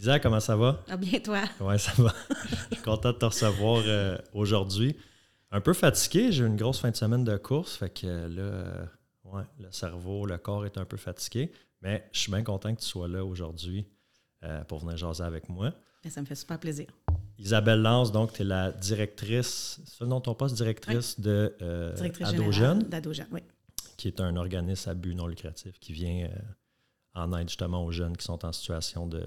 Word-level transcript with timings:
Isa, 0.00 0.18
comment 0.18 0.40
ça 0.40 0.56
va? 0.56 0.82
Ah, 0.88 0.96
bien, 0.96 1.20
toi? 1.20 1.42
Oui, 1.60 1.78
ça 1.78 1.92
va. 1.98 2.14
Je 2.70 2.74
suis 2.76 2.82
content 2.82 3.12
de 3.12 3.18
te 3.18 3.26
recevoir 3.26 3.82
euh, 3.86 4.16
aujourd'hui. 4.32 4.96
Un 5.50 5.60
peu 5.60 5.74
fatigué, 5.74 6.32
j'ai 6.32 6.42
eu 6.42 6.46
une 6.46 6.56
grosse 6.56 6.78
fin 6.78 6.90
de 6.90 6.96
semaine 6.96 7.22
de 7.22 7.36
course, 7.36 7.76
fait 7.76 7.90
que 7.90 8.06
là, 8.06 8.40
euh, 8.40 8.86
ouais, 9.24 9.42
le 9.58 9.70
cerveau, 9.70 10.24
le 10.24 10.38
corps 10.38 10.64
est 10.64 10.78
un 10.78 10.86
peu 10.86 10.96
fatigué, 10.96 11.52
mais 11.82 12.08
je 12.12 12.20
suis 12.20 12.32
bien 12.32 12.42
content 12.42 12.74
que 12.74 12.80
tu 12.80 12.86
sois 12.86 13.08
là 13.08 13.22
aujourd'hui 13.22 13.86
euh, 14.42 14.64
pour 14.64 14.78
venir 14.78 14.96
jaser 14.96 15.22
avec 15.22 15.50
moi. 15.50 15.74
ça 16.08 16.22
me 16.22 16.26
fait 16.26 16.34
super 16.34 16.58
plaisir. 16.58 16.86
Isabelle 17.36 17.82
Lance, 17.82 18.10
donc, 18.10 18.32
tu 18.32 18.40
es 18.40 18.46
la 18.46 18.72
directrice, 18.72 19.82
c'est 19.84 20.06
nom 20.06 20.22
ton 20.22 20.34
poste, 20.34 20.56
directrice 20.56 21.20
de 21.20 21.54
euh, 21.60 21.92
directrice 21.92 22.28
oui. 23.30 23.40
Qui 23.98 24.08
est 24.08 24.20
un 24.22 24.34
organisme 24.36 24.88
à 24.88 24.94
but 24.94 25.14
non 25.14 25.26
lucratif 25.26 25.78
qui 25.78 25.92
vient 25.92 26.30
en 27.12 27.36
aide 27.36 27.50
justement 27.50 27.84
aux 27.84 27.92
jeunes 27.92 28.16
qui 28.16 28.24
sont 28.24 28.46
en 28.46 28.52
situation 28.52 29.06
de, 29.06 29.22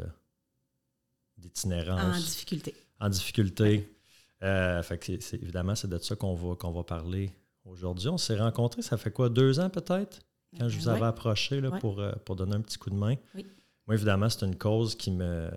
d'itinérance. 1.37 2.17
En 2.17 2.19
difficulté. 2.19 2.75
En 2.99 3.09
difficulté. 3.09 3.97
Euh, 4.43 4.83
fait 4.83 5.09
évidemment, 5.33 5.75
c'est 5.75 5.89
de 5.89 5.97
ça 5.97 6.15
qu'on 6.15 6.35
va, 6.35 6.55
qu'on 6.55 6.71
va 6.71 6.83
parler 6.83 7.31
aujourd'hui. 7.65 8.09
On 8.09 8.17
s'est 8.17 8.37
rencontrés, 8.37 8.81
ça 8.81 8.97
fait 8.97 9.11
quoi, 9.11 9.29
deux 9.29 9.59
ans 9.59 9.69
peut-être, 9.69 10.19
quand 10.57 10.67
je 10.67 10.77
vous 10.77 10.89
avais 10.89 11.05
approché 11.05 11.61
là, 11.61 11.71
pour, 11.71 11.99
euh, 11.99 12.11
pour 12.25 12.35
donner 12.35 12.55
un 12.55 12.61
petit 12.61 12.77
coup 12.77 12.89
de 12.89 12.95
main? 12.95 13.15
Oui. 13.35 13.45
Moi, 13.87 13.95
évidemment, 13.95 14.29
c'est 14.29 14.45
une 14.45 14.57
cause 14.57 14.95
qui 14.95 15.11
me, 15.11 15.49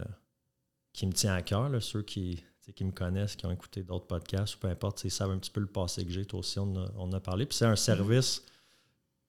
qui 0.93 1.07
me 1.07 1.13
tient 1.13 1.35
à 1.35 1.43
cœur. 1.43 1.71
Ceux 1.81 2.03
qui, 2.03 2.43
qui 2.75 2.85
me 2.85 2.91
connaissent, 2.91 3.37
qui 3.37 3.47
ont 3.47 3.53
écouté 3.53 3.83
d'autres 3.83 4.07
podcasts, 4.07 4.57
ou 4.57 4.59
peu 4.59 4.69
importe, 4.69 5.05
ils 5.05 5.11
savent 5.11 5.31
un 5.31 5.39
petit 5.39 5.51
peu 5.51 5.61
le 5.61 5.67
passé 5.67 6.05
que 6.05 6.11
j'ai. 6.11 6.25
Toi 6.25 6.41
aussi, 6.41 6.59
on 6.59 6.75
a, 6.77 6.91
on 6.97 7.13
a 7.13 7.21
parlé. 7.21 7.47
Puis 7.47 7.59
c'est 7.59 7.67
un 7.67 7.77
service 7.77 8.43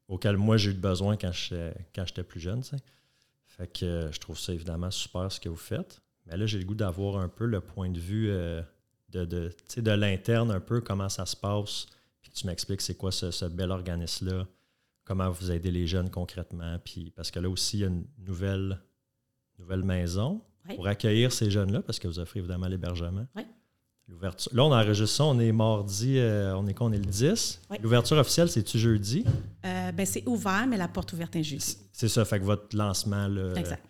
auquel 0.08 0.38
moi, 0.38 0.58
j'ai 0.58 0.72
eu 0.72 0.74
besoin 0.74 1.18
quand 1.18 1.32
j'étais 1.32 2.24
plus 2.24 2.40
jeune. 2.40 2.64
Fait 3.46 3.68
que 3.68 3.86
euh, 3.86 4.12
je 4.12 4.20
trouve 4.20 4.40
ça 4.40 4.54
évidemment 4.54 4.90
super 4.92 5.32
ce 5.32 5.40
que 5.40 5.50
vous 5.50 5.56
faites. 5.56 6.02
Mais 6.28 6.38
là, 6.38 6.46
j'ai 6.46 6.60
le 6.60 6.66
goût 6.66 6.76
d'avoir 6.76 7.18
un 7.18 7.30
peu 7.30 7.46
le 7.46 7.62
point 7.62 7.90
de 7.90 8.00
vue 8.00 8.30
euh, 8.30 8.62
de, 9.10 9.26
de, 9.26 9.52
de 9.78 9.92
l'interne, 9.92 10.52
un 10.52 10.60
peu 10.60 10.82
comment 10.82 11.10
ça 11.10 11.26
se 11.26 11.36
passe. 11.36 11.88
Puis 12.22 12.32
tu 12.32 12.46
m'expliques 12.48 12.82
c'est 12.82 12.96
quoi 12.96 13.12
ce, 13.12 13.46
bel 13.46 13.72
organisme-là, 13.72 14.46
comment 15.06 15.30
vous 15.30 15.52
aidez 15.52 15.72
les 15.72 15.88
jeunes 15.88 16.10
concrètement. 16.10 16.78
Puis 16.84 17.12
parce 17.16 17.32
que 17.32 17.40
là 17.40 17.50
aussi, 17.50 17.78
il 17.78 17.80
y 17.82 17.84
a 17.86 17.88
une 17.88 18.06
nouvelle, 18.20 18.80
nouvelle 19.58 19.84
maison 19.84 20.42
pour 20.76 20.88
accueillir 20.88 21.32
ces 21.32 21.50
jeunes-là, 21.50 21.82
parce 21.82 21.98
que 21.98 22.10
vous 22.10 22.20
offrez 22.20 22.40
évidemment 22.40 22.68
l'hébergement. 22.68 23.26
Oui. 23.36 23.44
L'ouverture. 24.10 24.54
Là, 24.56 24.64
on 24.64 24.72
enregistre 24.72 25.18
ça, 25.18 25.26
on 25.26 25.38
est 25.38 25.52
mardi, 25.52 26.18
euh, 26.18 26.56
on 26.56 26.66
est 26.68 26.74
quoi? 26.74 26.88
On 26.88 26.94
est 26.94 26.98
le 26.98 27.06
10. 27.06 27.62
L'ouverture 27.82 28.18
officielle, 28.18 28.50
c'est-tu 28.50 28.80
jeudi? 28.80 29.26
Euh, 29.66 29.92
ben, 29.92 30.06
c'est 30.06 30.26
ouvert, 30.26 30.66
mais 30.66 30.78
la 30.78 30.88
porte 30.88 31.12
ouverte 31.12 31.36
est 31.36 31.44
jeudi. 31.44 31.78
C'est 31.92 32.08
ça, 32.08 32.24
fait 32.24 32.40
que 32.40 32.46
votre 32.46 32.76
lancement, 32.76 33.28
là. 33.28 33.54
Exact. 33.56 33.84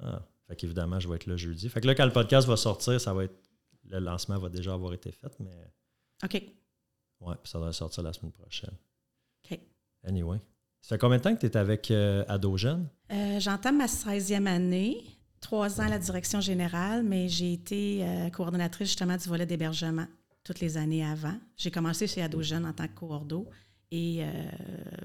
Ah. 0.00 0.22
Fait 0.48 0.56
qu'évidemment, 0.56 0.98
je 0.98 1.08
vais 1.08 1.16
être 1.16 1.26
là 1.26 1.36
jeudi. 1.36 1.68
Fait 1.68 1.80
que 1.80 1.86
là, 1.86 1.94
quand 1.94 2.06
le 2.06 2.12
podcast 2.12 2.48
va 2.48 2.56
sortir, 2.56 3.00
ça 3.00 3.12
va 3.12 3.24
être. 3.24 3.36
Le 3.84 4.00
lancement 4.00 4.38
va 4.38 4.48
déjà 4.48 4.72
avoir 4.74 4.94
été 4.94 5.12
fait, 5.12 5.32
mais. 5.40 5.72
OK. 6.24 6.42
Ouais, 7.20 7.34
puis 7.42 7.50
ça 7.50 7.58
doit 7.58 7.72
sortir 7.72 8.02
la 8.02 8.12
semaine 8.12 8.32
prochaine. 8.32 8.74
OK. 9.44 9.60
Anyway. 10.04 10.40
Ça 10.80 10.94
fait 10.94 10.98
combien 10.98 11.18
de 11.18 11.22
temps 11.22 11.34
que 11.34 11.40
tu 11.40 11.46
es 11.46 11.56
avec 11.56 11.90
euh, 11.90 12.24
AdoGen? 12.28 12.88
Euh, 13.10 13.40
J'entame 13.40 13.78
ma 13.78 13.86
16e 13.86 14.46
année, 14.46 15.04
trois 15.40 15.80
ans 15.80 15.84
à 15.84 15.88
la 15.88 15.98
direction 15.98 16.40
générale, 16.40 17.02
mais 17.02 17.28
j'ai 17.28 17.52
été 17.52 18.06
euh, 18.06 18.30
coordonnatrice 18.30 18.88
justement 18.88 19.16
du 19.16 19.28
volet 19.28 19.44
d'hébergement 19.44 20.06
toutes 20.44 20.60
les 20.60 20.76
années 20.76 21.04
avant. 21.04 21.36
J'ai 21.56 21.70
commencé 21.70 22.06
chez 22.06 22.22
AdoGen 22.22 22.64
en 22.64 22.72
tant 22.72 22.86
que 22.86 22.94
coordo 22.94 23.48
et 23.90 24.18
euh, 24.20 24.50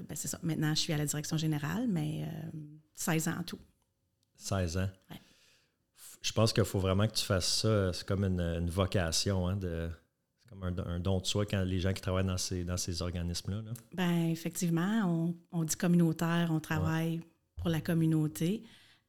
ben, 0.08 0.14
c'est 0.14 0.28
ça. 0.28 0.38
Maintenant, 0.42 0.74
je 0.74 0.80
suis 0.80 0.92
à 0.92 0.96
la 0.96 1.06
direction 1.06 1.36
générale, 1.36 1.86
mais 1.88 2.26
16 2.94 3.28
ans 3.28 3.38
en 3.40 3.42
tout. 3.42 3.58
16 4.36 4.76
ans? 4.78 4.88
Ouais 5.10 5.20
je 6.24 6.32
pense 6.32 6.52
qu'il 6.54 6.64
faut 6.64 6.78
vraiment 6.78 7.06
que 7.06 7.12
tu 7.12 7.24
fasses 7.24 7.60
ça. 7.60 7.92
C'est 7.92 8.06
comme 8.06 8.24
une, 8.24 8.70
vocation, 8.70 9.46
hein, 9.46 9.56
de, 9.56 9.90
c'est 10.40 10.48
comme 10.48 10.62
un, 10.64 10.98
don 10.98 11.20
de 11.20 11.26
soi 11.26 11.44
quand 11.44 11.62
les 11.62 11.80
gens 11.80 11.92
qui 11.92 12.00
travaillent 12.00 12.24
dans 12.24 12.38
ces, 12.38 12.64
dans 12.64 12.78
ces 12.78 13.02
organismes-là. 13.02 13.72
Bien, 13.94 14.30
effectivement, 14.30 15.34
on, 15.52 15.64
dit 15.64 15.76
communautaire, 15.76 16.48
on 16.50 16.60
travaille 16.60 17.20
pour 17.56 17.68
la 17.68 17.82
communauté. 17.82 18.62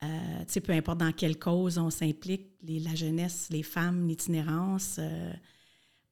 Euh, 0.03 0.59
peu 0.61 0.73
importe 0.73 0.97
dans 0.97 1.13
quelle 1.13 1.39
cause 1.39 1.77
on 1.77 1.89
s'implique, 1.89 2.47
la 2.67 2.93
jeunesse, 2.95 3.47
les 3.49 3.63
femmes, 3.63 4.07
l'itinérance, 4.09 4.97
euh, 4.99 5.31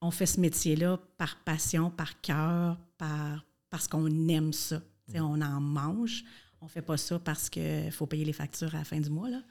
on 0.00 0.10
fait 0.10 0.26
ce 0.26 0.40
métier-là 0.40 0.98
par 1.18 1.36
passion, 1.44 1.90
par 1.90 2.18
cœur, 2.22 2.78
par, 2.96 3.44
parce 3.68 3.86
qu'on 3.88 4.08
aime 4.28 4.54
ça. 4.54 4.80
Mm. 5.08 5.20
On 5.20 5.40
en 5.42 5.60
mange. 5.60 6.24
On 6.62 6.64
ne 6.64 6.70
fait 6.70 6.82
pas 6.82 6.96
ça 6.96 7.18
parce 7.18 7.50
qu'il 7.50 7.92
faut 7.92 8.06
payer 8.06 8.24
les 8.24 8.32
factures 8.32 8.74
à 8.74 8.78
la 8.78 8.84
fin 8.84 8.98
du 8.98 9.10
mois. 9.10 9.28
Là. 9.28 9.42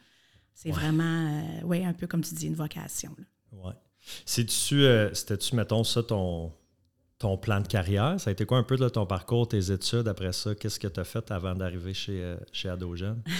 C'est 0.53 0.71
vraiment, 0.71 1.03
euh, 1.03 1.61
oui, 1.63 1.83
un 1.83 1.93
peu 1.93 2.07
comme 2.07 2.21
tu 2.21 2.33
dis, 2.35 2.47
une 2.47 2.55
vocation. 2.55 3.15
Oui. 3.51 3.71
Euh, 4.73 5.09
c'était-tu, 5.13 5.55
mettons, 5.55 5.83
ça, 5.83 6.03
ton, 6.03 6.51
ton 7.17 7.37
plan 7.37 7.59
de 7.61 7.67
carrière? 7.67 8.19
Ça 8.19 8.29
a 8.29 8.33
été 8.33 8.45
quoi 8.45 8.57
un 8.57 8.63
peu 8.63 8.77
de 8.77 8.87
ton 8.89 9.05
parcours, 9.05 9.47
tes 9.47 9.71
études? 9.71 10.07
Après 10.07 10.33
ça, 10.33 10.55
qu'est-ce 10.55 10.79
que 10.79 10.87
tu 10.87 10.99
as 10.99 11.03
fait 11.03 11.29
avant 11.31 11.55
d'arriver 11.55 11.93
chez, 11.93 12.21
euh, 12.21 12.37
chez 12.51 12.69
Adogène? 12.69 13.21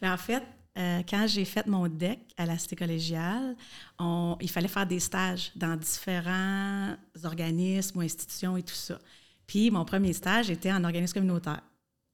Ben, 0.00 0.14
en 0.14 0.16
fait, 0.16 0.42
quand 0.74 1.26
j'ai 1.26 1.44
fait 1.44 1.66
mon 1.66 1.86
DEC 1.86 2.18
à 2.38 2.46
la 2.46 2.56
Cité 2.56 2.76
collégiale, 2.76 3.54
on, 3.98 4.38
il 4.40 4.48
fallait 4.48 4.68
faire 4.68 4.86
des 4.86 5.00
stages 5.00 5.52
dans 5.54 5.76
différents 5.76 6.96
organismes 7.22 7.98
ou 7.98 8.00
institutions 8.00 8.56
et 8.56 8.62
tout 8.62 8.74
ça. 8.74 8.98
Puis 9.46 9.70
mon 9.70 9.84
premier 9.84 10.14
stage 10.14 10.48
était 10.48 10.72
en 10.72 10.82
organisme 10.82 11.12
communautaire. 11.12 11.60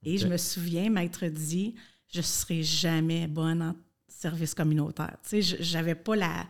Et 0.03 0.17
je 0.17 0.27
me 0.27 0.35
souviens 0.37 0.89
m'être 0.89 1.25
dit, 1.27 1.75
je 2.11 2.19
ne 2.19 2.23
serai 2.23 2.63
jamais 2.63 3.27
bonne 3.27 3.61
en 3.61 3.75
service 4.23 4.53
communautaire. 4.53 5.17
Tu 5.27 5.43
sais, 5.43 5.57
j'avais 5.59 5.95
pas 5.95 6.15
la... 6.15 6.47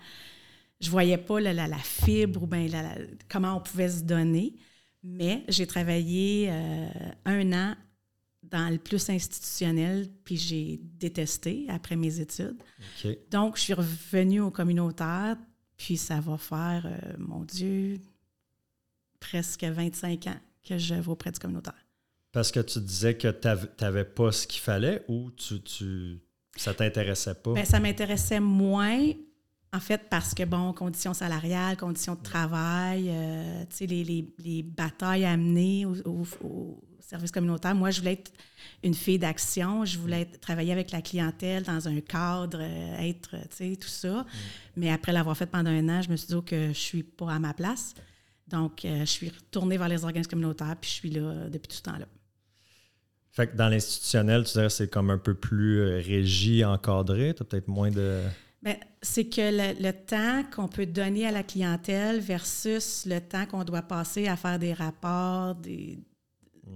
Je 0.80 0.90
voyais 0.90 1.18
pas 1.18 1.40
la, 1.40 1.54
la, 1.54 1.78
fibre 1.78 2.44
ou 2.44 2.48
bien 2.48 2.68
la, 2.68 2.96
comment 3.30 3.56
on 3.56 3.62
pouvait 3.62 3.90
se 3.90 4.04
donner, 4.04 4.54
mais 5.02 5.46
j'ai 5.48 5.66
travaillé 5.66 6.50
euh, 6.50 6.88
un 7.24 7.54
an 7.54 7.76
dans 8.44 8.70
le 8.70 8.78
plus 8.78 9.10
institutionnel, 9.10 10.10
puis 10.26 10.36
j'ai 10.36 10.82
détesté 11.00 11.66
après 11.70 11.96
mes 11.96 12.20
études. 12.20 12.58
Donc, 13.32 13.56
je 13.56 13.62
suis 13.62 13.74
revenue 13.74 14.42
au 14.42 14.52
communautaire, 14.52 15.38
puis 15.78 15.96
ça 15.96 16.20
va 16.20 16.38
faire, 16.38 16.86
euh, 16.86 17.14
mon 17.18 17.46
Dieu, 17.46 18.02
presque 19.22 19.64
25 19.64 20.28
ans 20.28 20.40
que 20.68 20.78
je 20.78 20.96
vais 20.96 21.08
auprès 21.08 21.32
du 21.32 21.40
communautaire. 21.40 21.82
Parce 22.34 22.52
que 22.52 22.60
tu 22.60 22.82
disais 22.82 23.16
que 23.16 23.30
tu 23.30 23.48
n'avais 23.82 24.06
pas 24.06 24.34
ce 24.34 24.48
qu'il 24.48 24.62
fallait 24.62 25.06
ou 25.08 25.32
tu, 25.32 25.62
tu 25.62 26.20
ça 26.56 26.74
t'intéressait 26.74 27.36
pas? 27.36 27.54
Bien, 27.54 27.66
ça 27.66 27.80
m'intéressait 27.80 28.40
moins, 28.40 29.12
en 29.74 29.80
fait, 29.80 30.02
parce 30.10 30.34
que, 30.34 30.44
bon, 30.44 30.74
conditions 30.74 31.14
salariales, 31.14 31.78
conditions 31.78 32.16
de 32.16 32.22
travail, 32.22 33.08
euh, 33.10 33.64
tu 33.70 33.78
sais, 33.78 33.86
les, 33.86 34.04
les, 34.04 34.34
les, 34.40 34.64
batailles 34.64 35.26
amenées 35.26 35.86
au, 35.86 36.24
au, 36.44 36.84
service 37.00 37.32
communautaire. 37.32 37.76
Moi, 37.76 37.92
je 37.92 38.00
voulais 38.00 38.14
être 38.14 38.32
une 38.84 38.94
fille 38.94 39.20
d'action, 39.20 39.84
je 39.84 40.00
voulais 40.00 40.26
travailler 40.26 40.72
avec 40.72 40.92
la 40.92 41.02
clientèle 41.02 41.64
dans 41.64 41.88
un 41.88 42.00
cadre, 42.00 42.60
euh, 42.62 42.98
être, 43.00 43.36
tu 43.50 43.72
sais, 43.72 43.76
tout 43.76 43.88
ça. 43.88 44.22
Mm. 44.22 44.26
Mais 44.78 44.90
après 44.92 45.12
l'avoir 45.12 45.36
fait 45.36 45.46
pendant 45.46 45.70
un 45.70 45.90
an, 45.90 46.02
je 46.02 46.10
me 46.10 46.16
suis 46.16 46.28
dit 46.28 46.36
oh, 46.36 46.42
que 46.42 46.70
je 46.70 46.80
suis 46.80 47.04
pas 47.04 47.34
à 47.34 47.40
ma 47.40 47.54
place. 47.54 47.94
Donc, 48.48 48.86
euh, 48.86 49.02
je 49.02 49.06
suis 49.06 49.30
retournée 49.30 49.78
vers 49.78 49.90
les 49.90 50.04
organismes 50.04 50.30
communautaires, 50.30 50.76
puis 50.80 50.90
je 50.90 50.96
suis 50.96 51.10
là 51.10 51.50
depuis 51.50 51.68
tout 51.68 51.78
ce 51.78 51.84
temps-là. 51.84 52.06
Fait 53.34 53.48
que 53.48 53.58
dans 53.58 53.68
l'institutionnel, 53.68 54.44
tu 54.44 54.54
dirais 54.54 54.68
que 54.68 54.74
c'est 54.74 54.90
comme 54.90 55.10
un 55.10 55.18
peu 55.18 55.34
plus 55.34 55.80
euh, 55.80 55.96
régi, 55.98 56.64
encadré? 56.64 57.34
Tu 57.34 57.42
as 57.42 57.46
peut-être 57.46 57.68
moins 57.68 57.90
de. 57.90 58.22
Ben, 58.62 58.78
c'est 59.02 59.26
que 59.26 59.42
le, 59.42 59.82
le 59.82 59.92
temps 59.92 60.44
qu'on 60.56 60.68
peut 60.68 60.86
donner 60.86 61.26
à 61.26 61.32
la 61.32 61.42
clientèle 61.42 62.20
versus 62.20 63.06
le 63.08 63.20
temps 63.20 63.46
qu'on 63.48 63.64
doit 63.64 63.82
passer 63.82 64.28
à 64.28 64.38
faire 64.38 64.60
des 64.60 64.72
rapports, 64.72 65.56
des, 65.56 65.98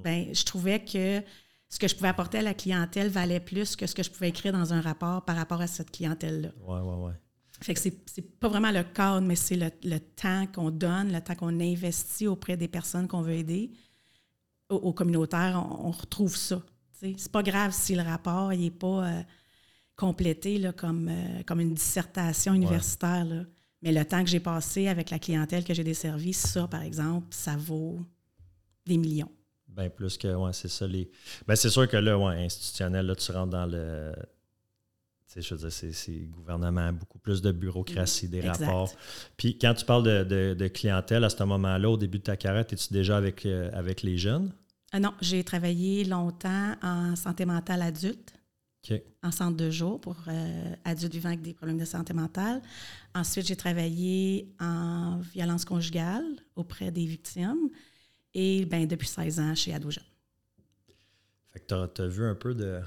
ben, 0.03 0.33
je 0.33 0.43
trouvais 0.43 0.79
que 0.83 1.21
ce 1.69 1.77
que 1.77 1.87
je 1.87 1.95
pouvais 1.95 2.09
apporter 2.09 2.39
à 2.39 2.41
la 2.41 2.55
clientèle 2.55 3.09
valait 3.09 3.39
plus 3.39 3.75
que 3.75 3.85
ce 3.85 3.93
que 3.93 4.01
je 4.01 4.09
pouvais 4.09 4.29
écrire 4.29 4.51
dans 4.51 4.73
un 4.73 4.81
rapport 4.81 5.23
par 5.25 5.35
rapport 5.35 5.61
à 5.61 5.67
cette 5.67 5.91
clientèle-là. 5.91 6.49
Ouais, 6.65 6.81
ouais, 6.81 7.05
ouais. 7.05 7.13
Fait 7.61 7.73
que 7.73 7.79
c'est, 7.79 7.93
c'est 8.05 8.39
pas 8.39 8.49
vraiment 8.49 8.71
le 8.71 8.83
cadre, 8.83 9.25
mais 9.25 9.35
c'est 9.35 9.55
le, 9.55 9.69
le 9.83 9.99
temps 9.99 10.45
qu'on 10.47 10.71
donne, 10.71 11.11
le 11.11 11.21
temps 11.21 11.35
qu'on 11.35 11.59
investit 11.59 12.27
auprès 12.27 12.57
des 12.57 12.67
personnes 12.67 13.07
qu'on 13.07 13.21
veut 13.21 13.33
aider. 13.33 13.71
Au, 14.69 14.75
au 14.75 14.93
communautaire, 14.93 15.63
on, 15.69 15.87
on 15.87 15.91
retrouve 15.91 16.35
ça. 16.35 16.61
C'est 16.91 17.31
pas 17.31 17.43
grave 17.43 17.71
si 17.73 17.95
le 17.95 18.01
rapport 18.01 18.49
n'est 18.49 18.71
pas 18.71 19.07
euh, 19.07 19.21
complété 19.95 20.57
là, 20.57 20.73
comme, 20.73 21.09
euh, 21.09 21.43
comme 21.45 21.59
une 21.59 21.73
dissertation 21.75 22.53
universitaire. 22.53 23.23
là. 23.25 23.43
Mais 23.83 23.91
le 23.91 24.03
temps 24.03 24.23
que 24.23 24.29
j'ai 24.29 24.39
passé 24.39 24.87
avec 24.87 25.11
la 25.11 25.19
clientèle 25.19 25.63
que 25.63 25.73
j'ai 25.73 25.83
desservie, 25.83 26.33
ça, 26.33 26.67
par 26.67 26.81
exemple, 26.81 27.27
ça 27.29 27.55
vaut 27.55 27.99
des 28.85 28.97
millions. 28.97 29.31
Ben 29.67 29.91
plus 29.91 30.17
que, 30.17 30.33
ouais, 30.33 30.53
c'est 30.53 30.69
ça. 30.69 30.87
Les... 30.87 31.07
Ben 31.47 31.55
c'est 31.55 31.69
sûr 31.69 31.87
que 31.87 31.97
là, 31.97 32.17
ouais, 32.17 32.43
institutionnel, 32.45 33.05
là, 33.05 33.15
tu 33.15 33.31
rentres 33.31 33.51
dans 33.51 33.67
le. 33.67 34.11
Je 35.41 35.53
veux 35.55 35.69
dire, 35.69 35.71
c'est, 35.71 36.11
gouvernement, 36.31 36.91
beaucoup 36.93 37.19
plus 37.19 37.41
de 37.41 37.51
bureaucratie, 37.51 38.27
des 38.27 38.39
Exact. 38.39 38.65
rapports. 38.65 38.91
Puis 39.37 39.57
quand 39.57 39.73
tu 39.73 39.85
parles 39.85 40.03
de, 40.03 40.23
de- 40.23 40.53
de 40.57 40.67
clientèle, 40.67 41.23
à 41.23 41.29
ce 41.29 41.43
moment-là, 41.43 41.89
au 41.89 41.97
début 41.97 42.17
de 42.19 42.23
ta 42.23 42.37
carrière, 42.37 42.65
es-tu 42.71 42.91
déjà 42.91 43.17
avec, 43.17 43.45
euh, 43.45 43.69
avec 43.73 44.01
les 44.01 44.17
jeunes? 44.17 44.51
Ah 44.91 44.99
non, 44.99 45.13
j'ai 45.21 45.43
travaillé 45.43 46.05
longtemps 46.05 46.75
en 46.81 47.15
santé 47.15 47.45
mentale 47.45 47.81
adulte. 47.81 48.33
En 49.21 49.31
centre 49.31 49.57
de 49.57 49.69
jour 49.69 49.99
pour 49.99 50.15
euh, 50.29 50.73
adultes 50.85 51.11
vivant 51.11 51.27
avec 51.27 51.41
des 51.41 51.53
problèmes 51.53 51.77
de 51.77 51.83
santé 51.83 52.13
mentale. 52.13 52.61
Ensuite, 53.13 53.45
j'ai 53.45 53.57
travaillé 53.57 54.53
en 54.61 55.19
violence 55.19 55.65
conjugale 55.65 56.23
auprès 56.55 56.89
des 56.89 57.05
victimes. 57.05 57.69
Et 58.33 58.65
ben, 58.65 58.87
depuis 58.87 59.07
16 59.09 59.39
ans, 59.41 59.55
chez 59.55 59.73
Ado 59.73 59.91
Jeunes. 59.91 60.03
Fait 61.51 61.59
que 61.59 61.65
tu 61.87 62.01
as, 62.01 62.07
vu 62.07 62.23
un 62.23 62.35
peu 62.35 62.55
de, 62.55 62.79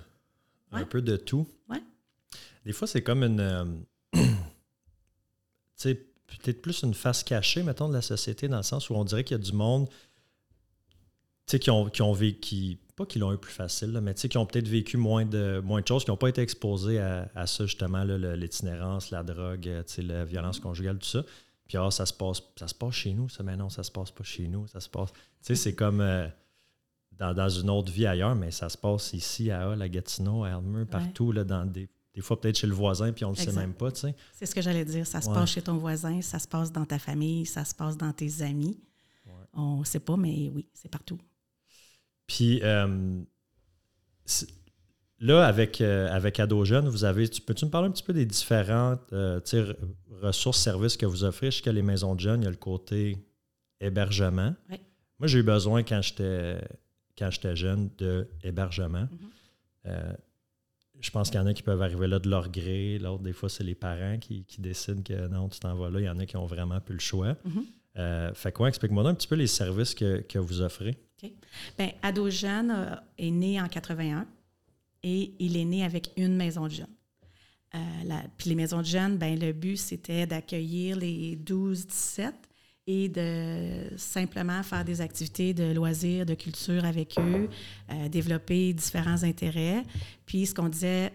un 0.72 0.84
peu 0.84 1.02
de 1.02 1.16
tout. 1.16 1.46
Ouais. 1.68 1.82
Des 2.64 2.72
fois, 2.72 2.86
c'est 2.86 3.02
comme 3.02 3.22
une. 3.22 3.40
euh, 3.40 3.64
tu 4.12 4.20
sais, 5.76 5.94
peut-être 5.94 6.62
plus 6.62 6.82
une 6.82 6.94
face 6.94 7.24
cachée, 7.24 7.62
mettons, 7.62 7.88
de 7.88 7.94
la 7.94 8.02
société, 8.02 8.48
dans 8.48 8.58
le 8.58 8.62
sens 8.62 8.90
où 8.90 8.94
on 8.94 9.04
dirait 9.04 9.24
qu'il 9.24 9.36
y 9.36 9.40
a 9.40 9.42
du 9.42 9.52
monde, 9.52 9.88
tu 9.88 9.94
sais, 11.52 11.58
qui 11.58 11.70
ont, 11.70 11.88
qui 11.88 12.02
ont 12.02 12.12
vécu. 12.12 12.40
qui- 12.40 12.78
pas 12.96 13.06
qu'ils 13.06 13.22
l'ont 13.22 13.32
eu 13.32 13.38
plus 13.38 13.52
facile, 13.52 13.92
là, 13.92 14.02
mais 14.02 14.12
tu 14.12 14.20
sais, 14.20 14.28
qui 14.28 14.36
ont 14.36 14.44
peut-être 14.44 14.68
vécu 14.68 14.98
moins 14.98 15.24
de, 15.24 15.62
moins 15.64 15.80
de 15.80 15.86
choses, 15.86 16.04
qui 16.04 16.10
n'ont 16.10 16.18
pas 16.18 16.28
été 16.28 16.42
exposés 16.42 16.98
à, 16.98 17.30
à 17.34 17.46
ça, 17.46 17.64
justement, 17.64 18.04
l'itinérance, 18.04 19.10
la 19.10 19.22
drogue, 19.22 19.66
euh, 19.68 19.82
tu 19.84 19.94
sais, 19.94 20.02
la 20.02 20.26
violence 20.26 20.60
conjugale, 20.60 20.98
tout 20.98 21.06
ça. 21.08 21.24
Puis, 21.66 21.78
ah, 21.78 21.90
ça 21.90 22.04
se 22.04 22.12
passe, 22.12 22.42
ça 22.58 22.68
se 22.68 22.74
passe 22.74 22.92
chez 22.94 23.14
nous, 23.14 23.30
ça, 23.30 23.42
mais 23.42 23.56
non, 23.56 23.70
ça 23.70 23.82
se 23.82 23.90
passe 23.90 24.10
pas 24.10 24.22
chez 24.24 24.48
nous, 24.48 24.66
ça 24.66 24.80
se 24.80 24.88
passe. 24.90 25.12
Tu 25.12 25.18
sais, 25.40 25.54
c'est 25.54 25.74
comme. 25.74 26.02
euh, 26.02 26.28
dans, 27.12 27.32
dans 27.32 27.48
une 27.48 27.70
autre 27.70 27.90
vie 27.90 28.06
ailleurs, 28.06 28.34
mais 28.34 28.50
ça 28.50 28.68
se 28.68 28.76
passe 28.76 29.12
ici, 29.14 29.50
à 29.50 29.66
Hull, 29.70 29.80
à 29.80 29.88
Gatineau, 29.88 30.44
à 30.44 30.50
Elmer, 30.50 30.84
partout, 30.84 31.32
là, 31.32 31.42
dans 31.44 31.64
des, 31.64 31.88
des 32.14 32.20
fois 32.22 32.40
peut-être 32.40 32.56
chez 32.58 32.66
le 32.66 32.74
voisin, 32.74 33.12
puis 33.12 33.24
on 33.24 33.30
ne 33.32 33.36
le 33.36 33.40
sait 33.42 33.52
même 33.52 33.74
pas, 33.74 33.92
tu 33.92 34.00
sais. 34.00 34.14
C'est 34.32 34.46
ce 34.46 34.54
que 34.54 34.60
j'allais 34.62 34.84
dire. 34.84 35.06
Ça 35.06 35.20
se 35.20 35.28
Ouais. 35.28 35.34
passe 35.34 35.50
chez 35.50 35.62
ton 35.62 35.76
voisin, 35.76 36.20
ça 36.22 36.38
se 36.38 36.48
passe 36.48 36.72
dans 36.72 36.84
ta 36.84 36.98
famille, 36.98 37.46
ça 37.46 37.64
se 37.64 37.74
passe 37.74 37.96
dans 37.96 38.12
tes 38.12 38.42
amis. 38.42 38.78
On 39.52 39.80
ne 39.80 39.84
sait 39.84 40.00
pas, 40.00 40.16
mais 40.16 40.50
oui, 40.54 40.66
c'est 40.74 40.88
partout. 40.90 41.18
Puis 42.26 42.60
euh, 42.62 43.20
là, 45.18 45.46
avec, 45.46 45.80
euh, 45.80 46.08
avec 46.12 46.38
Ado 46.40 46.64
Jeune, 46.64 46.88
vous 46.88 47.04
avez, 47.04 47.28
tu 47.28 47.40
peux-tu 47.40 47.64
me 47.64 47.70
parler 47.70 47.88
un 47.88 47.90
petit 47.90 48.02
peu 48.02 48.12
des 48.12 48.26
différentes 48.26 49.12
euh, 49.12 49.40
ressources, 50.22 50.60
services 50.60 50.96
que 50.96 51.06
vous 51.06 51.24
offrez? 51.24 51.50
Je 51.50 51.56
sais 51.56 51.62
que 51.62 51.70
les 51.70 51.82
maisons 51.82 52.14
de 52.14 52.20
jeunes, 52.20 52.42
il 52.42 52.44
y 52.44 52.48
a 52.48 52.50
le 52.50 52.56
côté 52.56 53.18
hébergement. 53.80 54.54
Moi, 55.18 55.26
j'ai 55.26 55.38
eu 55.40 55.42
besoin 55.42 55.82
quand 55.82 56.00
j'étais 56.02 56.60
quand 57.18 57.30
j'étais 57.30 57.54
jeune 57.56 57.90
de 57.98 58.28
hébergement. 58.42 59.06
Euh, 59.86 60.12
je 61.00 61.10
pense 61.10 61.30
qu'il 61.30 61.40
y 61.40 61.42
en 61.42 61.46
a 61.46 61.54
qui 61.54 61.62
peuvent 61.62 61.82
arriver 61.82 62.06
là 62.06 62.18
de 62.18 62.28
leur 62.28 62.50
gré. 62.50 62.98
L'autre, 62.98 63.22
des 63.22 63.32
fois, 63.32 63.48
c'est 63.48 63.64
les 63.64 63.74
parents 63.74 64.18
qui, 64.18 64.44
qui 64.44 64.60
décident 64.60 65.02
que 65.02 65.28
non, 65.28 65.48
tu 65.48 65.60
t'en 65.60 65.74
vas 65.74 65.90
là. 65.90 66.00
Il 66.00 66.06
y 66.06 66.08
en 66.08 66.18
a 66.18 66.26
qui 66.26 66.36
ont 66.36 66.46
vraiment 66.46 66.80
plus 66.80 66.94
le 66.94 67.00
choix. 67.00 67.36
Mhm. 67.44 67.64
Euh, 67.98 68.34
fait 68.34 68.52
quoi, 68.52 68.68
explique-moi 68.68 69.08
un 69.08 69.14
petit 69.14 69.26
peu 69.26 69.34
les 69.34 69.46
services 69.46 69.94
que, 69.94 70.20
que 70.20 70.38
vous 70.38 70.60
offrez. 70.60 70.96
Bien, 71.76 71.90
Ado 72.02 72.30
Jeune 72.30 72.70
euh, 72.70 72.94
est 73.18 73.30
né 73.30 73.60
en 73.60 73.68
81 73.68 74.26
et 75.02 75.32
il 75.38 75.56
est 75.56 75.64
né 75.64 75.84
avec 75.84 76.10
une 76.16 76.36
maison 76.36 76.66
de 76.66 76.72
jeunes. 76.72 76.86
Euh, 77.74 77.78
puis 78.36 78.48
les 78.48 78.56
maisons 78.56 78.80
de 78.80 78.86
jeunes, 78.86 79.16
ben, 79.16 79.38
le 79.38 79.52
but, 79.52 79.76
c'était 79.76 80.26
d'accueillir 80.26 80.96
les 80.96 81.36
12-17 81.36 82.32
et 82.90 83.08
de 83.08 83.96
simplement 83.96 84.64
faire 84.64 84.84
des 84.84 85.00
activités 85.00 85.54
de 85.54 85.72
loisirs, 85.72 86.26
de 86.26 86.34
culture 86.34 86.84
avec 86.84 87.16
eux, 87.20 87.48
euh, 87.90 88.08
développer 88.08 88.72
différents 88.72 89.22
intérêts. 89.22 89.84
Puis 90.26 90.46
ce 90.46 90.54
qu'on 90.54 90.68
disait 90.68 91.12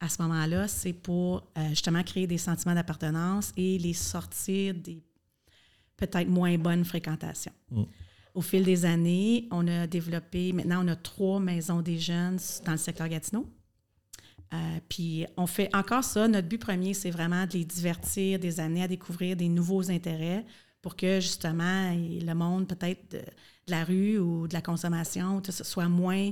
à 0.00 0.10
ce 0.10 0.20
moment-là, 0.20 0.68
c'est 0.68 0.92
pour 0.92 1.48
euh, 1.56 1.68
justement 1.70 2.02
créer 2.02 2.26
des 2.26 2.36
sentiments 2.36 2.74
d'appartenance 2.74 3.52
et 3.56 3.78
les 3.78 3.94
sortir 3.94 4.74
des 4.74 5.02
peut-être 5.96 6.28
moins 6.28 6.58
bonnes 6.58 6.84
fréquentations. 6.84 7.52
Au 8.34 8.42
fil 8.42 8.64
des 8.64 8.84
années, 8.84 9.48
on 9.50 9.66
a 9.66 9.86
développé, 9.86 10.52
maintenant 10.52 10.84
on 10.84 10.88
a 10.88 10.96
trois 10.96 11.40
maisons 11.40 11.80
des 11.80 11.98
jeunes 11.98 12.38
dans 12.66 12.72
le 12.72 12.78
secteur 12.78 13.08
Gatineau. 13.08 13.48
Euh, 14.52 14.56
puis 14.88 15.24
on 15.36 15.46
fait 15.46 15.74
encore 15.74 16.04
ça. 16.04 16.28
Notre 16.28 16.48
but 16.48 16.58
premier, 16.58 16.92
c'est 16.92 17.10
vraiment 17.10 17.46
de 17.46 17.52
les 17.54 17.64
divertir, 17.64 18.38
de 18.38 18.44
les 18.44 18.60
amener 18.60 18.82
à 18.82 18.88
découvrir 18.88 19.36
des 19.36 19.48
nouveaux 19.48 19.90
intérêts 19.90 20.44
pour 20.84 20.96
que 20.96 21.18
justement 21.18 21.94
le 21.94 22.34
monde 22.34 22.68
peut-être 22.68 23.10
de, 23.10 23.16
de 23.16 23.70
la 23.70 23.84
rue 23.84 24.18
ou 24.18 24.46
de 24.46 24.52
la 24.52 24.60
consommation 24.60 25.40
tout 25.40 25.50
ça, 25.50 25.64
soit 25.64 25.88
moins 25.88 26.30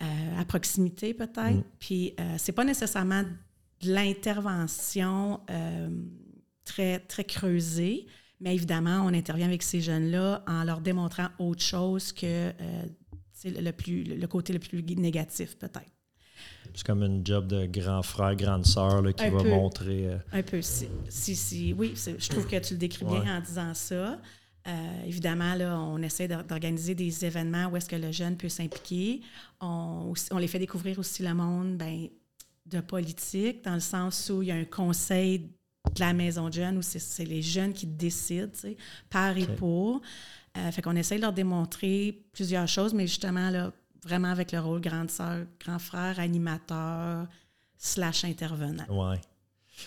euh, 0.00 0.40
à 0.40 0.46
proximité 0.46 1.12
peut-être. 1.12 1.62
Puis 1.78 2.14
euh, 2.18 2.36
c'est 2.38 2.52
pas 2.52 2.64
nécessairement 2.64 3.22
de 3.22 3.92
l'intervention 3.92 5.40
euh, 5.50 5.90
très, 6.64 7.00
très 7.00 7.24
creusée, 7.24 8.06
mais 8.40 8.54
évidemment, 8.54 9.02
on 9.04 9.12
intervient 9.12 9.48
avec 9.48 9.62
ces 9.62 9.82
jeunes-là 9.82 10.42
en 10.46 10.64
leur 10.64 10.80
démontrant 10.80 11.28
autre 11.38 11.62
chose 11.62 12.14
que 12.14 12.24
euh, 12.24 12.84
le, 13.44 13.72
plus, 13.72 14.04
le 14.04 14.26
côté 14.26 14.54
le 14.54 14.58
plus 14.58 14.82
négatif 14.96 15.58
peut-être. 15.58 15.92
C'est 16.74 16.86
comme 16.86 17.02
une 17.02 17.26
job 17.26 17.48
de 17.48 17.66
grand 17.66 18.02
frère, 18.02 18.36
grande 18.36 18.64
sœur 18.64 19.02
là, 19.02 19.12
qui 19.12 19.24
Un 19.24 19.30
va 19.30 19.42
peu. 19.42 19.48
montrer. 19.50 20.06
euh, 20.06 20.16
Un 20.32 20.42
peu, 20.42 20.62
si, 20.62 20.86
si, 21.08 21.34
si- 21.34 21.72
oui, 21.72 21.94
je 21.96 22.28
trouve 22.28 22.46
que 22.46 22.56
tu 22.60 22.74
le 22.74 22.78
décris 22.78 23.04
bien 23.04 23.20
Ouais. 23.22 23.30
en 23.30 23.40
disant 23.40 23.74
ça. 23.74 24.20
Euh, 24.68 25.02
évidemment, 25.06 25.54
là, 25.54 25.78
on 25.80 26.00
essaie 26.02 26.28
d'or- 26.28 26.44
d'organiser 26.44 26.94
des 26.94 27.24
événements 27.24 27.66
où 27.68 27.76
est-ce 27.76 27.88
que 27.88 27.96
le 27.96 28.12
jeune 28.12 28.36
peut 28.36 28.48
s'impliquer. 28.50 29.22
On, 29.60 30.12
les 30.38 30.46
fait 30.46 30.58
découvrir 30.58 30.98
aussi 30.98 31.22
le 31.22 31.34
monde 31.34 31.76
ben, 31.76 32.06
de 32.66 32.80
politique, 32.80 33.64
dans 33.64 33.74
le 33.74 33.80
sens 33.80 34.30
où 34.32 34.42
il 34.42 34.48
y 34.48 34.52
a 34.52 34.54
un 34.56 34.64
conseil 34.64 35.38
de 35.40 36.00
la 36.00 36.12
maison 36.12 36.48
de 36.48 36.52
jeunes 36.54 36.76
où 36.78 36.82
c'est- 36.82 37.24
les 37.24 37.42
jeunes 37.42 37.72
qui 37.72 37.86
décident, 37.86 38.52
par 39.08 39.36
et 39.36 39.46
pour. 39.46 40.02
Euh, 40.58 40.70
fait 40.70 40.82
qu'on 40.82 40.94
essaie 40.96 41.16
de 41.16 41.22
leur 41.22 41.32
démontrer 41.32 42.22
plusieurs 42.32 42.68
choses, 42.68 42.92
mais 42.92 43.06
justement, 43.06 43.50
là, 43.50 43.72
vraiment 44.04 44.28
avec 44.28 44.52
le 44.52 44.60
rôle 44.60 44.80
grande 44.80 45.10
sœur, 45.10 45.44
grand 45.64 45.78
frère, 45.78 46.18
animateur, 46.20 47.26
slash 47.76 48.24
intervenant. 48.24 48.84
Ouais. 48.88 49.20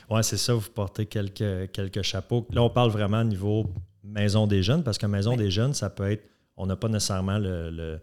Ouais, 0.09 0.23
c'est 0.23 0.37
ça, 0.37 0.53
vous 0.55 0.69
portez 0.69 1.05
quelques, 1.05 1.71
quelques 1.71 2.01
chapeaux. 2.01 2.47
Là, 2.51 2.63
on 2.63 2.69
parle 2.69 2.89
vraiment 2.89 3.21
au 3.21 3.25
niveau 3.25 3.65
maison 4.03 4.47
des 4.47 4.63
jeunes, 4.63 4.83
parce 4.83 4.97
que 4.97 5.05
maison 5.05 5.31
Ouais. 5.31 5.37
des 5.37 5.51
jeunes, 5.51 5.73
ça 5.73 5.89
peut 5.89 6.09
être. 6.11 6.23
On 6.57 6.65
n'a 6.65 6.75
pas 6.75 6.87
nécessairement 6.87 7.37
le, 7.37 7.69
le, 7.69 7.99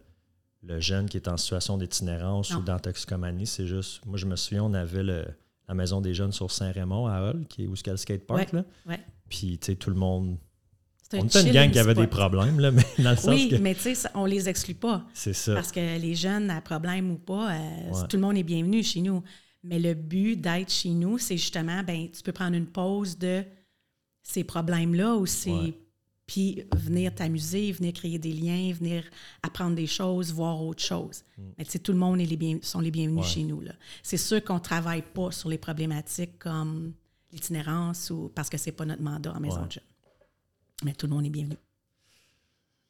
le 0.62 0.80
jeune 0.80 1.08
qui 1.08 1.16
est 1.16 1.28
en 1.28 1.36
situation 1.36 1.76
d'itinérance 1.78 2.54
ou 2.54 2.60
d'antoxicomanie. 2.62 3.46
C'est 3.46 3.66
juste. 3.66 4.04
Moi, 4.06 4.18
je 4.18 4.26
me 4.26 4.36
souviens, 4.36 4.64
on 4.64 4.74
avait 4.74 5.02
le- 5.02 5.26
la 5.68 5.74
maison 5.74 6.00
des 6.00 6.14
jeunes 6.14 6.32
sur 6.32 6.50
Saint-Raymond 6.50 7.06
à 7.06 7.20
Hull, 7.30 7.46
qui 7.48 7.64
est 7.64 7.66
où 7.66 7.74
est 7.74 7.86
le 7.86 7.96
skatepark. 7.96 8.52
Là. 8.52 8.64
Ouais. 8.86 9.00
Puis, 9.28 9.58
tu 9.58 9.66
sais, 9.66 9.76
tout 9.76 9.90
le 9.90 9.96
monde. 9.96 10.36
C'est 11.10 11.16
un 11.18 11.22
On 11.22 11.24
était 11.26 11.38
une 11.40 11.46
chilling 11.46 11.62
gang 11.64 11.70
qui 11.72 11.78
avait 11.80 11.94
des 11.94 12.06
problèmes, 12.06 12.60
là, 12.60 12.70
mais 12.70 12.84
dans 12.98 13.10
le 13.10 13.16
sens 13.16 13.26
Oui, 13.34 13.48
que. 13.48 13.56
mais 13.56 13.74
tu 13.74 13.94
sais, 13.94 14.08
on 14.14 14.26
les 14.26 14.48
exclut 14.48 14.74
pas. 14.74 15.04
C'est 15.12 15.32
ça. 15.32 15.54
Parce 15.54 15.72
que 15.72 15.80
les 15.80 16.14
jeunes, 16.14 16.50
à 16.50 16.60
problème 16.60 17.10
ou 17.10 17.16
pas, 17.18 17.52
euh, 17.52 17.90
Ouais. 17.92 18.06
tout 18.08 18.16
le 18.16 18.22
monde 18.22 18.36
est 18.36 18.42
bienvenu 18.44 18.82
chez 18.82 19.00
nous. 19.00 19.22
Mais 19.64 19.78
le 19.78 19.92
but 19.94 20.36
d'être 20.36 20.70
chez 20.70 20.90
nous, 20.90 21.18
c'est 21.18 21.36
justement, 21.36 21.82
ben, 21.82 22.08
tu 22.10 22.22
peux 22.22 22.32
prendre 22.32 22.56
une 22.56 22.66
pause 22.66 23.18
de 23.18 23.42
ces 24.22 24.44
problèmes-là 24.44 25.16
ou 25.16 25.26
ces- 25.26 25.50
Ouais. 25.50 25.74
Puis 26.26 26.62
venir 26.76 27.12
t'amuser, 27.12 27.72
venir 27.72 27.92
créer 27.92 28.16
des 28.16 28.32
liens, 28.32 28.72
venir 28.72 29.02
apprendre 29.42 29.74
des 29.74 29.88
choses, 29.88 30.32
voir 30.32 30.62
autre 30.62 30.80
chose. 30.82 31.24
Mais 31.58 31.64
tu 31.64 31.72
sais, 31.72 31.80
tout 31.80 31.90
le 31.90 31.98
monde 31.98 32.20
est 32.20 32.24
les 32.24 32.36
bien- 32.36 32.58
sont 32.62 32.78
les 32.78 32.92
bienvenus 32.92 33.16
Mm. 33.16 33.20
Ouais. 33.22 33.26
chez 33.26 33.42
nous. 33.42 33.60
là. 33.60 33.72
C'est 34.04 34.16
sûr 34.16 34.44
qu'on 34.44 34.54
ne 34.54 34.60
travaille 34.60 35.02
pas 35.02 35.32
sur 35.32 35.48
les 35.48 35.58
problématiques 35.58 36.38
comme 36.38 36.92
l'itinérance 37.32 38.10
ou 38.10 38.30
parce 38.32 38.48
que 38.48 38.58
c'est 38.58 38.70
pas 38.70 38.84
notre 38.84 39.02
mandat 39.02 39.32
en 39.34 39.40
maison 39.40 39.66
de 39.66 39.72
jeunes. 39.72 39.82
Mais 40.84 40.92
tout 40.94 41.06
le 41.06 41.12
monde 41.14 41.26
est 41.26 41.30
bienvenu. 41.30 41.56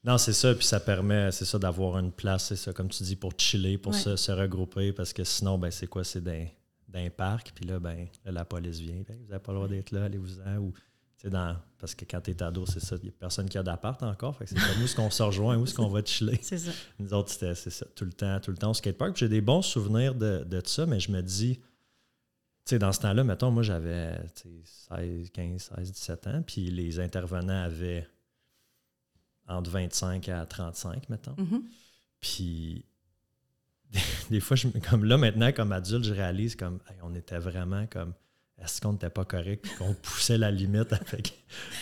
Non, 0.03 0.17
c'est 0.17 0.33
ça, 0.33 0.55
puis 0.55 0.65
ça 0.65 0.81
permet, 0.81 1.31
c'est 1.31 1.45
ça, 1.45 1.59
d'avoir 1.59 1.99
une 1.99 2.11
place, 2.11 2.47
c'est 2.47 2.57
ça, 2.57 2.73
comme 2.73 2.89
tu 2.89 3.03
dis, 3.03 3.17
pour 3.17 3.33
chiller, 3.37 3.77
pour 3.77 3.93
Ouais. 3.93 3.99
se, 3.99 4.17
se 4.17 4.33
regrouper, 4.33 4.93
parce 4.93 5.13
que 5.13 5.25
sinon, 5.25 5.59
ben, 5.59 5.71
c'est 5.71 5.87
quoi? 5.89 6.05
C'est 6.05 6.23
dans, 6.23 6.47
d'un 6.89 7.11
parc, 7.11 7.53
puis 7.55 7.67
là, 7.67 7.79
ben, 7.79 8.07
là, 8.25 8.33
la 8.33 8.45
police 8.47 8.79
vient. 8.79 9.03
Ben, 9.07 9.17
vous 9.21 9.29
n'avez 9.29 9.43
pas 9.43 9.53
le 9.53 9.59
droit 9.59 9.69
d'être 9.69 9.91
là, 9.91 10.05
allez-vous-en. 10.05 10.57
Ou, 10.57 10.73
tu 10.73 11.25
sais, 11.27 11.29
dans, 11.31 11.55
parce 11.79 11.95
que 11.95 12.07
quand 12.07 12.23
tu 12.23 12.31
es 12.31 12.43
ado, 12.43 12.65
c'est 12.65 12.81
ça, 12.81 12.97
il 12.97 13.03
n'y 13.03 13.09
a 13.11 13.13
personne 13.13 13.47
qui 13.47 13.59
a 13.59 13.63
d'appart 13.63 14.03
encore. 14.03 14.35
Fait 14.37 14.45
que 14.47 14.51
c'est 14.51 14.57
comme 14.57 14.81
où 14.81 14.85
est-ce 14.85 14.97
qu'on 14.97 15.11
se 15.11 15.23
rejoint, 15.23 15.59
où 15.59 15.65
est-ce 15.65 15.75
qu'on 15.75 15.89
va 15.89 16.03
chiller. 16.03 16.39
C'est 16.43 16.57
ça. 16.59 16.71
Nous 16.99 17.13
autres, 17.13 17.31
c'était 17.31 17.55
c'est 17.55 17.69
ça, 17.69 17.85
tout 17.95 18.07
le 18.07 18.13
temps, 18.15 18.41
tout 18.41 18.51
le 18.53 18.57
temps 18.57 18.71
au 18.71 18.75
skatepark. 18.75 19.13
Puis 19.13 19.21
J'ai 19.21 19.29
des 19.29 19.43
bons 19.43 19.61
souvenirs 19.61 20.15
de, 20.15 20.45
de 20.49 20.63
ça, 20.65 20.87
mais 20.87 20.99
je 20.99 21.13
me 21.13 21.21
dis, 21.21 21.61
sais, 22.71 22.79
dans 22.79 22.93
ce 22.93 23.01
temps-là, 23.01 23.25
mettons, 23.25 23.51
moi, 23.51 23.63
j'avais 23.63 24.17
tu 24.35 24.49
sais, 24.65 24.87
16, 24.97 25.31
15, 25.31 25.71
16, 25.77 25.93
17 25.93 26.27
ans, 26.27 26.43
puis 26.47 26.71
les 26.71 27.01
intervenants 27.01 27.63
avaient 27.63 28.07
entre 29.49 29.71
25 29.71 30.29
à 30.29 30.47
35, 30.47 31.09
mettons. 31.09 31.35
Mhm. 31.39 31.63
Puis 32.21 32.85
des, 34.31 34.41
fois, 34.41 34.57
je, 34.57 34.69
me- 34.69 34.73
comme 34.89 35.05
là, 35.05 35.17
maintenant, 35.17 35.53
comme 35.53 35.73
adulte, 35.73 36.05
je 36.05 36.15
réalise 36.15 36.55
comme 36.57 36.79
hey, 36.89 36.97
on 37.03 37.15
était 37.15 37.39
vraiment 37.39 37.87
comme 37.87 38.13
est-ce 38.63 38.81
qu'on 38.81 38.93
n'était 38.93 39.11
pas 39.11 39.25
correct 39.25 39.63
puis 39.63 39.73
qu'on 39.79 39.95
poussait 39.95 40.37
la 40.37 40.51
limite 40.51 40.93
avec, 40.93 41.33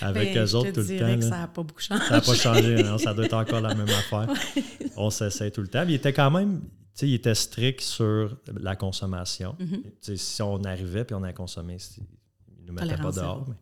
avec 0.00 0.32
Ben, 0.34 0.44
eux 0.44 0.54
autres 0.54 0.70
tout 0.70 0.80
le 0.88 0.98
temps. 0.98 1.16
que 1.16 1.22
ça 1.22 1.38
n'a 1.38 1.48
pas 1.48 1.62
beaucoup 1.62 1.80
changé. 1.80 2.04
Ça 2.04 2.10
n'a 2.14 2.20
pas 2.20 2.34
changé, 2.34 2.82
non, 2.84 2.98
ça 2.98 3.14
doit 3.14 3.24
être 3.24 3.34
encore 3.34 3.60
la 3.60 3.74
même 3.74 3.88
affaire. 3.88 4.28
On 4.96 5.10
s'essaie 5.10 5.50
tout 5.50 5.60
le 5.60 5.68
temps. 5.68 5.82
Puis 5.84 5.94
il 5.94 5.96
était 5.96 6.12
quand 6.12 6.30
même, 6.30 6.62
il 7.06 7.14
était 7.14 7.34
strict 7.34 7.80
sur 7.80 8.36
la 8.60 8.76
consommation. 8.76 9.56
Mhm. 9.58 10.16
Si 10.16 10.42
on 10.42 10.62
arrivait 10.64 11.04
puis 11.04 11.14
on 11.14 11.22
a 11.22 11.32
consommé, 11.32 11.76
il 11.96 12.62
ne 12.62 12.66
nous 12.68 12.72
mettait 12.72 12.96
pas 13.00 13.12
dehors. 13.12 13.46
mais- 13.48 13.54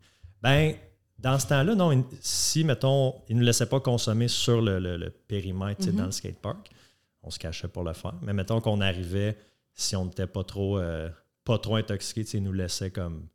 ben, 0.43 0.75
dans 1.19 1.39
ce 1.39 1.47
temps-là, 1.49 1.75
non, 1.75 2.05
si, 2.21 2.63
mettons, 2.65 3.15
il 3.29 3.37
ne 3.37 3.41
nous 3.41 3.47
laissait 3.47 3.67
pas 3.67 3.81
consommer 3.81 4.29
sur 4.29 4.61
le, 4.61 4.79
le- 4.79 4.97
le 4.97 5.11
périmètre, 5.11 5.87
Mhm. 5.89 5.97
dans 5.97 6.05
le 6.07 6.11
skatepark, 6.13 6.71
on 7.23 7.31
se 7.31 7.39
cachait 7.39 7.69
pour 7.69 7.85
le 7.85 7.93
faire. 7.95 8.15
Mais 8.23 8.33
mettons 8.33 8.61
qu'on 8.61 8.81
arrivait, 8.81 9.37
si 9.75 9.97
on 9.97 10.05
n'était 10.05 10.27
pas 10.27 10.45
trop, 10.45 10.79
euh, 10.79 11.09
pas 11.45 11.59
trop 11.59 11.77
intoxiqué, 11.77 12.23
il 12.35 12.43
nous 12.43 12.53
laissait 12.53 12.91
comme 12.91 13.27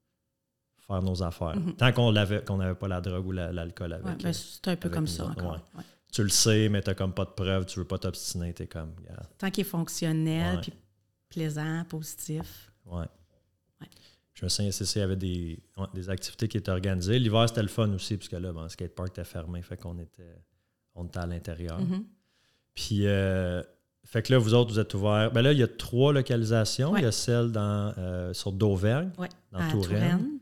faire 0.87 1.01
nos 1.01 1.21
affaires. 1.23 1.55
Mhm. 1.57 1.73
Tant 1.75 1.91
qu'on 1.91 2.11
n'avait 2.11 2.41
pas 2.75 2.87
la 2.87 3.01
drogue 3.01 3.25
ou 3.27 3.31
la- 3.31 3.51
l'alcool 3.51 3.93
avec. 3.93 4.05
Ouais, 4.05 4.15
ben, 4.23 4.33
c'est 4.33 4.67
un 4.67 4.75
peu 4.75 4.89
comme 4.89 5.07
ça 5.07 5.25
autres, 5.25 5.33
encore. 5.33 5.51
ouais. 5.53 5.59
ouais. 5.79 5.83
Tu 6.11 6.23
le 6.23 6.29
sais, 6.29 6.69
mais 6.69 6.81
tu 6.81 6.89
n'as 6.89 6.95
comme 6.95 7.13
pas 7.13 7.25
de 7.25 7.31
preuves, 7.31 7.65
tu 7.65 7.79
veux 7.79 7.85
pas 7.85 7.97
t'obstiner, 7.97 8.53
tu 8.53 8.63
es 8.63 8.67
comme, 8.67 8.93
Tant 9.37 9.49
qu'il 9.49 9.61
est 9.61 9.69
fonctionnel, 9.69 10.59
puis 10.61 10.73
plaisant, 11.29 11.83
positif. 11.87 12.71
ouais. 12.85 12.99
Ouais. 13.79 13.87
Je 14.33 14.45
me 14.45 14.49
souviens, 14.49 14.71
il 14.71 14.99
y 14.99 15.01
avait 15.01 15.15
des, 15.15 15.59
ouais, 15.77 15.85
des 15.93 16.09
activités 16.09 16.47
qui 16.47 16.57
étaient 16.57 16.71
organisées. 16.71 17.19
L'hiver, 17.19 17.47
c'était 17.47 17.61
le 17.61 17.67
fun 17.67 17.91
aussi, 17.93 18.17
puisque 18.17 18.33
là, 18.33 18.51
bon, 18.51 18.63
le 18.63 18.69
skatepark 18.69 19.09
était 19.09 19.23
fermé, 19.23 19.61
fait 19.61 19.77
qu'on 19.77 19.97
était, 19.99 20.35
on 20.95 21.05
était 21.05 21.19
à 21.19 21.25
l'intérieur. 21.25 21.79
Mhm. 21.79 22.05
Puis, 22.73 23.05
euh, 23.05 23.61
fait 24.05 24.23
que 24.23 24.33
là, 24.33 24.39
vous 24.39 24.53
autres, 24.53 24.71
vous 24.73 24.79
êtes 24.79 24.93
ouverts. 24.93 25.31
Ben 25.31 25.41
là, 25.41 25.51
il 25.51 25.59
y 25.59 25.63
a 25.63 25.67
trois 25.67 26.11
localisations. 26.13 26.91
Ouais. 26.91 27.01
Il 27.01 27.03
y 27.03 27.07
a 27.07 27.11
celle 27.11 27.51
dans, 27.51 27.93
euh, 27.97 28.33
sur 28.33 28.51
d'Auvergne, 28.51 29.11
dans 29.51 29.69
Touraine, 29.69 30.39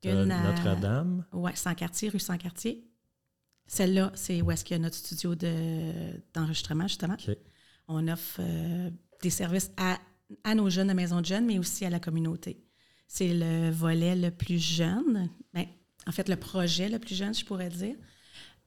t'as 0.00 0.22
Une 0.22 0.28
Notre-Dame. 0.28 1.24
Oui, 1.32 1.50
Sans-Quartier, 1.54 2.08
rue 2.10 2.18
Sans-Quartier. 2.20 2.84
Celle-là, 3.72 4.10
c'est 4.16 4.42
où 4.42 4.50
est-ce 4.50 4.64
qu'il 4.64 4.74
y 4.76 4.80
a 4.80 4.82
notre 4.82 4.96
studio 4.96 5.36
de- 5.36 6.20
d'enregistrement, 6.34 6.88
justement. 6.88 7.16
On 7.86 8.08
offre 8.08 8.40
euh, 8.40 8.90
des 9.22 9.30
services 9.30 9.70
à, 9.76 9.96
à 10.42 10.56
nos 10.56 10.68
jeunes 10.68 10.88
de 10.88 10.92
maison 10.92 11.20
de 11.20 11.26
jeunes, 11.26 11.46
mais 11.46 11.56
aussi 11.60 11.84
à 11.84 11.90
la 11.90 12.00
communauté. 12.00 12.64
C'est 13.06 13.32
le 13.32 13.70
volet 13.70 14.16
le 14.16 14.32
plus 14.32 14.58
jeune, 14.58 15.30
ben, 15.54 15.66
en 16.08 16.10
fait, 16.10 16.28
le 16.28 16.34
projet 16.34 16.88
le 16.88 16.98
plus 16.98 17.14
jeune, 17.14 17.32
je 17.32 17.44
pourrais 17.44 17.68
dire, 17.68 17.94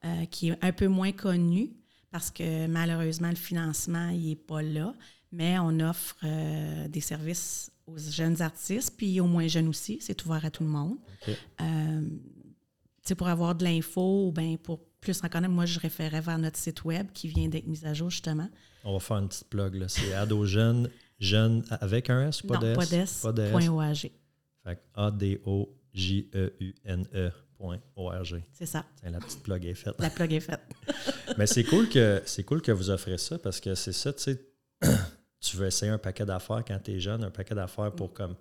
euh, 0.06 0.24
qui 0.26 0.48
est 0.48 0.64
un 0.64 0.72
peu 0.72 0.86
moins 0.88 1.12
connu 1.12 1.72
parce 2.10 2.30
que 2.30 2.66
malheureusement, 2.66 3.28
le 3.28 3.34
financement, 3.36 4.08
il 4.08 4.28
n'est 4.28 4.36
pas 4.36 4.62
là. 4.62 4.94
Mais 5.32 5.58
on 5.58 5.80
offre 5.80 6.16
euh, 6.24 6.88
des 6.88 7.00
services 7.00 7.70
aux 7.86 7.98
jeunes 7.98 8.40
artistes, 8.40 8.94
puis 8.96 9.20
aux 9.20 9.26
moins 9.26 9.48
jeunes 9.48 9.68
aussi. 9.68 9.98
C'est 10.00 10.24
ouvert 10.24 10.44
à 10.46 10.50
tout 10.50 10.62
le 10.62 10.70
monde. 10.70 10.96
OK. 11.28 11.34
Euh, 11.60 12.00
tu 12.08 13.08
sais, 13.08 13.14
pour 13.16 13.28
avoir 13.28 13.54
de 13.54 13.64
l'info 13.64 14.28
ou 14.28 14.32
bien 14.32 14.56
pour 14.56 14.80
plus 15.04 15.22
en 15.22 15.28
connaître, 15.28 15.52
moi, 15.52 15.66
je 15.66 15.78
référais 15.78 16.20
vers 16.20 16.38
notre 16.38 16.56
site 16.58 16.84
web 16.84 17.06
qui 17.12 17.28
vient 17.28 17.48
d'être 17.48 17.66
mis 17.66 17.84
à 17.84 17.94
jour, 17.94 18.10
justement. 18.10 18.48
On 18.82 18.94
va 18.94 18.98
faire 19.00 19.18
une 19.18 19.28
petite 19.28 19.48
plug. 19.48 19.74
là. 19.76 19.88
C'est 19.88 20.12
Ado 20.14 20.44
Jeune, 20.44 20.90
jeune 21.20 21.62
avec 21.70 22.10
un 22.10 22.28
S 22.28 22.42
ou 22.42 22.48
pas 22.48 22.58
d'S, 22.58 22.74
Pas 23.22 23.32
de 23.32 23.42
S. 23.42 23.50
point 23.52 23.68
OAG. 23.68 24.10
Fait 24.64 24.76
que 24.76 24.80
A-D-O-J-E-U-N-E 26.04 27.30
point 27.56 27.78
O-R-G. 27.96 28.44
C'est 28.52 28.66
ça. 28.66 28.84
La 29.04 29.18
petite 29.20 29.42
plug 29.42 29.64
est 29.64 29.74
faite. 29.74 29.94
La 29.98 30.10
plug 30.10 30.32
est 30.32 30.40
faite. 30.40 30.60
Mais 31.38 31.46
c'est 31.46 31.64
cool 31.64 31.88
que 31.88 32.20
c'est 32.26 32.42
cool 32.44 32.60
que 32.62 32.72
vous 32.72 32.90
offrez 32.90 33.16
ça 33.18 33.38
parce 33.38 33.60
que 33.60 33.74
c'est 33.74 33.92
ça, 33.92 34.12
tu 34.12 34.22
sais, 34.22 34.44
tu 35.40 35.56
veux 35.56 35.66
essayer 35.66 35.92
un 35.92 35.98
paquet 35.98 36.24
d'affaires 36.26 36.64
quand 36.66 36.78
tu 36.82 36.92
es 36.92 37.00
jeune, 37.00 37.22
un 37.24 37.30
paquet 37.30 37.54
d'affaires 37.54 37.92
pour 37.92 38.12
comme 38.12 38.34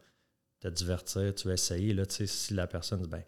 te 0.60 0.68
divertir, 0.68 1.34
tu 1.36 1.48
veux 1.48 1.54
essayer. 1.54 1.94
Là, 1.94 2.06
tu 2.06 2.16
sais, 2.16 2.28
si 2.28 2.54
la 2.54 2.68
personne 2.68 3.02
dit 3.02 3.08
ben 3.10 3.24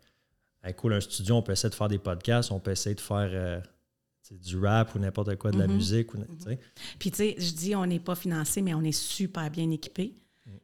hey, 0.65 0.73
cool, 0.73 0.93
un 0.93 0.99
studio, 1.01 1.35
on 1.35 1.41
peut 1.41 1.51
essayer 1.53 1.69
de 1.69 1.75
faire 1.75 1.87
des 1.87 1.99
podcasts, 1.99 2.51
on 2.51 2.59
peut 2.59 2.71
essayer 2.71 2.95
de 2.95 3.01
faire 3.01 3.29
euh, 3.31 3.61
du 4.31 4.57
rap 4.57 4.95
ou 4.95 4.99
n'importe 4.99 5.35
quoi, 5.37 5.51
de 5.51 5.59
la 5.59 5.67
Mhm. 5.67 5.75
musique. 5.75 6.13
Ou, 6.13 6.17
sais. 6.39 6.59
Puis, 6.99 7.11
tu 7.11 7.17
sais, 7.17 7.35
je 7.37 7.51
dis 7.51 7.75
on 7.75 7.85
n'est 7.85 7.99
pas 7.99 8.15
financé, 8.15 8.61
mais 8.61 8.73
on 8.73 8.81
est 8.81 8.91
super 8.91 9.49
bien 9.49 9.69
équipé. 9.71 10.13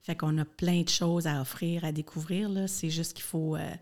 Fait 0.04 0.16
qu'on 0.16 0.38
a 0.38 0.46
plein 0.46 0.82
de 0.82 0.90
choses 0.90 1.26
à 1.28 1.42
offrir, 1.42 1.86
à 1.86 1.92
découvrir. 1.92 2.50
C'est 2.68 2.90
juste 2.90 3.14
qu'il 3.14 3.24
faut. 3.24 3.56
euh, 3.56 3.74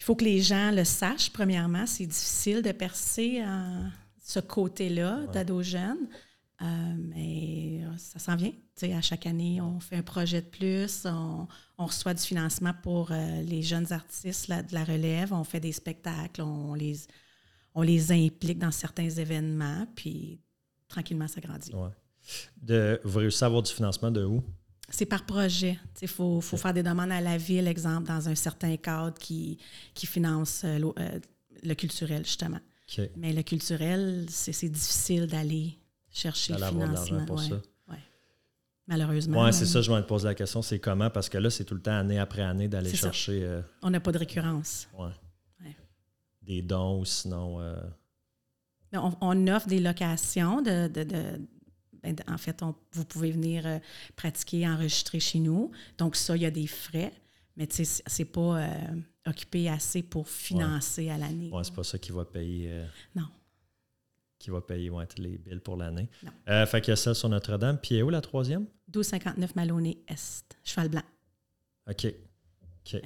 il 0.00 0.04
faut 0.04 0.14
que 0.14 0.24
les 0.24 0.40
gens 0.40 0.70
le 0.70 0.84
sachent, 0.84 1.30
premièrement. 1.32 1.84
C'est 1.86 2.06
difficile 2.06 2.62
de 2.62 2.70
percer 2.70 3.42
en 3.44 3.90
ce 4.20 4.38
côté-là 4.38 5.26
jeune. 5.62 6.08
Euh, 6.60 6.94
mais 6.98 7.82
ça 7.98 8.18
s'en 8.18 8.34
vient. 8.34 8.50
Tu 8.50 8.56
sais, 8.74 8.92
à 8.92 9.00
chaque 9.00 9.26
année, 9.26 9.60
on 9.60 9.78
fait 9.78 9.96
un 9.96 10.02
projet 10.02 10.42
de 10.42 10.46
plus. 10.48 11.04
On, 11.06 11.46
on 11.78 11.86
reçoit 11.86 12.14
du 12.14 12.22
financement 12.22 12.72
pour 12.82 13.12
euh, 13.12 13.42
les 13.42 13.62
jeunes 13.62 13.92
artistes 13.92 14.48
la- 14.48 14.62
de 14.64 14.74
la 14.74 14.82
relève. 14.84 15.32
On 15.32 15.44
fait 15.44 15.60
des 15.60 15.70
spectacles. 15.72 16.42
On 16.42 16.74
les, 16.74 16.96
on 17.74 17.82
les 17.82 18.10
implique 18.10 18.58
dans 18.58 18.72
certains 18.72 19.08
événements. 19.08 19.86
Puis 19.94 20.40
tranquillement, 20.88 21.28
ça 21.28 21.40
grandit. 21.40 21.72
Ouais. 21.72 21.90
De, 22.60 23.00
vous 23.04 23.20
réussissez 23.20 23.44
à 23.44 23.46
avoir 23.46 23.62
du 23.62 23.72
financement 23.72 24.10
de 24.10 24.24
où? 24.24 24.42
C'est 24.90 25.06
par 25.06 25.24
projet. 25.24 25.78
Il 26.02 26.08
faut, 26.08 26.40
faut 26.40 26.56
faire 26.56 26.74
des 26.74 26.82
demandes 26.82 27.12
à 27.12 27.20
la 27.20 27.36
ville, 27.38 27.68
exemple, 27.68 28.08
dans 28.08 28.28
un 28.28 28.34
certain 28.34 28.76
cadre 28.76 29.16
qui, 29.18 29.58
qui 29.94 30.06
finance 30.06 30.62
euh, 30.64 30.80
euh, 30.98 31.20
le 31.62 31.74
culturel, 31.74 32.24
justement. 32.24 32.58
Mais 33.16 33.32
le 33.34 33.42
culturel, 33.42 34.26
c'est 34.30 34.68
difficile 34.68 35.26
d'aller 35.26 35.77
chercher 36.18 36.52
le 36.54 36.58
D'aller 36.60 36.72
avoir 36.74 36.88
de 36.88 36.94
l'argent 36.94 37.06
financement. 37.06 37.26
pour 37.26 37.36
ouais, 37.38 37.48
ça. 37.48 37.92
ouais. 37.92 37.98
Malheureusement. 38.86 39.42
Oui, 39.44 39.52
c'est 39.52 39.66
ça, 39.66 39.80
je 39.82 39.92
vais 39.92 40.00
te 40.02 40.06
poser 40.06 40.26
la 40.26 40.34
question, 40.34 40.62
c'est 40.62 40.78
comment? 40.78 41.10
Parce 41.10 41.28
que 41.28 41.38
là, 41.38 41.50
c'est 41.50 41.64
tout 41.64 41.74
le 41.74 41.80
temps, 41.82 41.96
année 41.98 42.18
après 42.18 42.42
année, 42.42 42.68
d'aller 42.68 42.94
chercher 42.94 43.42
euh, 43.44 43.62
On 43.82 43.90
n'a 43.90 44.00
pas 44.00 44.12
de 44.12 44.18
récurrence. 44.18 44.88
Ouais. 44.98 45.10
des 46.42 46.62
dons 46.62 47.00
ou 47.00 47.04
sinon. 47.04 47.60
euh, 47.60 47.76
On, 48.94 49.12
on 49.20 49.46
offre 49.48 49.68
des 49.68 49.80
locations 49.80 50.62
de. 50.62 50.88
de- 50.88 51.04
de- 51.04 51.40
ben, 52.02 52.16
en 52.28 52.38
fait, 52.38 52.62
on- 52.62 52.74
vous 52.92 53.04
pouvez 53.04 53.30
venir 53.32 53.66
euh, 53.66 53.78
pratiquer, 54.16 54.66
enregistrer 54.68 55.20
chez 55.20 55.40
nous. 55.40 55.70
Donc, 55.98 56.16
ça, 56.16 56.36
il 56.36 56.42
y 56.42 56.46
a 56.46 56.50
des 56.50 56.66
frais. 56.66 57.12
Mais 57.56 57.66
c'est- 57.70 58.02
c'est 58.06 58.24
pas 58.24 58.60
euh, 58.62 58.68
occupé 59.26 59.68
assez 59.68 60.02
pour 60.02 60.26
financer 60.28 61.10
à 61.10 61.18
l'année. 61.18 61.50
ouais, 61.50 61.64
c'est 61.64 61.74
pas 61.74 61.82
ça 61.84 61.98
qui 61.98 62.12
va 62.12 62.24
payer. 62.24 62.68
euh, 62.70 62.86
Non. 63.16 63.26
Qui 64.48 64.52
va 64.52 64.62
payer 64.62 64.88
ouais, 64.88 65.06
les 65.18 65.36
billes 65.36 65.60
pour 65.60 65.76
l'année. 65.76 66.08
Euh, 66.48 66.64
fait 66.64 66.80
qu'il 66.80 66.92
y 66.92 66.94
a 66.94 66.96
celle 66.96 67.14
sur 67.14 67.28
Notre-Dame. 67.28 67.78
Puis 67.82 67.96
est 67.96 68.02
où 68.02 68.08
la 68.08 68.22
troisième? 68.22 68.62
1259 68.94 69.54
Maloney 69.54 69.98
Est, 70.08 70.56
Cheval 70.64 70.88
Blanc. 70.88 71.02
OK. 71.90 72.06
OK. 72.86 73.02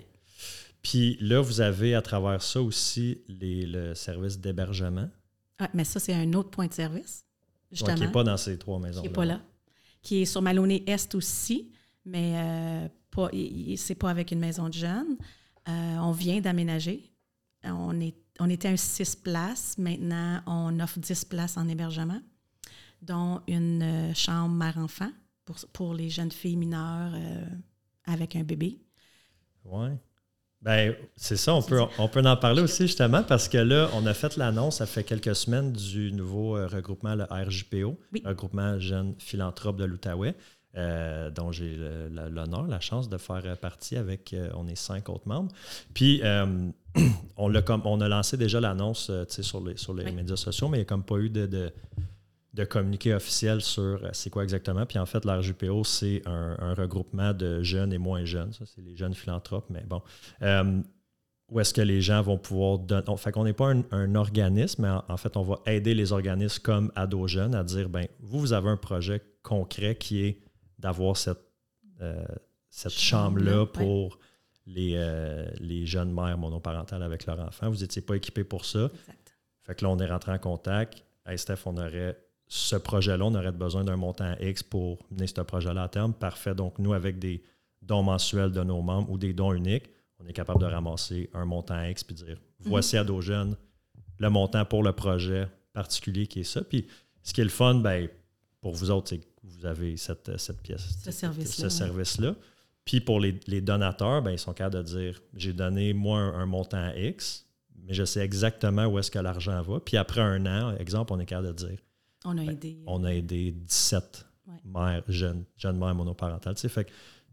Puis 0.82 1.16
là, 1.20 1.40
vous 1.40 1.60
avez 1.60 1.94
à 1.96 2.02
travers 2.02 2.42
ça 2.42 2.62
aussi 2.62 3.22
les, 3.28 3.66
le 3.66 3.94
service 3.94 4.38
d'hébergement, 4.38 5.08
Ah, 5.58 5.68
mais 5.74 5.84
ça, 5.84 5.98
c'est 5.98 6.14
un 6.14 6.32
autre 6.34 6.50
point 6.50 6.66
de 6.66 6.72
service, 6.72 7.24
ouais, 7.24 7.68
justement, 7.72 7.94
qui 7.94 8.00
n'est 8.02 8.12
pas 8.12 8.24
dans 8.24 8.36
ces 8.36 8.56
trois 8.58 8.78
maisons. 8.78 9.02
qui 9.02 9.08
n'est 9.08 9.12
pas 9.12 9.24
là. 9.24 9.40
Qui 10.00 10.22
est 10.22 10.24
sur 10.24 10.42
Maloney 10.42 10.84
Est 10.86 11.14
aussi, 11.14 11.72
mais 12.04 12.34
euh, 12.36 12.88
pas, 13.10 13.30
c'est 13.76 13.94
pas 13.96 14.10
avec 14.10 14.30
une 14.30 14.40
maison 14.40 14.68
de 14.68 14.74
jeunes. 14.74 15.16
Euh, 15.68 15.96
on 15.98 16.12
vient 16.12 16.40
d'aménager. 16.40 17.12
On, 17.64 18.00
est, 18.00 18.16
on 18.42 18.50
était 18.50 18.68
un 18.68 18.76
6 18.76 19.16
places. 19.16 19.76
Maintenant, 19.78 20.40
on 20.46 20.80
offre 20.80 20.98
10 20.98 21.24
places 21.26 21.56
en 21.56 21.68
hébergement, 21.68 22.20
dont 23.00 23.40
une 23.46 23.82
euh, 23.82 24.14
chambre 24.14 24.54
mère-enfant 24.54 25.10
pour, 25.44 25.56
pour 25.72 25.94
les 25.94 26.08
jeunes 26.10 26.32
filles 26.32 26.56
mineures 26.56 27.12
euh, 27.14 27.44
avec 28.04 28.34
un 28.36 28.42
bébé. 28.42 28.80
Oui. 29.64 29.88
Ben, 30.60 30.94
c'est 31.16 31.36
ça, 31.36 31.54
on 31.54 31.62
peut, 31.62 31.80
on 31.98 32.08
peut 32.08 32.22
en 32.24 32.36
parler 32.36 32.62
aussi 32.62 32.82
justement 32.86 33.24
parce 33.24 33.48
que 33.48 33.58
là, 33.58 33.88
on 33.94 34.06
a 34.06 34.14
fait 34.14 34.36
l'annonce, 34.36 34.76
ça 34.78 34.86
fait 34.86 35.02
quelques 35.02 35.34
semaines, 35.34 35.72
du 35.72 36.12
nouveau 36.12 36.56
euh, 36.56 36.68
regroupement, 36.68 37.16
le 37.16 37.24
RJPO, 37.24 37.98
Oui. 38.12 38.22
regroupement 38.24 38.78
Jeunes 38.78 39.14
Philanthropes 39.18 39.76
de 39.78 39.84
l'Outaouais, 39.84 40.36
euh, 40.74 41.30
dont 41.30 41.52
j'ai 41.52 41.76
l'honneur, 42.30 42.66
la 42.66 42.80
chance 42.80 43.08
de 43.10 43.18
faire 43.18 43.58
partie 43.58 43.96
avec, 43.96 44.32
euh, 44.32 44.48
on 44.54 44.66
est 44.66 44.74
cinq 44.74 45.10
autres 45.10 45.28
membres. 45.28 45.52
Puis, 45.92 46.20
euh, 46.24 46.70
on, 47.36 47.48
l'a 47.48 47.60
comme, 47.60 47.82
on 47.84 48.00
a 48.00 48.08
lancé 48.08 48.38
déjà 48.38 48.58
l'annonce 48.58 49.10
sur 49.28 49.60
les, 49.62 49.76
sur 49.76 49.92
les 49.92 50.04
Oui. 50.04 50.12
médias 50.12 50.36
sociaux, 50.36 50.68
mais 50.68 50.78
il 50.78 50.80
n'y 50.80 50.86
a 50.86 50.88
comme 50.88 51.04
pas 51.04 51.18
eu 51.18 51.28
de, 51.28 51.44
de, 51.44 51.70
de 52.54 52.64
communiqué 52.64 53.12
officiel 53.12 53.60
sur 53.60 54.00
c'est 54.12 54.30
quoi 54.30 54.44
exactement. 54.44 54.86
Puis 54.86 54.98
en 54.98 55.04
fait, 55.04 55.24
la 55.26 55.40
RJPO, 55.40 55.84
c'est 55.84 56.22
un, 56.24 56.72
regroupement 56.72 57.34
de 57.34 57.62
jeunes 57.62 57.92
et 57.92 57.98
moins 57.98 58.24
jeunes. 58.24 58.54
Ça, 58.54 58.64
c'est 58.64 58.80
les 58.80 58.96
jeunes 58.96 59.14
philanthropes, 59.14 59.66
mais 59.68 59.84
bon. 59.86 60.00
Où 61.50 61.60
est-ce 61.60 61.74
que 61.74 61.82
les 61.82 62.00
gens 62.00 62.22
vont 62.22 62.38
pouvoir 62.38 62.78
donner. 62.78 63.04
fait 63.18 63.30
qu'on 63.30 63.44
n'est 63.44 63.52
pas 63.52 63.70
un, 63.90 64.14
organisme, 64.14 64.82
mais 64.82 65.12
en, 65.12 65.16
fait, 65.18 65.36
on 65.36 65.42
va 65.42 65.60
aider 65.66 65.94
les 65.94 66.12
organismes 66.12 66.62
comme 66.62 66.90
Ado 66.94 67.26
Jeunes 67.26 67.54
à 67.54 67.62
dire 67.62 67.90
ben 67.90 68.06
vous, 68.20 68.40
vous 68.40 68.52
avez 68.54 68.70
un 68.70 68.78
projet 68.78 69.20
concret 69.42 69.96
qui 69.96 70.24
est 70.24 70.38
d'avoir 70.82 71.16
cette, 71.16 71.40
euh, 72.02 72.22
cette 72.68 72.92
chambre-là 72.92 73.64
pour 73.66 74.18
les, 74.66 74.96
les 75.58 75.86
jeunes 75.86 76.12
mères 76.12 76.38
monoparentales 76.38 77.02
avec 77.02 77.26
leurs 77.26 77.40
enfants. 77.40 77.70
Vous 77.70 77.78
n'étiez 77.78 78.02
pas 78.02 78.16
équipés 78.16 78.44
pour 78.44 78.64
ça. 78.64 78.84
Exact. 78.84 79.34
Fait 79.62 79.74
que 79.74 79.84
là, 79.84 79.90
on 79.90 79.98
est 79.98 80.06
rentré 80.06 80.32
en 80.32 80.38
contact. 80.38 81.02
Hey 81.26 81.38
Steph, 81.38 81.66
on 81.66 81.76
aurait 81.76 82.16
ce 82.54 82.76
projet-là, 82.76 83.24
on 83.24 83.34
aurait 83.34 83.50
besoin 83.52 83.82
d'un 83.82 83.96
montant 83.96 84.34
X 84.38 84.62
pour 84.62 84.98
mener 85.10 85.26
ce 85.26 85.40
projet-là 85.40 85.84
à 85.84 85.88
terme. 85.88 86.12
Parfait. 86.12 86.54
Donc, 86.54 86.78
nous, 86.78 86.92
avec 86.92 87.18
des 87.18 87.42
dons 87.80 88.02
mensuels 88.02 88.52
de 88.52 88.62
nos 88.62 88.82
membres 88.82 89.10
ou 89.10 89.16
des 89.16 89.32
dons 89.32 89.54
uniques, 89.54 89.88
on 90.20 90.26
est 90.26 90.34
capable 90.34 90.60
de 90.60 90.66
ramasser 90.66 91.30
un 91.32 91.46
montant 91.46 91.82
X 91.82 92.04
puis 92.04 92.14
dire 92.14 92.36
mhm. 92.36 92.68
voici 92.68 92.98
à 92.98 93.04
nos 93.04 93.22
jeunes 93.22 93.56
le 94.18 94.28
montant 94.28 94.64
pour 94.64 94.82
le 94.82 94.92
projet 94.92 95.48
particulier 95.72 96.26
qui 96.26 96.40
est 96.40 96.44
ça. 96.44 96.62
Puis, 96.62 96.86
ce 97.22 97.32
qui 97.32 97.40
est 97.40 97.44
le 97.44 97.50
fun, 97.50 97.76
ben, 97.76 98.08
pour 98.60 98.74
vous 98.74 98.90
autres, 98.90 99.08
c'est 99.08 99.18
que 99.18 99.26
vous 99.42 99.66
avez 99.66 99.96
cette, 99.96 100.30
pièce, 100.62 100.98
ce 101.04 101.10
service-là. 101.10 101.68
Ce 101.68 101.76
service-là. 101.76 102.34
Puis 102.84 103.00
pour 103.00 103.20
les, 103.20 103.32
donateurs, 103.60 104.22
ben, 104.22 104.32
ils 104.32 104.38
sont 104.38 104.52
capables 104.52 104.76
de 104.76 104.82
dire 104.82 105.22
j'ai 105.34 105.52
donné 105.52 105.92
moi 105.92 106.18
un, 106.18 106.46
montant 106.46 106.92
X, 106.94 107.46
mais 107.76 107.94
je 107.94 108.04
sais 108.04 108.20
exactement 108.20 108.86
où 108.86 108.98
est-ce 108.98 109.10
que 109.10 109.18
l'argent 109.18 109.60
va. 109.62 109.80
Puis 109.80 109.96
après 109.96 110.20
un 110.20 110.46
an, 110.46 110.76
exemple, 110.76 111.12
on 111.12 111.20
est 111.20 111.26
capable 111.26 111.48
de 111.48 111.66
dire 111.66 111.78
on 112.24 112.38
a 112.38 112.44
aidé. 112.44 112.78
Euh, 112.80 112.84
on 112.86 113.04
a 113.04 113.12
aidé 113.12 113.52
17 113.52 114.26
mères 114.64 115.02
jeunes, 115.08 115.44
jeunes 115.56 115.78
mères 115.78 115.94
monoparentales. 115.94 116.56
fait 116.56 116.88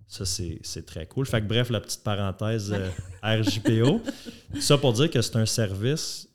ça, 0.07 0.25
c'est 0.25 0.85
très 0.87 1.05
cool. 1.05 1.27
Fait 1.27 1.39
que, 1.39 1.45
bref, 1.45 1.69
la 1.69 1.79
petite 1.81 2.03
parenthèse 2.03 2.73
euh, 2.73 2.89
RJPO. 3.21 4.01
ça 4.59 4.77
pour 4.79 4.93
dire 4.93 5.11
que 5.11 5.21
c'est 5.21 5.35
un 5.35 5.45
service, 5.45 6.27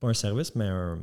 pas 0.00 0.08
un 0.08 0.14
service, 0.14 0.54
mais 0.54 0.64
un, 0.64 0.98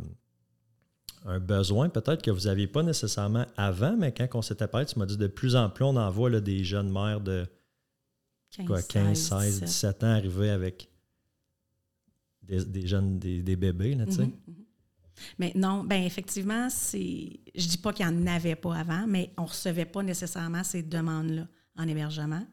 besoin 1.40 1.90
peut-être 1.90 2.22
que 2.22 2.32
vous 2.32 2.42
n'aviez 2.42 2.68
pas 2.68 2.84
nécessairement 2.84 3.46
avant, 3.58 3.98
mais 3.98 4.14
quand 4.14 4.28
on 4.36 4.42
s'était 4.42 4.68
parlé, 4.68 4.86
tu 4.86 5.00
m'as 5.00 5.06
dit 5.06 5.18
de 5.18 5.28
plus 5.28 5.56
en 5.56 5.70
plus, 5.70 5.84
on 5.84 5.96
envoie 5.96 6.30
là, 6.30 6.40
des 6.40 6.64
jeunes 6.64 6.92
mères 6.92 7.22
de 7.22 7.48
15, 8.52 9.18
16, 9.18 9.62
17 9.62 10.04
ans 10.04 10.12
arriver 10.12 10.50
avec 10.50 10.90
des, 12.44 12.86
jeunes, 12.88 13.18
des, 13.20 13.56
bébés. 13.56 13.96
Là, 13.96 14.06
mm-hmm, 14.06 14.32
mais 15.40 15.52
non, 15.56 15.84
ben 15.84 16.04
effectivement, 16.04 16.70
c'est. 16.70 17.40
Je 17.56 17.68
dis 17.68 17.78
pas 17.78 17.94
qu'il 17.94 18.08
n'y 18.08 18.24
en 18.24 18.28
avait 18.28 18.56
pas 18.56 18.76
avant, 18.76 19.06
mais 19.08 19.32
on 19.38 19.44
ne 19.44 19.48
recevait 19.48 19.86
pas 19.86 20.04
nécessairement 20.04 20.64
ces 20.64 20.84
demandes-là 20.84 21.48
en 21.78 21.88
hébergement. 21.88 22.46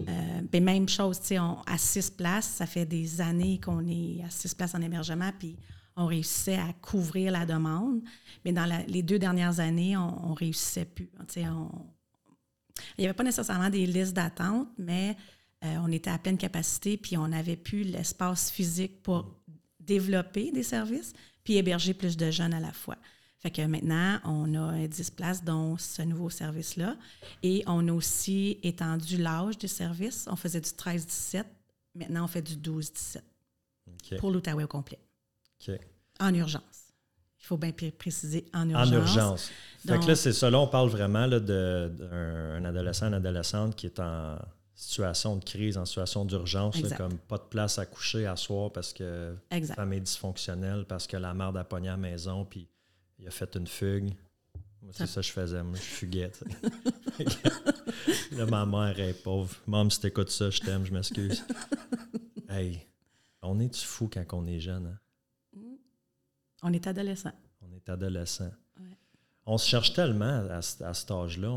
Euh, 0.00 0.40
ben, 0.50 0.64
même 0.64 0.88
chose, 0.88 1.20
tu 1.20 1.26
sais, 1.26 1.36
à 1.36 1.78
six 1.78 2.10
places, 2.10 2.46
ça 2.46 2.66
fait 2.66 2.86
des 2.86 3.20
années 3.20 3.60
qu'on 3.60 3.86
est 3.86 4.22
à 4.24 4.30
six 4.30 4.54
places 4.54 4.74
en 4.74 4.80
hébergement, 4.80 5.30
puis 5.38 5.56
on 6.00 6.06
réussissait 6.06 6.56
à 6.56 6.72
couvrir 6.80 7.32
la 7.32 7.46
demande. 7.46 8.00
Mais 8.44 8.52
dans 8.52 8.68
les 8.86 9.02
deux 9.02 9.18
dernières 9.18 9.60
années, 9.60 9.96
on 9.96 10.30
ne 10.30 10.34
réussissait 10.34 10.86
plus. 10.86 11.10
Sais, 11.28 11.42
il 11.42 13.00
n'y 13.00 13.04
avait 13.04 13.14
pas 13.14 13.24
nécessairement 13.24 13.70
des 13.70 13.86
listes 13.86 14.14
d'attente, 14.14 14.68
mais 14.78 15.16
euh, 15.64 15.76
on 15.82 15.92
était 15.92 16.10
à 16.10 16.18
pleine 16.18 16.38
capacité, 16.38 16.96
puis 16.96 17.16
on 17.16 17.28
n'avait 17.28 17.56
plus 17.56 17.82
l'espace 17.82 18.50
physique 18.50 19.02
pour 19.02 19.36
développer 19.78 20.50
des 20.52 20.62
services 20.62 21.12
puis 21.44 21.56
héberger 21.56 21.94
plus 21.94 22.16
de 22.16 22.30
jeunes 22.30 22.54
à 22.54 22.60
la 22.60 22.72
fois. 22.72 22.96
Fait 23.38 23.50
que 23.50 23.62
maintenant, 23.62 24.20
on 24.24 24.54
a 24.54 24.86
10 24.86 25.10
places, 25.12 25.42
dont 25.42 25.78
ce 25.78 26.02
nouveau 26.02 26.28
service-là. 26.28 26.96
Et 27.42 27.62
on 27.66 27.88
a 27.88 27.92
aussi 27.92 28.58
étendu 28.62 29.16
l'âge 29.16 29.56
du 29.56 29.66
service. 29.66 30.26
On 30.30 30.36
faisait 30.36 30.60
du 30.60 30.68
13-17. 30.68 31.44
Maintenant, 31.94 32.24
on 32.24 32.28
fait 32.28 32.42
du 32.42 32.56
12-17 32.56 33.20
pour 34.18 34.30
l'Outaouais 34.30 34.64
au 34.64 34.68
complet. 34.68 34.98
En 36.20 36.34
urgence. 36.34 36.62
Il 37.40 37.46
faut 37.46 37.56
bien 37.56 37.72
préciser 37.72 38.46
en 38.54 38.68
urgence. 38.68 38.88
En 38.88 38.92
urgence. 38.92 39.50
fait 39.86 39.98
que 39.98 40.06
là, 40.06 40.14
c'est 40.14 40.32
ça. 40.32 40.50
Là, 40.50 40.60
on 40.60 40.68
parle 40.68 40.90
vraiment 40.90 41.26
d'un 41.26 42.64
adolescent, 42.64 43.06
une 43.06 43.14
adolescente 43.14 43.74
qui 43.74 43.86
est 43.86 43.98
en 43.98 44.36
situation 44.74 45.36
de 45.36 45.44
crise, 45.44 45.76
en 45.76 45.84
situation 45.84 46.24
d'urgence, 46.24 46.76
comme 46.96 47.18
pas 47.18 47.36
de 47.38 47.42
place 47.42 47.78
à 47.78 47.86
coucher 47.86 48.26
à 48.26 48.36
soir 48.36 48.72
parce 48.72 48.92
que 48.92 49.34
la 49.50 49.74
famille 49.74 50.00
dysfonctionnelle, 50.00 50.84
parce 50.86 51.06
que 51.06 51.16
la 51.16 51.34
mère 51.34 51.54
a 51.54 51.64
pogné 51.64 51.88
à 51.88 51.92
la 51.92 51.96
maison, 51.98 52.44
puis 52.44 52.68
il 53.18 53.28
a 53.28 53.30
fait 53.30 53.54
une 53.56 53.66
fugue. 53.66 54.14
Moi, 54.82 54.92
c'est 54.94 55.06
ça 55.06 55.20
que 55.20 55.26
je 55.26 55.32
faisais. 55.32 55.62
Moi, 55.62 55.76
je 55.76 55.80
fuguais. 55.82 56.32
là, 58.32 58.46
ma 58.46 58.64
mère 58.64 58.98
est 58.98 59.12
pauvre. 59.12 59.54
Maman, 59.66 59.90
si 59.90 60.00
t'écoutes 60.00 60.30
ça, 60.30 60.48
je 60.48 60.60
t'aime, 60.60 60.86
je 60.86 60.92
m'excuse. 60.92 61.44
hey, 62.48 62.86
on 63.42 63.60
est-tu 63.60 63.84
fou 63.84 64.08
quand 64.10 64.24
on 64.32 64.46
est 64.46 64.60
jeune? 64.60 64.86
Hein? 64.86 64.98
On 66.62 66.72
est 66.72 66.86
adolescent. 66.86 67.32
On 67.62 67.72
est 67.72 67.88
adolescent. 67.88 68.50
On 69.46 69.58
se 69.58 69.68
cherche 69.68 69.92
tellement 69.92 70.46
à, 70.48 70.58
à 70.58 70.94
cet 70.94 71.10
âge-là. 71.10 71.48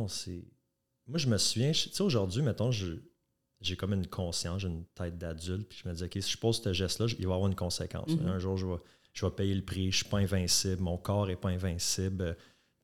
Moi, 1.08 1.18
je 1.18 1.28
me 1.28 1.38
souviens, 1.38 1.72
tu 1.72 1.89
sais, 1.89 2.02
aujourd'hui, 2.02 2.42
mettons, 2.42 2.72
j'ai 2.72 3.76
comme 3.76 3.94
une 3.94 4.08
conscience, 4.08 4.62
j'ai 4.62 4.68
une 4.68 4.86
tête 4.96 5.18
d'adulte, 5.18 5.68
puis 5.68 5.82
je 5.84 5.89
me 5.89 5.94
dis, 5.94 6.04
OK, 6.04 6.18
si 6.22 6.32
je 6.32 6.38
pose 6.38 6.62
ce 6.62 6.74
geste-là, 6.74 7.08
il 7.10 7.26
va 7.26 7.34
y 7.34 7.34
avoir 7.34 7.48
une 7.48 7.56
conséquence. 7.56 8.10
Mhm. 8.10 8.28
Un 8.28 8.39
jour, 8.39 8.58
je 8.58 8.66
vais, 8.66 8.78
je 9.13 9.26
vais 9.26 9.32
payer 9.32 9.54
le 9.54 9.63
prix, 9.63 9.84
je 9.84 9.88
ne 9.88 9.92
suis 9.92 10.06
pas 10.06 10.18
invincible, 10.20 10.82
mon 10.82 10.98
corps 10.98 11.28
n'est 11.28 11.36
pas 11.36 11.50
invincible. 11.50 12.38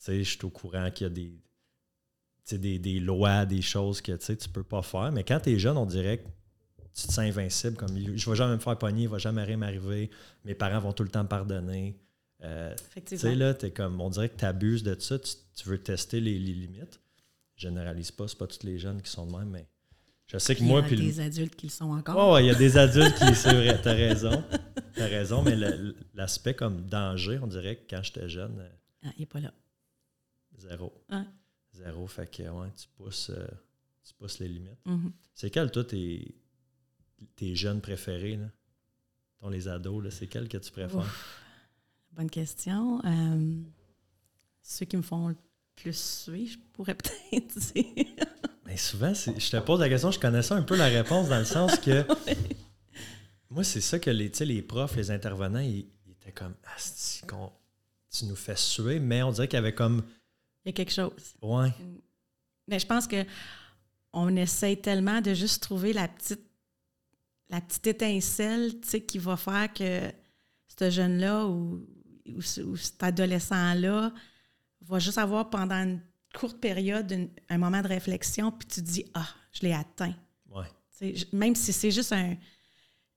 je 0.05 0.21
suis 0.23 0.43
au 0.43 0.49
courant 0.49 0.91
qu'il 0.91 1.07
y 1.07 1.09
a 1.09 1.13
des, 1.13 1.33
des, 2.57 2.79
des, 2.79 2.99
lois, 2.99 3.45
des 3.45 3.61
choses 3.61 4.01
que 4.01 4.11
tu 4.11 4.31
ne 4.31 4.53
peux 4.53 4.63
pas 4.63 4.81
faire. 4.81 5.11
Mais 5.11 5.23
quand 5.23 5.39
tu 5.39 5.51
es 5.51 5.59
jeune, 5.59 5.77
on 5.77 5.85
dirait 5.85 6.19
que 6.19 6.27
tu 6.93 7.07
te 7.07 7.13
sens 7.13 7.19
invincible, 7.19 7.77
comme 7.77 7.97
je 7.97 8.11
ne 8.11 8.31
vais 8.31 8.35
jamais 8.35 8.55
me 8.55 8.59
faire 8.59 8.77
pogner, 8.77 9.03
il 9.03 9.05
ne 9.05 9.11
va 9.11 9.17
jamais 9.17 9.43
rien 9.43 9.57
m'arriver, 9.57 10.09
mes 10.43 10.55
parents 10.55 10.79
vont 10.79 10.93
tout 10.93 11.03
le 11.03 11.09
temps 11.09 11.23
me 11.23 11.29
pardonner. 11.29 11.97
Euh, 12.41 12.73
tu 13.05 13.17
sais, 13.17 13.35
là, 13.35 13.53
es 13.61 13.71
comme, 13.71 13.99
on 13.99 14.09
dirait 14.09 14.29
que 14.29 14.37
tu 14.37 14.45
abuses 14.45 14.83
de 14.83 14.97
ça, 14.99 15.19
tu, 15.19 15.35
veux 15.65 15.77
tester 15.77 16.21
les, 16.21 16.39
les 16.39 16.53
limites. 16.53 16.99
Je 17.55 17.67
généralise 17.67 18.11
pas, 18.11 18.27
c'est 18.27 18.37
pas 18.37 18.47
tous 18.47 18.63
les 18.63 18.79
jeunes 18.79 19.01
qui 19.01 19.11
sont 19.11 19.25
de 19.25 19.35
même, 19.35 19.49
mais 19.49 19.67
je 20.27 20.37
sais 20.37 20.55
que 20.55 20.63
moi. 20.63 20.83
Il 20.89 20.99
y 20.99 21.01
a 21.01 21.11
des 21.11 21.19
adultes 21.19 21.55
qui 21.55 21.65
le 21.65 21.71
sont 21.71 21.91
encore. 21.91 22.15
Oh, 22.17 22.37
il 22.37 22.45
y 22.45 22.49
a 22.51 22.55
des 22.55 22.77
adultes 22.77 23.17
qui. 23.17 23.35
C'est 23.35 23.53
vrai, 23.53 23.81
t'as 23.81 23.93
raison. 23.93 24.43
T'as 24.93 25.07
raison, 25.07 25.41
mais 25.41 25.57
l'aspect 26.13 26.53
comme 26.53 26.85
danger, 26.85 27.39
on 27.41 27.47
dirait 27.47 27.77
que 27.77 27.95
quand 27.95 28.03
j'étais 28.03 28.29
jeune. 28.29 28.59
Euh, 28.59 28.69
ah, 29.05 29.09
il 29.17 29.21
n'est 29.21 29.25
pas 29.25 29.39
là. 29.39 29.51
Zéro. 30.57 30.93
Zéro. 31.73 32.05
Fait 32.07 32.29
que, 32.29 32.43
ouais, 32.43 32.67
tu 32.77 32.87
pousses, 32.95 33.31
euh, 33.31 33.47
tu 34.03 34.13
pousses 34.13 34.39
les 34.39 34.49
limites. 34.49 34.85
Mm-hmm. 34.85 35.11
C'est 35.33 35.49
quel, 35.49 35.71
toi, 35.71 35.83
tes, 35.83 36.35
tes 37.35 37.55
jeunes 37.55 37.81
préférés, 37.81 38.35
là? 38.35 38.51
Ton, 39.39 39.49
les 39.49 39.67
ados, 39.67 40.09
c'est 40.09 40.27
quel 40.27 40.47
que 40.47 40.57
tu 40.57 40.71
préfères? 40.71 41.15
Bonne 42.11 42.29
question. 42.29 43.01
Euh, 43.05 43.55
ceux 44.61 44.85
qui 44.85 44.97
me 44.97 45.01
font 45.01 45.29
le 45.29 45.35
plus 45.75 45.97
suivre, 45.97 46.53
je 46.53 46.57
pourrais 46.73 46.95
peut-être 46.95 47.57
dire. 47.73 48.05
Mais 48.65 48.77
souvent, 48.77 49.13
je 49.13 49.49
te 49.49 49.57
pose 49.57 49.79
la 49.79 49.89
question, 49.89 50.11
je 50.11 50.19
connaissais 50.19 50.53
un 50.53 50.61
peu 50.61 50.75
la 50.75 50.87
réponse 50.87 51.29
dans 51.29 51.39
le 51.39 51.45
sens 51.45 51.77
que. 51.77 52.05
moi, 53.49 53.63
c'est 53.63 53.81
ça 53.81 53.99
que 53.99 54.09
les, 54.09 54.29
les 54.41 54.61
profs, 54.61 54.95
les 54.95 55.11
intervenants, 55.11 55.59
ils, 55.59 55.87
étaient 56.09 56.31
comme 56.31 56.55
Ah, 56.65 56.75
tu 58.11 58.25
nous 58.25 58.35
fais 58.35 58.55
suer, 58.55 58.99
mais 58.99 59.23
on 59.23 59.31
dirait 59.31 59.47
qu'il 59.47 59.57
y 59.57 59.59
avait 59.61 59.75
comme. 59.75 60.03
Il 60.65 60.69
y 60.69 60.71
a 60.71 60.73
quelque 60.73 60.93
chose. 60.93 61.35
Ouais. 61.41 61.69
Mais 62.67 62.79
je 62.79 62.85
pense 62.85 63.07
que 63.07 63.25
on 64.13 64.35
essaie 64.35 64.75
tellement 64.75 65.21
de 65.21 65.33
juste 65.33 65.63
trouver 65.63 65.93
la 65.93 66.07
petite 66.07 66.49
la 67.49 67.61
petite 67.61 67.87
étincelle 67.87 68.79
qui 68.79 69.17
va 69.17 69.35
faire 69.35 69.73
que 69.73 70.11
ce 70.79 70.89
jeune-là 70.89 71.47
ou, 71.47 71.85
ou, 72.35 72.75
cet 72.75 73.03
adolescent-là 73.03 74.13
va 74.81 74.99
juste 74.99 75.17
avoir 75.17 75.49
pendant 75.49 75.75
une 75.75 76.01
courte 76.33 76.59
période, 76.59 77.29
un 77.49 77.57
moment 77.57 77.81
de 77.81 77.87
réflexion, 77.87 78.51
puis 78.51 78.67
tu 78.67 78.81
te 78.81 78.85
dis 78.85 79.05
Ah, 79.13 79.27
je 79.51 79.61
l'ai 79.61 79.73
atteint. 79.73 80.15
Même 81.31 81.55
si 81.55 81.71
c'est 81.71 81.91
juste 81.91 82.11
un, 82.11 82.35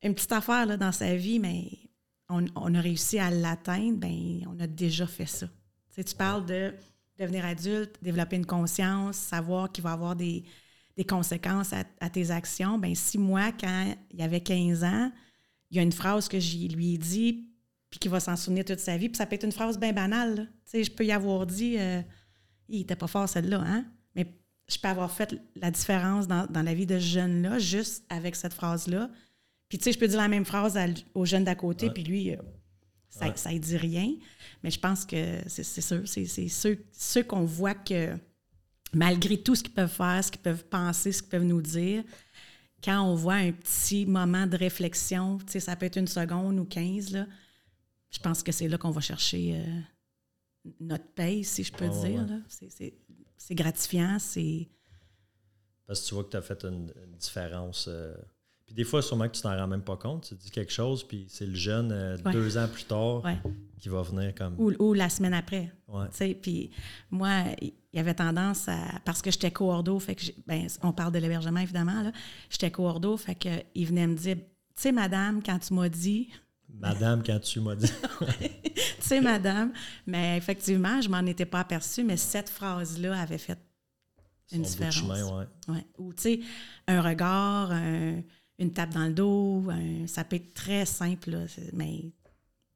une 0.02 0.14
petite 0.14 0.32
affaire 0.32 0.66
là, 0.66 0.76
dans 0.76 0.92
sa 0.92 1.16
vie, 1.16 1.40
mais 1.40 1.68
on, 2.28 2.74
a 2.74 2.80
réussi 2.80 3.18
à 3.18 3.30
l'atteindre, 3.30 3.98
ben 3.98 4.46
on 4.48 4.58
a 4.60 4.66
déjà 4.66 5.06
fait 5.06 5.26
ça. 5.26 5.46
tu 5.94 6.14
parles 6.14 6.46
de 6.46 6.74
devenir 7.18 7.44
adulte, 7.44 7.96
développer 8.02 8.36
une 8.36 8.46
conscience, 8.46 9.16
savoir 9.16 9.70
qu'il 9.70 9.84
va 9.84 9.92
avoir 9.92 10.16
des, 10.16 10.44
conséquences 11.08 11.72
à, 11.72 12.10
tes 12.10 12.30
actions. 12.30 12.78
Ben 12.78 12.94
si 12.94 13.18
moi, 13.18 13.52
quand 13.52 13.94
il 14.12 14.20
y 14.20 14.22
avait 14.22 14.40
15 14.40 14.84
ans, 14.84 15.12
il 15.70 15.76
y 15.76 15.80
a 15.80 15.82
une 15.82 15.92
phrase 15.92 16.28
que 16.28 16.38
je 16.38 16.68
lui 16.68 16.94
ai 16.94 16.98
dit, 16.98 17.48
puis 17.92 17.98
qu'il 17.98 18.10
va 18.10 18.20
s'en 18.20 18.36
souvenir 18.36 18.64
toute 18.64 18.80
sa 18.80 18.96
vie, 18.96 19.10
puis 19.10 19.18
ça 19.18 19.26
peut 19.26 19.34
être 19.34 19.44
une 19.44 19.52
phrase 19.52 19.78
bien 19.78 19.92
banale. 19.92 20.48
Je 20.72 20.90
peux 20.90 21.04
y 21.04 21.12
avoir 21.12 21.46
dit. 21.46 21.76
Euh, 21.78 22.00
il 22.70 22.78
n'était 22.78 22.96
pas 22.96 23.06
fort 23.06 23.28
celle-là, 23.28 23.62
hein? 23.66 23.84
Mais 24.16 24.26
je 24.66 24.78
peux 24.78 24.88
avoir 24.88 25.10
fait 25.12 25.38
la 25.56 25.70
différence 25.70 26.26
dans, 26.26 26.48
la 26.50 26.72
vie 26.72 26.86
de 26.86 26.98
ce 26.98 27.04
jeune-là 27.04 27.58
juste 27.58 28.06
avec 28.08 28.34
cette 28.34 28.54
phrase-là. 28.54 29.10
Puis, 29.68 29.76
tu 29.76 29.84
sais, 29.84 29.92
je 29.92 29.98
peux 29.98 30.08
dire 30.08 30.18
la 30.18 30.28
même 30.28 30.46
phrase 30.46 30.78
au 31.12 31.26
jeune 31.26 31.44
d'à 31.44 31.54
côté, 31.54 31.90
puis 31.90 32.02
lui, 32.02 32.30
euh, 32.30 32.36
Ça 33.10 33.52
ne 33.52 33.58
dit 33.58 33.76
rien. 33.76 34.10
Mais 34.62 34.70
je 34.70 34.80
pense 34.80 35.04
que 35.04 35.40
c'est 35.46 35.62
sûr. 35.62 36.00
C'est 36.06 36.48
ceux, 36.48 36.82
ceux 36.92 37.24
qu'on 37.24 37.44
voit 37.44 37.74
que 37.74 38.16
malgré 38.94 39.36
tout 39.36 39.54
ce 39.54 39.62
qu'ils 39.62 39.74
peuvent 39.74 39.92
faire, 39.92 40.24
ce 40.24 40.30
qu'ils 40.30 40.40
peuvent 40.40 40.64
penser, 40.64 41.12
ce 41.12 41.20
qu'ils 41.20 41.30
peuvent 41.30 41.44
nous 41.44 41.60
dire, 41.60 42.04
quand 42.82 43.02
on 43.02 43.14
voit 43.14 43.34
un 43.34 43.52
petit 43.52 44.06
moment 44.06 44.46
de 44.46 44.56
réflexion, 44.56 45.38
ça 45.46 45.76
peut 45.76 45.84
être 45.84 45.98
une 45.98 46.08
seconde 46.08 46.58
ou 46.58 46.64
quinze, 46.64 47.12
là, 47.12 47.26
je 48.12 48.18
pense 48.20 48.42
que 48.42 48.52
c'est 48.52 48.68
là 48.68 48.78
qu'on 48.78 48.90
va 48.90 49.00
chercher 49.00 49.56
euh, 49.56 49.80
notre 50.80 51.08
paye, 51.14 51.42
si 51.44 51.64
je 51.64 51.72
peux 51.72 51.88
dire. 51.88 52.26
C'est 52.48 53.54
gratifiant, 53.54 54.18
c'est... 54.20 54.68
Parce 55.86 56.02
que 56.02 56.08
tu 56.08 56.14
vois 56.14 56.24
que 56.24 56.30
tu 56.30 56.36
as 56.36 56.42
fait 56.42 56.64
une, 56.64 56.92
différence. 57.18 57.86
Euh, 57.88 58.14
puis 58.66 58.74
des 58.74 58.84
fois, 58.84 59.02
sûrement 59.02 59.28
que 59.28 59.34
tu 59.34 59.42
t'en 59.42 59.56
rends 59.56 59.66
même 59.66 59.82
pas 59.82 59.96
compte. 59.96 60.28
Tu 60.28 60.34
dis 60.34 60.50
quelque 60.50 60.72
chose, 60.72 61.02
puis 61.02 61.26
c'est 61.28 61.46
le 61.46 61.54
jeune 61.54 61.90
euh, 61.90 62.16
deux 62.32 62.56
ans 62.56 62.68
plus 62.68 62.84
tard 62.84 63.22
qui 63.78 63.88
va 63.88 64.02
venir 64.02 64.34
comme. 64.34 64.54
Ou, 64.58 64.94
la 64.94 65.08
semaine 65.08 65.34
après. 65.34 65.72
Puis 66.40 66.70
moi, 67.10 67.42
il 67.60 67.72
y 67.92 67.98
avait 67.98 68.14
tendance 68.14 68.68
à. 68.68 69.00
Parce 69.04 69.20
que 69.20 69.30
j'étais 69.30 69.50
coordo, 69.50 69.98
fait 69.98 70.14
que. 70.14 70.22
Ben, 70.46 70.68
on 70.82 70.92
parle 70.92 71.12
de 71.12 71.18
l'hébergement, 71.18 71.60
évidemment. 71.60 72.12
J'étais 72.48 72.70
coordo, 72.70 73.16
fait 73.16 73.34
qu'il 73.34 73.86
venait 73.86 74.06
me 74.06 74.14
dire 74.14 74.36
Tu 74.36 74.44
sais, 74.76 74.92
madame, 74.92 75.42
quand 75.42 75.58
tu 75.58 75.74
m'as 75.74 75.88
dit. 75.88 76.28
Madame, 76.78 77.22
quand 77.22 77.38
tu 77.40 77.60
m'as 77.60 77.76
dit. 77.76 77.90
tu 78.40 78.80
sais, 79.00 79.20
madame. 79.20 79.72
Mais 80.06 80.36
effectivement, 80.36 81.00
je 81.00 81.08
m'en 81.08 81.24
étais 81.26 81.46
pas 81.46 81.60
aperçue, 81.60 82.04
mais 82.04 82.16
cette 82.16 82.48
phrase-là 82.48 83.20
avait 83.20 83.38
fait 83.38 83.58
une 84.52 84.62
différence. 84.62 84.94
Chemin, 84.94 85.46
ouais. 85.68 85.86
Ou, 85.98 86.12
tu 86.12 86.22
sais, 86.22 86.40
un 86.86 87.00
regard, 87.00 87.72
une 87.72 88.72
tape 88.72 88.90
dans 88.90 89.06
le 89.06 89.12
dos, 89.12 89.64
ça 90.06 90.24
peut 90.24 90.36
être 90.36 90.54
très 90.54 90.86
simple, 90.86 91.46
mais 91.72 92.12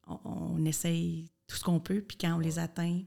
on, 0.07 0.63
essaye 0.65 1.29
tout 1.47 1.55
ce 1.55 1.63
qu'on 1.63 1.79
peut, 1.79 2.01
puis 2.01 2.17
quand 2.19 2.35
on 2.35 2.39
les 2.39 2.59
atteint, 2.59 3.01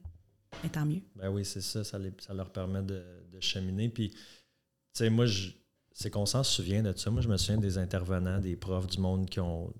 ben, 0.62 0.70
tant 0.70 0.87
mieux. 0.87 1.03
Ben 1.16 1.31
oui, 1.31 1.44
c'est 1.44 1.61
ça, 1.61 1.85
ça, 1.85 1.98
leur 2.35 2.50
permet 2.53 2.83
de, 2.83 3.03
cheminer. 3.40 3.88
Puis, 3.88 4.11
tu 4.11 4.18
sais, 4.92 5.11
moi, 5.11 5.24
c'est 5.92 6.11
qu'on 6.11 6.26
s'en 6.26 6.42
souvient 6.42 6.83
de 6.83 6.96
ça. 6.96 7.11
Moi, 7.11 7.22
je 7.22 7.29
me 7.29 7.37
souviens 7.37 7.59
des 7.59 7.79
intervenants, 7.79 8.38
des 8.38 8.57
profs 8.57 8.87
du 8.87 8.98
monde 8.98 9.29
qui 9.31 9.40
ont 9.40 9.72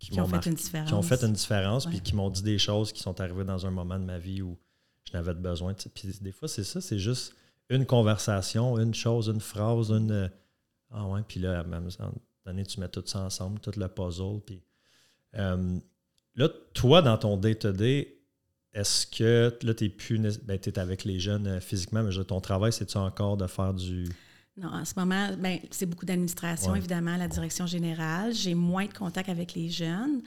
qui, 0.00 0.18
ont 0.18 0.26
fait 0.26 0.46
une 0.46 0.54
différence. 0.54 0.88
Qui 0.88 0.94
ont 0.94 1.02
fait 1.02 1.22
une 1.22 1.32
différence, 1.34 1.86
puis 1.86 2.00
qui 2.00 2.16
m'ont 2.16 2.30
dit 2.30 2.42
des 2.42 2.58
choses 2.58 2.92
qui 2.92 3.00
sont 3.00 3.20
arrivées 3.20 3.44
dans 3.44 3.66
un 3.66 3.70
moment 3.70 3.98
de 3.98 4.04
ma 4.04 4.18
vie 4.18 4.40
où 4.42 4.58
je 5.04 5.12
n'avais 5.12 5.34
besoin. 5.34 5.74
Puis 5.94 6.08
des 6.20 6.32
fois, 6.32 6.48
c'est 6.48 6.64
ça, 6.64 6.80
c'est 6.80 6.98
juste 6.98 7.34
une 7.68 7.84
conversation, 7.86 8.78
une 8.78 8.94
chose, 8.94 9.28
une 9.28 9.40
phrase, 9.40 9.90
une. 9.90 10.30
Ah 10.90 11.06
ouais, 11.06 11.20
puis 11.28 11.38
là, 11.38 11.60
à 11.60 11.64
même 11.64 11.88
donné, 12.46 12.64
tu 12.64 12.80
mets 12.80 12.88
tout 12.88 13.02
ça 13.06 13.20
ensemble, 13.20 13.60
tout 13.60 13.72
le 13.76 13.86
puzzle. 13.88 14.40
Puis, 14.44 14.62
euh, 15.36 15.78
là, 16.34 16.48
toi, 16.72 17.02
dans 17.02 17.18
ton 17.18 17.36
day-to-day, 17.36 18.16
est-ce 18.72 19.06
que 19.06 19.56
là, 19.62 19.74
tu 19.74 19.84
es 19.84 19.88
plus. 19.90 20.18
Ben, 20.40 20.58
tu 20.58 20.70
es 20.70 20.78
avec 20.78 21.04
les 21.04 21.20
jeunes 21.20 21.46
euh, 21.46 21.60
physiquement, 21.60 22.02
mais 22.02 22.24
ton 22.24 22.40
travail, 22.40 22.72
c'est-tu 22.72 22.96
encore 22.96 23.36
de 23.36 23.46
faire 23.46 23.74
du. 23.74 24.08
Non, 24.56 24.68
en 24.68 24.84
ce 24.84 24.94
moment, 24.96 25.30
ben, 25.38 25.58
c'est 25.70 25.86
beaucoup 25.86 26.04
d'administration, 26.04 26.74
évidemment, 26.74 27.16
la 27.16 27.28
direction 27.28 27.66
générale. 27.66 28.34
J'ai 28.34 28.54
moins 28.54 28.86
de 28.86 28.92
contact 28.92 29.28
avec 29.28 29.54
les 29.54 29.70
jeunes. 29.70 30.22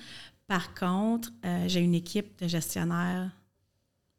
Par 0.48 0.74
contre, 0.74 1.32
euh, 1.46 1.66
j'ai 1.68 1.82
une 1.82 1.94
équipe 1.94 2.40
de 2.42 2.48
gestionnaires 2.48 3.32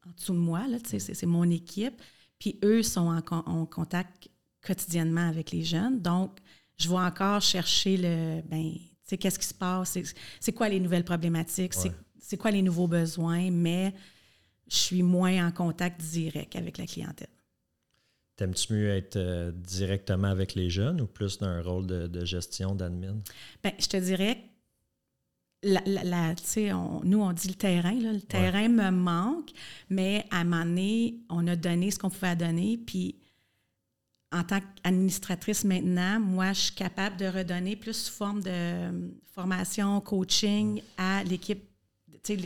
en 0.07 0.11
dessous 0.17 0.35
de 0.35 0.39
moi, 0.39 0.63
c'est 0.85 1.27
mon 1.27 1.49
équipe. 1.51 2.01
Puis 2.39 2.59
eux 2.63 2.83
sont 2.83 3.23
en, 3.31 3.67
contact 3.67 4.29
quotidiennement 4.63 5.29
avec 5.29 5.51
les 5.51 5.63
jeunes. 5.63 6.01
Donc, 6.01 6.39
je 6.77 6.89
vais 6.89 6.97
encore 6.97 7.41
chercher 7.41 7.97
le, 7.97 8.43
ben, 8.43 8.73
qu'est-ce 9.07 9.39
qui 9.39 9.47
se 9.47 9.55
passe, 9.55 9.99
c'est 10.41 10.53
quoi 10.53 10.69
les 10.69 10.81
nouvelles 10.81 11.05
problématiques, 11.05 11.75
c'est 12.19 12.37
quoi 12.37 12.51
les 12.51 12.63
nouveaux 12.63 12.89
besoins, 12.89 13.51
mais 13.51 13.95
je 14.69 14.77
suis 14.77 15.03
moins 15.03 15.47
en 15.47 15.53
contact 15.53 16.01
direct 16.01 16.57
avec 16.57 16.79
la 16.79 16.87
clientèle. 16.87 17.29
T'aimes-tu 18.37 18.73
mieux 18.73 18.91
être 18.91 19.17
euh, 19.17 19.53
directement 19.53 20.29
avec 20.29 20.55
les 20.55 20.69
jeunes 20.69 21.01
ou 21.01 21.07
plus 21.07 21.39
dans 21.39 21.47
un 21.47 21.63
rôle 21.63 21.87
de, 21.87 22.25
gestion, 22.25 22.75
d'admin? 22.75 23.17
Bien, 23.63 23.73
je 23.79 23.87
te 23.87 23.97
dirais, 23.97 24.39
la, 25.63 25.81
la, 25.87 26.35
nous, 27.05 27.21
on 27.21 27.33
dit 27.33 27.49
le 27.49 27.55
terrain. 27.55 27.95
le 27.95 28.21
terrain 28.21 28.69
me 28.69 28.91
manque, 28.91 29.51
mais 29.89 30.27
à 30.31 30.39
un 30.39 30.45
moment 30.45 30.65
donné, 30.65 31.21
on 31.31 31.47
a 31.47 31.55
donné 31.55 31.93
ce 31.93 31.99
qu'on 31.99 32.11
pouvait 32.11 32.35
donner. 32.35 32.77
Puis, 32.77 33.17
en 34.33 34.43
tant 34.43 34.59
qu'administratrice 34.61 35.63
maintenant, 35.63 36.19
moi, 36.19 36.53
je 36.53 36.61
suis 36.61 36.75
capable 36.75 37.17
de 37.17 37.27
redonner 37.27 37.77
plus 37.77 37.95
sous 37.95 38.13
forme 38.13 38.43
de 38.43 38.51
euh, 38.51 39.09
formation, 39.31 40.01
coaching 40.01 40.83
à 40.97 41.23
l'équipe, 41.23 41.63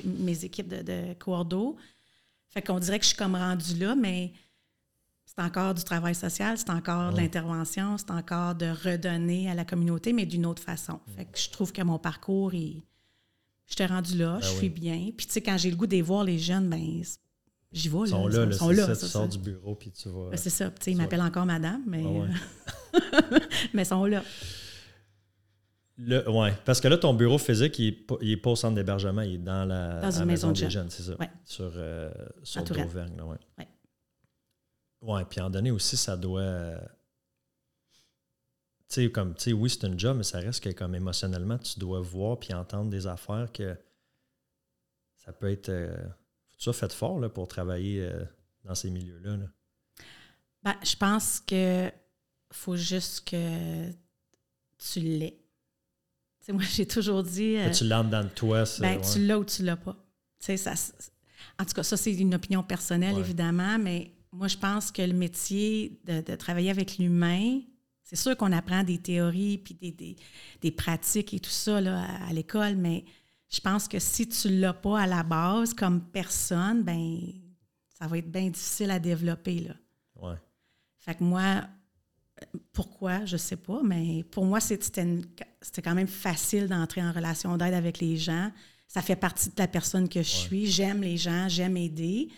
mes 0.04 0.44
équipes 0.44 0.68
de, 0.68 0.82
de 0.82 1.14
coordo. 1.14 1.76
Fait 2.50 2.60
qu'on 2.60 2.78
dirait 2.78 2.98
que 2.98 3.04
je 3.04 3.10
suis 3.10 3.16
comme 3.16 3.36
rendue 3.36 3.76
là, 3.76 3.94
mais 3.94 4.32
c'est 5.38 5.44
encore 5.44 5.72
du 5.72 5.84
travail 5.84 6.16
social, 6.16 6.58
c'est 6.58 6.70
encore 6.70 7.12
de 7.12 7.18
l'intervention, 7.18 7.96
c'est 7.96 8.10
encore 8.10 8.56
de 8.56 8.66
redonner 8.66 9.48
à 9.48 9.54
la 9.54 9.64
communauté, 9.64 10.12
mais 10.12 10.26
d'une 10.26 10.44
autre 10.44 10.60
façon. 10.60 10.98
Fait 11.16 11.26
que 11.26 11.38
je 11.38 11.48
trouve 11.50 11.72
que 11.72 11.80
mon 11.82 11.98
parcours, 11.98 12.54
il, 12.54 12.82
je 13.66 13.76
t'ai 13.76 13.86
rendu 13.86 14.16
là, 14.18 14.38
ben 14.40 14.42
je 14.42 14.48
suis 14.48 14.68
bien. 14.68 15.10
Puis 15.16 15.26
tu 15.26 15.34
sais, 15.34 15.40
quand 15.40 15.56
j'ai 15.56 15.70
le 15.70 15.76
goût 15.76 15.86
de 15.86 16.02
voir 16.02 16.24
les 16.24 16.40
jeunes, 16.40 16.68
ben 16.68 17.02
j'y 17.70 17.88
vais. 17.88 17.98
Ils 17.98 18.08
sont 18.08 18.26
là, 18.26 18.44
ils 18.46 18.54
sont 18.54 18.70
là. 18.70 18.96
tu 18.96 19.06
sors 19.06 19.28
du 19.28 19.38
bureau, 19.38 19.76
puis 19.76 19.92
tu 19.92 20.08
vas... 20.08 20.30
Ben, 20.30 20.36
c'est 20.36 20.50
ça. 20.50 20.70
Tu 20.70 20.76
sais, 20.80 20.90
ils 20.90 20.96
m'appellent 20.96 21.20
encore 21.20 21.46
madame, 21.46 21.82
mais... 21.86 22.04
Euh, 22.04 23.00
mais 23.72 23.82
ils 23.82 23.86
sont 23.86 24.04
là. 24.06 24.24
Oui, 25.98 26.48
parce 26.64 26.80
que 26.80 26.88
là, 26.88 26.96
ton 26.96 27.14
bureau 27.14 27.38
physique, 27.38 27.78
il 27.78 27.96
n'est 28.22 28.36
pas, 28.36 28.50
au 28.50 28.56
centre 28.56 28.74
d'hébergement, 28.74 29.22
il 29.22 29.34
est 29.34 29.38
dans 29.38 29.64
la, 29.64 30.00
dans 30.00 30.10
une 30.10 30.24
maison, 30.24 30.50
des 30.50 30.68
jeunes, 30.68 30.90
c'est 30.90 31.04
ça? 31.04 31.16
Ouais. 31.18 31.30
Sur, 31.44 31.70
euh, 31.76 32.10
sur 32.42 32.64
Dauvergne, 32.64 33.20
oui. 33.24 33.64
Ouais. 35.02 35.14
Oui, 35.14 35.22
puis 35.28 35.40
en 35.40 35.50
donné 35.50 35.70
aussi, 35.70 35.96
ça 35.96 36.16
doit. 36.16 36.74
Tu 38.88 38.94
sais, 39.04 39.10
comme, 39.10 39.34
tu 39.34 39.44
sais, 39.44 39.52
oui, 39.52 39.68
c'est 39.68 39.84
un 39.84 39.96
job, 39.96 40.16
mais 40.16 40.22
ça 40.22 40.38
reste 40.38 40.64
que, 40.64 40.70
comme 40.70 40.94
émotionnellement, 40.94 41.58
tu 41.58 41.78
dois 41.78 42.00
voir 42.00 42.38
puis 42.38 42.54
entendre 42.54 42.90
des 42.90 43.06
affaires 43.06 43.52
que 43.52 43.76
ça 45.16 45.32
peut 45.32 45.50
être. 45.50 45.68
Euh, 45.68 45.94
faut 46.48 46.56
sois 46.58 46.72
fait 46.72 46.92
fort 46.92 47.20
là, 47.20 47.28
pour 47.28 47.46
travailler 47.48 48.02
euh, 48.02 48.24
dans 48.64 48.74
ces 48.74 48.90
milieux-là. 48.90 49.36
Là. 49.36 49.46
Ben, 50.62 50.74
je 50.82 50.96
pense 50.96 51.40
que 51.40 51.90
faut 52.50 52.76
juste 52.76 53.28
que 53.28 53.90
tu 54.78 55.00
l'aies. 55.00 55.38
sais, 56.40 56.52
moi, 56.52 56.62
j'ai 56.74 56.86
toujours 56.86 57.22
dit. 57.22 57.54
que 57.54 57.76
tu 57.76 57.84
l'entres 57.84 58.10
dans 58.10 58.28
toi. 58.28 58.64
Ben, 58.80 59.00
Tu 59.00 59.24
l'as 59.26 59.38
ou 59.38 59.44
tu 59.44 59.62
l'as 59.62 59.76
pas. 59.76 59.96
Ça, 60.38 60.54
en 61.58 61.64
tout 61.64 61.74
cas, 61.74 61.82
ça, 61.82 61.96
c'est 61.96 62.14
une 62.14 62.34
opinion 62.34 62.62
personnelle, 62.62 63.18
évidemment, 63.18 63.78
mais 63.78 64.12
moi, 64.32 64.48
je 64.48 64.56
pense 64.56 64.90
que 64.90 65.02
le 65.02 65.12
métier 65.12 66.00
de, 66.04 66.34
travailler 66.36 66.70
avec 66.70 66.98
l'humain, 66.98 67.60
c'est 68.02 68.16
sûr 68.16 68.36
qu'on 68.36 68.52
apprend 68.52 68.82
des 68.82 68.98
théories 68.98 69.58
puis 69.58 69.74
des, 70.60 70.70
pratiques 70.70 71.34
et 71.34 71.40
tout 71.40 71.50
ça 71.50 71.80
là, 71.80 72.06
à, 72.26 72.32
l'école, 72.32 72.76
mais 72.76 73.04
je 73.48 73.60
pense 73.60 73.88
que 73.88 73.98
si 73.98 74.28
tu 74.28 74.48
ne 74.48 74.60
l'as 74.60 74.74
pas 74.74 75.00
à 75.00 75.06
la 75.06 75.22
base 75.22 75.74
comme 75.74 76.02
personne, 76.02 76.82
ben 76.82 77.18
ça 77.88 78.06
va 78.06 78.18
être 78.18 78.30
bien 78.30 78.48
difficile 78.48 78.90
à 78.90 78.98
développer. 78.98 79.60
Là. 79.60 79.74
Ouais. 80.16 80.36
Fait 80.98 81.14
que 81.14 81.24
moi, 81.24 81.66
pourquoi, 82.72 83.24
je 83.24 83.34
ne 83.34 83.38
sais 83.38 83.56
pas, 83.56 83.80
mais 83.82 84.24
pour 84.30 84.44
moi, 84.44 84.60
c'était 84.60 85.82
quand 85.82 85.94
même 85.94 86.06
facile 86.06 86.68
d'entrer 86.68 87.02
en 87.02 87.12
relation 87.12 87.56
d'aide 87.56 87.74
avec 87.74 87.98
les 87.98 88.16
gens. 88.16 88.50
Ça 88.86 89.02
fait 89.02 89.16
partie 89.16 89.50
de 89.50 89.54
la 89.58 89.68
personne 89.68 90.08
que 90.08 90.22
je 90.22 90.28
suis. 90.28 90.66
J'aime 90.66 91.02
les 91.02 91.16
gens, 91.16 91.48
j'aime 91.48 91.76
aider. 91.76 92.28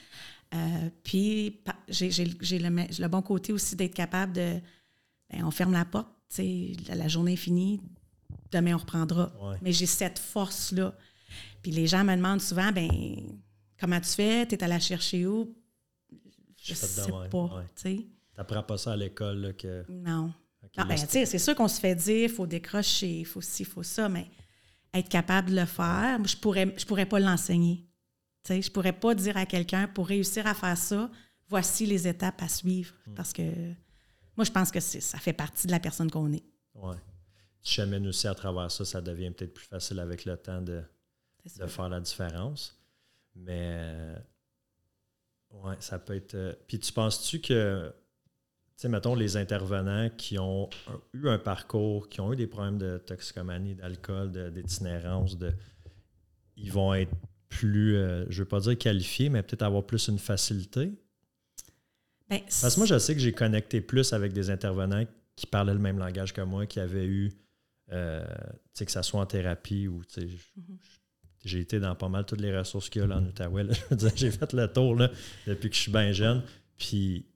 Euh, 0.52 0.90
puis 1.04 1.60
j'ai 1.88 2.10
le, 2.10 3.08
bon 3.08 3.22
côté 3.22 3.52
aussi 3.52 3.76
d'être 3.76 3.94
capable 3.94 4.32
de. 4.32 4.60
Ben, 5.30 5.44
on 5.44 5.50
ferme 5.50 5.72
la 5.72 5.84
porte, 5.84 6.08
la, 6.38 6.94
la 6.96 7.08
journée 7.08 7.34
est 7.34 7.36
finie, 7.36 7.80
demain 8.50 8.74
on 8.74 8.78
reprendra. 8.78 9.32
Mais 9.62 9.72
j'ai 9.72 9.86
cette 9.86 10.18
force-là. 10.18 10.94
Puis 11.62 11.70
les 11.70 11.86
gens 11.86 12.04
me 12.04 12.16
demandent 12.16 12.40
souvent, 12.40 12.72
ben 12.72 12.90
comment 13.78 14.00
tu 14.00 14.10
fais? 14.10 14.46
Tu 14.46 14.54
es 14.54 14.64
allé 14.64 14.74
la 14.74 14.80
chercher 14.80 15.26
où? 15.26 15.54
Je 16.56 16.74
sais 16.74 17.10
pas. 17.30 17.64
Tu 17.76 18.06
n'apprends 18.36 18.62
pas 18.62 18.78
ça 18.78 18.92
à 18.92 18.96
l'école? 18.96 19.54
que... 19.56 19.84
Non. 19.88 20.32
ben, 20.76 20.96
c'est 20.96 21.38
sûr 21.38 21.54
qu'on 21.54 21.68
se 21.68 21.80
fait 21.80 21.94
dire, 21.94 22.24
il 22.24 22.28
faut 22.28 22.46
décrocher, 22.46 23.20
il 23.20 23.26
faut 23.26 23.40
ci, 23.40 23.62
il 23.62 23.66
faut 23.66 23.82
ça, 23.82 24.08
mais 24.08 24.26
être 24.92 25.08
capable 25.08 25.50
de 25.50 25.56
le 25.56 25.66
faire, 25.66 26.18
je 26.26 26.36
pourrais, 26.36 26.74
je 26.76 26.84
pourrais 26.84 27.06
pas 27.06 27.20
l'enseigner. 27.20 27.86
Je 28.48 28.54
ne 28.54 28.70
pourrais 28.70 28.92
pas 28.92 29.14
dire 29.14 29.36
à 29.36 29.46
quelqu'un, 29.46 29.86
pour 29.88 30.06
réussir 30.06 30.46
à 30.46 30.54
faire 30.54 30.76
ça, 30.76 31.10
voici 31.48 31.86
les 31.86 32.08
étapes 32.08 32.42
à 32.42 32.48
suivre. 32.48 32.94
Hmm. 33.06 33.14
Parce 33.14 33.32
que 33.32 33.42
moi, 34.36 34.44
je 34.44 34.50
pense 34.50 34.70
que 34.70 34.80
ça 34.80 35.18
fait 35.18 35.32
partie 35.32 35.66
de 35.66 35.72
la 35.72 35.80
personne 35.80 36.10
qu'on 36.10 36.32
est. 36.32 36.44
Oui. 36.74 36.96
Tu 37.62 37.72
chemines 37.72 38.06
aussi 38.06 38.26
à 38.26 38.34
travers 38.34 38.70
ça, 38.70 38.84
ça 38.84 39.02
devient 39.02 39.30
peut-être 39.30 39.52
plus 39.52 39.66
facile 39.66 39.98
avec 40.00 40.24
le 40.24 40.36
temps 40.36 40.62
de, 40.62 40.82
de 41.58 41.66
faire 41.66 41.88
la 41.90 42.00
différence. 42.00 42.80
Mais, 43.34 44.14
ouais, 45.50 45.76
ça 45.80 45.98
peut 45.98 46.14
être. 46.14 46.34
Euh, 46.34 46.54
puis 46.66 46.78
tu 46.78 46.92
penses-tu 46.92 47.40
que, 47.40 47.92
tu 47.92 48.72
sais, 48.76 48.88
mettons, 48.88 49.14
les 49.14 49.36
intervenants 49.36 50.08
qui 50.16 50.38
ont 50.38 50.70
eu 51.12 51.28
un 51.28 51.38
parcours, 51.38 52.08
qui 52.08 52.20
ont 52.20 52.32
eu 52.32 52.36
des 52.36 52.46
problèmes 52.46 52.78
de 52.78 52.98
toxicomanie, 52.98 53.74
d'alcool, 53.74 54.32
d'itinérance, 54.52 55.36
de 55.36 55.52
ils 56.56 56.72
vont 56.72 56.94
être 56.94 57.12
plus, 57.50 57.96
euh, 57.96 58.24
je 58.30 58.38
ne 58.38 58.44
veux 58.44 58.48
pas 58.48 58.60
dire 58.60 58.78
qualifiés, 58.78 59.28
mais 59.28 59.42
peut-être 59.42 59.62
avoir 59.62 59.84
plus 59.84 60.08
une 60.08 60.18
facilité? 60.18 60.92
Ben, 62.30 62.40
Parce 62.44 62.74
que 62.74 62.80
moi, 62.80 62.86
je 62.86 62.98
sais 62.98 63.14
que 63.14 63.20
j'ai 63.20 63.32
connecté 63.32 63.80
plus 63.80 64.12
avec 64.12 64.32
des 64.32 64.50
intervenants 64.50 65.04
qui 65.36 65.46
parlaient 65.46 65.74
le 65.74 65.80
même 65.80 65.98
langage 65.98 66.32
que 66.32 66.40
moi, 66.40 66.64
qui 66.66 66.78
avaient 66.80 67.06
eu, 67.06 67.32
euh, 67.92 68.24
tu 68.24 68.58
sais, 68.74 68.86
que 68.86 68.92
ça 68.92 69.02
soit 69.02 69.20
en 69.20 69.26
thérapie 69.26 69.88
ou, 69.88 70.04
tu 70.04 70.20
sais, 70.22 70.26
Mhm. 70.56 70.78
j'ai 71.44 71.58
été 71.60 71.80
dans 71.80 71.94
pas 71.96 72.08
mal 72.08 72.24
toutes 72.24 72.40
les 72.40 72.56
ressources 72.56 72.88
qu'il 72.88 73.02
y 73.02 73.04
a 73.04 73.08
là 73.08 73.16
en 73.18 73.24
Outaouais. 73.26 73.64
là. 73.64 73.72
Je 73.90 73.90
veux 73.90 73.96
dire, 73.96 74.12
j'ai 74.14 74.30
fait 74.30 74.52
le 74.52 74.68
tour 74.72 74.94
là, 74.94 75.10
depuis 75.46 75.70
que 75.70 75.76
je 75.76 75.80
suis 75.80 75.92
bien 75.92 76.12
jeune. 76.12 76.42
Puis, 76.78 77.26
tu 77.26 77.32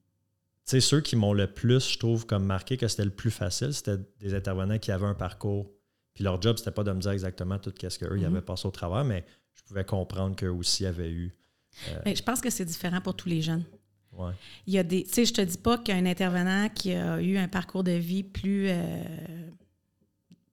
sais, 0.65 0.81
ceux 0.81 1.01
qui 1.01 1.17
m'ont 1.17 1.33
le 1.33 1.49
plus, 1.49 1.91
je 1.93 1.99
trouve, 1.99 2.25
comme 2.25 2.45
marqué 2.45 2.77
que 2.77 2.87
c'était 2.87 3.05
le 3.05 3.11
plus 3.11 3.31
facile, 3.33 3.75
c'était 3.75 3.99
des 4.21 4.33
intervenants 4.35 4.79
qui 4.79 4.93
avaient 4.93 5.07
un 5.07 5.15
parcours. 5.15 5.71
Puis 6.15 6.23
leur 6.23 6.41
job, 6.41 6.57
c'était 6.59 6.71
pas 6.71 6.85
de 6.85 6.93
me 6.93 7.01
dire 7.01 7.11
exactement 7.11 7.59
tout 7.59 7.73
ce 7.77 7.99
qu'eux, 7.99 8.17
ils 8.17 8.21
Mhm. 8.21 8.37
avaient 8.37 8.43
passé 8.45 8.69
au 8.69 8.71
travers, 8.71 9.05
mais 9.05 9.25
pouvais 9.67 9.85
comprendre 9.85 10.37
qu'eux 10.37 10.49
aussi 10.51 10.87
avaient 10.87 11.11
eu. 11.11 11.33
ben, 12.05 12.15
je 12.17 12.23
pense 12.23 12.41
que 12.41 12.51
c'est 12.51 12.65
différent 12.65 13.01
pour 13.01 13.15
tous 13.17 13.29
les 13.29 13.43
jeunes. 13.43 13.65
Ouais. 14.13 14.33
Il 14.67 14.75
y 14.75 14.79
a 14.79 14.83
des. 14.85 15.03
Tu 15.05 15.13
sais, 15.13 15.25
je 15.25 15.33
te 15.35 15.41
dis 15.41 15.59
pas 15.59 15.79
qu'un 15.79 16.07
intervenant 16.07 16.69
qui 16.69 16.93
a 16.93 17.21
eu 17.21 17.37
un 17.37 17.49
parcours 17.49 17.83
de 17.83 17.91
vie 17.93 18.23
plus, 18.23 18.67
euh, 18.69 19.03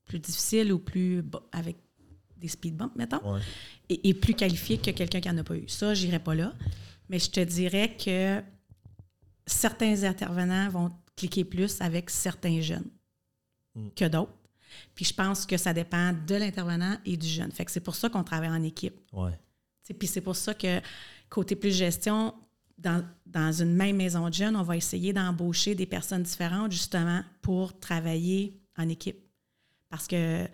plus 0.05 0.19
difficile 0.19 0.73
ou 0.73 0.79
plus 0.79 1.23
avec 1.51 1.77
des 2.37 2.47
speed 2.47 2.75
bumps, 2.75 2.95
mettons, 2.95 3.33
Ouais. 3.35 3.39
est, 3.89 4.03
est 4.07 4.13
plus 4.15 4.33
qualifié 4.33 4.79
que 4.79 4.89
quelqu'un 4.89 5.19
qui 5.21 5.27
n'en 5.29 5.37
a 5.37 5.43
pas 5.43 5.55
eu. 5.55 5.67
Ça, 5.67 5.93
j'irai 5.93 6.17
pas 6.17 6.33
là. 6.33 6.55
Mais 7.07 7.19
je 7.19 7.29
te 7.29 7.39
dirais 7.41 7.95
que 8.03 8.41
certains 9.45 10.03
intervenants 10.03 10.69
vont 10.69 10.91
cliquer 11.15 11.43
plus 11.45 11.79
avec 11.81 12.09
certains 12.09 12.61
jeunes 12.61 12.89
Mm. 13.75 13.89
que 13.95 14.05
d'autres. 14.05 14.33
Puis 14.95 15.05
je 15.05 15.13
pense 15.13 15.45
que 15.45 15.57
ça 15.57 15.73
dépend 15.73 16.13
de 16.13 16.35
l'intervenant 16.35 16.97
et 17.05 17.17
du 17.17 17.27
jeune. 17.27 17.51
Fait 17.51 17.65
que 17.65 17.71
c'est 17.71 17.79
pour 17.79 17.95
ça 17.95 18.09
qu'on 18.09 18.23
travaille 18.23 18.49
en 18.49 18.63
équipe. 18.63 18.99
Ouais. 19.13 19.37
T'sais, 19.83 19.93
Puis 19.93 20.07
c'est 20.07 20.21
pour 20.21 20.35
ça 20.35 20.53
que 20.53 20.79
côté 21.29 21.55
plus 21.55 21.75
gestion, 21.75 22.33
dans, 22.77 23.05
dans 23.25 23.51
une 23.51 23.73
même 23.73 23.97
maison 23.97 24.27
de 24.27 24.33
jeunes, 24.33 24.55
on 24.55 24.63
va 24.63 24.75
essayer 24.75 25.13
d'embaucher 25.13 25.75
des 25.75 25.85
personnes 25.85 26.23
différentes 26.23 26.71
justement 26.71 27.23
pour 27.41 27.79
travailler 27.79 28.59
en 28.77 28.89
équipe. 28.89 29.19
Parce 29.89 30.07
que, 30.07 30.45
tu 30.45 30.51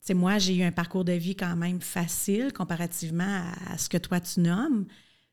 sais, 0.00 0.14
moi, 0.14 0.38
j'ai 0.38 0.56
eu 0.56 0.62
un 0.62 0.72
parcours 0.72 1.04
de 1.04 1.12
vie 1.12 1.36
quand 1.36 1.56
même 1.56 1.80
facile 1.80 2.52
comparativement 2.52 3.24
à, 3.24 3.72
à 3.72 3.78
ce 3.78 3.88
que 3.88 3.98
toi 3.98 4.20
tu 4.20 4.40
nommes. 4.40 4.86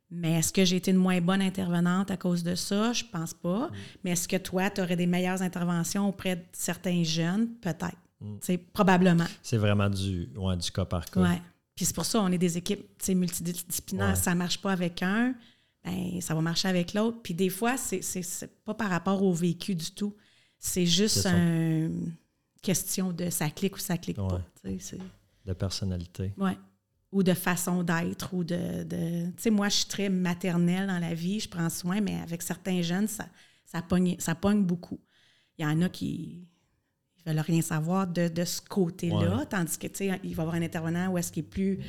Mais 0.10 0.40
est-ce 0.40 0.54
que 0.54 0.64
j'ai 0.64 0.78
été 0.78 0.92
une 0.92 0.98
moins 0.98 1.20
bonne 1.20 1.42
intervenante 1.42 2.12
à 2.12 2.18
cause 2.18 2.42
de 2.42 2.56
ça? 2.56 2.94
Je 2.94 3.04
pense 3.04 3.34
pas. 3.34 3.70
Mais 4.04 4.12
est-ce 4.12 4.28
que 4.28 4.38
toi, 4.38 4.70
tu 4.70 4.80
aurais 4.82 4.96
des 4.96 5.08
meilleures 5.08 5.42
interventions 5.42 6.08
auprès 6.08 6.38
de 6.38 6.44
certains 6.54 7.04
jeunes? 7.04 7.50
Peut-être. 7.56 7.98
Mm. 8.20 8.40
Tu 8.40 8.46
sais, 8.46 8.58
Probablement. 8.58 9.26
C'est 9.44 9.58
vraiment 9.58 9.90
du, 9.90 10.30
ouais, 10.36 10.58
du 10.58 10.72
cas 10.72 10.86
par 10.86 11.06
cas. 11.06 11.22
Ouais. 11.22 11.42
Puis 11.76 11.86
c'est 11.86 11.94
pour 11.96 12.06
ça 12.06 12.22
on 12.22 12.32
est 12.32 12.38
des 12.40 12.58
équipes 12.58 12.88
multidisciplinaires. 13.10 14.10
Ouais. 14.10 14.16
Ça 14.16 14.32
ne 14.34 14.40
marche 14.40 14.60
pas 14.62 14.72
avec 14.72 15.04
un, 15.04 15.36
ben, 15.84 16.20
ça 16.22 16.34
va 16.34 16.42
marcher 16.42 16.68
avec 16.68 16.94
l'autre. 16.94 17.20
Puis 17.22 17.34
des 17.34 17.50
fois, 17.50 17.78
c'est, 17.78 18.02
c'est, 18.02 18.24
c'est 18.24 18.64
pas 18.64 18.74
par 18.74 18.90
rapport 18.90 19.22
au 19.22 19.34
vécu 19.34 19.76
du 19.76 19.92
tout. 19.92 20.16
C'est 20.58 20.86
juste 20.88 21.22
C'est 21.22 21.30
une 21.30 22.14
question 22.64 23.12
de 23.14 23.30
ça 23.30 23.50
clique 23.52 23.76
ou 23.76 23.80
ça 23.80 23.98
clique 23.98 24.18
pas. 24.18 24.42
c'est- 24.80 24.98
De 25.46 25.54
personnalité. 25.54 26.34
ouais. 26.38 26.58
Ou 27.14 27.24
de 27.24 27.34
façon 27.34 27.84
d'être. 27.84 28.34
ou 28.34 28.44
de, 28.44 28.84
de- 28.84 29.28
Tu 29.28 29.34
sais, 29.44 29.50
moi, 29.50 29.70
je 29.70 29.76
suis 29.78 29.86
très 29.86 30.10
maternelle 30.10 30.88
dans 30.88 31.00
la 31.00 31.14
vie, 31.14 31.40
je 31.40 31.48
prends 31.48 31.70
soin, 31.70 32.02
mais 32.02 32.16
avec 32.20 32.42
certains 32.42 32.82
jeunes, 32.82 33.08
ça, 33.08 33.28
ça, 33.66 33.82
pogne, 33.82 34.18
ça 34.20 34.36
pogne 34.36 34.64
beaucoup. 34.66 35.00
Il 35.58 35.64
y 35.64 35.66
en 35.66 35.82
a 35.84 35.88
qui 35.90 36.46
veulent 37.28 37.40
rien 37.40 37.62
savoir 37.62 38.08
de, 38.08 38.28
de 38.28 38.46
ce 38.46 38.62
côté-là, 38.62 39.38
Ouais. 39.40 39.46
tandis 39.50 39.78
que, 39.78 39.88
tu 39.88 39.96
sais, 39.96 40.20
il 40.24 40.34
va 40.36 40.44
y 40.44 40.46
avoir 40.46 40.56
un 40.56 40.62
intervenant 40.62 41.10
où 41.12 41.18
est-ce 41.18 41.32
qu'il 41.32 41.44
est 41.44 41.48
plus 41.48 41.80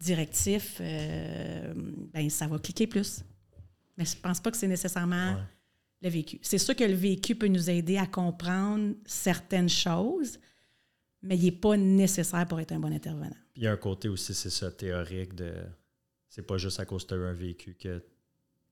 directif, 0.00 0.78
euh, 0.80 1.72
ben, 2.12 2.28
ça 2.30 2.46
va 2.46 2.58
cliquer 2.58 2.86
plus. 2.86 3.22
Mais 3.96 4.04
je 4.04 4.16
pense 4.16 4.40
pas 4.40 4.50
que 4.50 4.56
c'est 4.56 4.68
nécessairement 4.68 5.34
Ouais. 5.34 5.42
le 6.02 6.08
vécu. 6.10 6.38
C'est 6.42 6.58
sûr 6.58 6.74
que 6.74 6.84
le 6.84 6.94
vécu 6.94 7.34
peut 7.36 7.46
nous 7.48 7.70
aider 7.70 7.96
à 7.98 8.06
comprendre 8.06 8.94
certaines 9.06 9.68
choses, 9.68 10.38
mais 11.22 11.36
il 11.36 11.44
n'est 11.44 11.52
pas 11.52 11.76
nécessaire 11.76 12.46
pour 12.48 12.58
être 12.60 12.72
un 12.72 12.80
bon 12.80 12.92
intervenant. 12.92 13.36
Puis 13.52 13.62
il 13.62 13.64
y 13.64 13.66
a 13.66 13.72
un 13.72 13.76
côté 13.76 14.08
aussi, 14.08 14.34
c'est 14.34 14.50
ça, 14.50 14.70
théorique 14.72 15.34
de. 15.34 15.52
C'est 16.28 16.46
pas 16.46 16.56
juste 16.56 16.80
à 16.80 16.86
cause 16.86 17.06
eu 17.10 17.14
un 17.14 17.32
vécu 17.34 17.74
que. 17.74 18.02